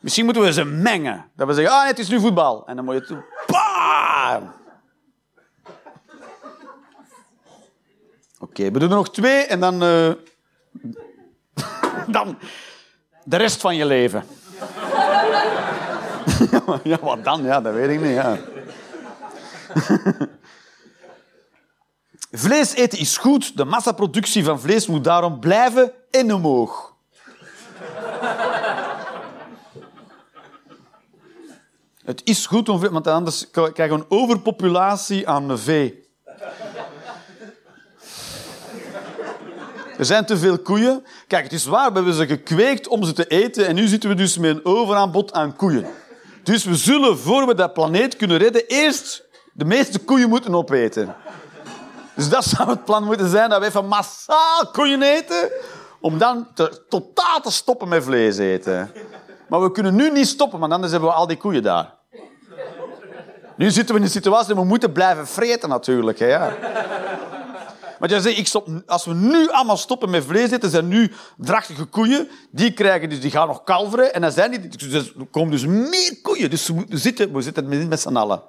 [0.00, 1.30] Misschien moeten we ze mengen.
[1.36, 2.66] Dat we zeggen, ah, het is nu voetbal.
[2.66, 3.24] En dan moet je toe,
[8.38, 9.82] Oké, we doen er nog twee en dan...
[9.82, 10.12] Uh,
[12.16, 12.38] dan
[13.24, 14.24] de rest van je leven.
[16.84, 17.42] ja, wat dan?
[17.42, 18.14] Ja, dat weet ik niet.
[18.14, 18.38] Ja.
[22.30, 23.56] vlees eten is goed.
[23.56, 26.96] De massaproductie van vlees moet daarom blijven en omhoog.
[32.08, 36.08] Het is goed om want anders krijgen we een overpopulatie aan vee.
[39.98, 41.04] Er zijn te veel koeien.
[41.26, 44.08] Kijk, het is waar, we hebben ze gekweekt om ze te eten en nu zitten
[44.08, 45.86] we dus met een overaanbod aan koeien.
[46.42, 51.16] Dus we zullen, voor we dat planeet kunnen redden, eerst de meeste koeien moeten opeten.
[52.14, 55.50] Dus dat zou het plan moeten zijn, dat we even massaal koeien eten,
[56.00, 56.48] om dan
[56.88, 58.92] totaal te stoppen met vlees eten.
[59.48, 61.96] Maar we kunnen nu niet stoppen, want anders hebben we al die koeien daar.
[63.58, 66.18] Nu zitten we in een situatie we moeten blijven vreten natuurlijk.
[66.18, 66.56] Hè, ja.
[67.98, 71.12] Maar jij zegt, ik stop, als we nu allemaal stoppen met vlees eten, zijn nu
[71.36, 72.28] drachtige koeien.
[72.50, 74.14] Die, krijgen, dus, die gaan nog kalveren.
[74.14, 76.50] En dan zijn die, dus er komen dus meer koeien.
[76.50, 78.42] Dus we zitten, we zitten met z'n allen.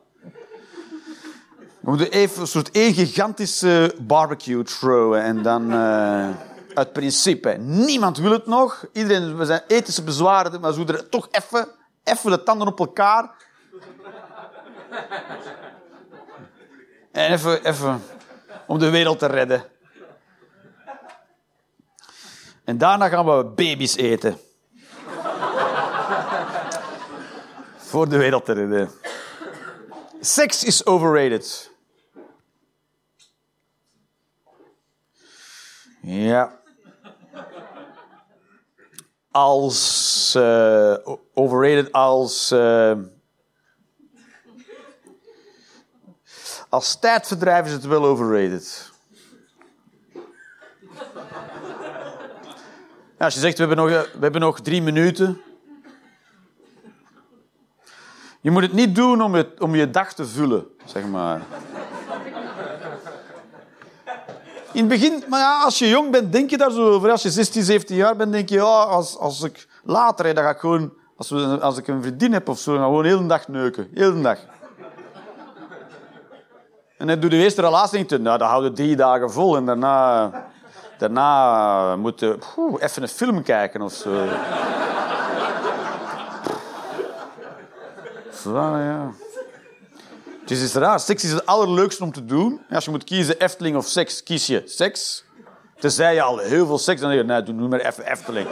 [1.80, 5.22] We moeten even een soort één gigantische barbecue throwen.
[5.22, 6.30] En dan, uh,
[6.74, 8.86] uit principe, niemand wil het nog.
[8.94, 11.68] Iedereen, we zijn ethische bezwaren, maar ze er toch even,
[12.04, 13.48] even de tanden op elkaar.
[17.12, 18.02] En even, even
[18.68, 19.64] om de wereld te redden.
[22.64, 24.38] En daarna gaan we baby's eten.
[27.78, 28.92] Voor de wereld te redden.
[30.20, 31.72] Seks is overrated.
[36.02, 36.60] Ja.
[39.32, 40.96] Als uh,
[41.34, 42.98] overrated als uh,
[46.70, 48.92] Als tijdverdrijf is het wel overrated.
[53.18, 55.42] Als je zegt, we hebben, nog, we hebben nog drie minuten.
[58.42, 61.42] Je moet het niet doen om je, om je dag te vullen, zeg maar.
[64.72, 67.12] In het begin, maar ja, als je jong bent, denk je daar zo over.
[67.12, 70.50] Als je 16, 17 jaar bent, denk je, ja, als, als ik later, dan ga
[70.50, 73.26] ik gewoon, als, we, als ik een vriendin heb of zo, dan gewoon de hele
[73.26, 73.90] dag neuken.
[73.94, 74.40] Heel dag.
[77.00, 78.10] En dan doe de eerste relatie niet.
[78.10, 80.32] Nou, dan houden drie dagen vol en daarna,
[80.98, 82.38] daarna moet je
[82.80, 84.26] even een film kijken of zo.
[88.54, 89.12] ja.
[90.42, 91.00] Het is raar.
[91.00, 92.62] Seks is het allerleukste om te doen.
[92.70, 95.24] Als je moet kiezen Efteling of seks, kies je seks.
[95.80, 98.48] Tenzij je al heel veel seks, dan denk je, doe maar even Efteling.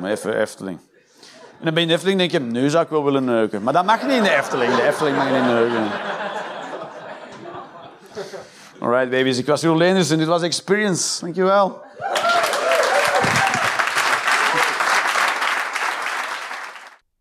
[0.00, 0.80] maar even Efteling.
[1.58, 3.24] En dan ben je in de Efteling en denk je, nu zou ik wel willen
[3.24, 3.62] neuken.
[3.62, 4.74] Maar dat mag niet in de Efteling.
[4.74, 5.90] De Efteling mag niet neuken.
[8.80, 9.38] Alright, baby's.
[9.38, 11.20] Ik was Jeroen Leenders en dit was Experience.
[11.20, 11.86] Dankjewel.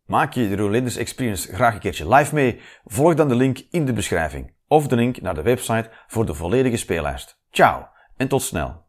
[0.06, 2.62] Maak je de Roelinders Experience graag een keertje live mee?
[2.86, 4.54] Volg dan de link in de beschrijving.
[4.68, 7.40] Of de link naar de website voor de volledige speellijst.
[7.52, 7.88] Ciao
[8.18, 8.87] en tot snel.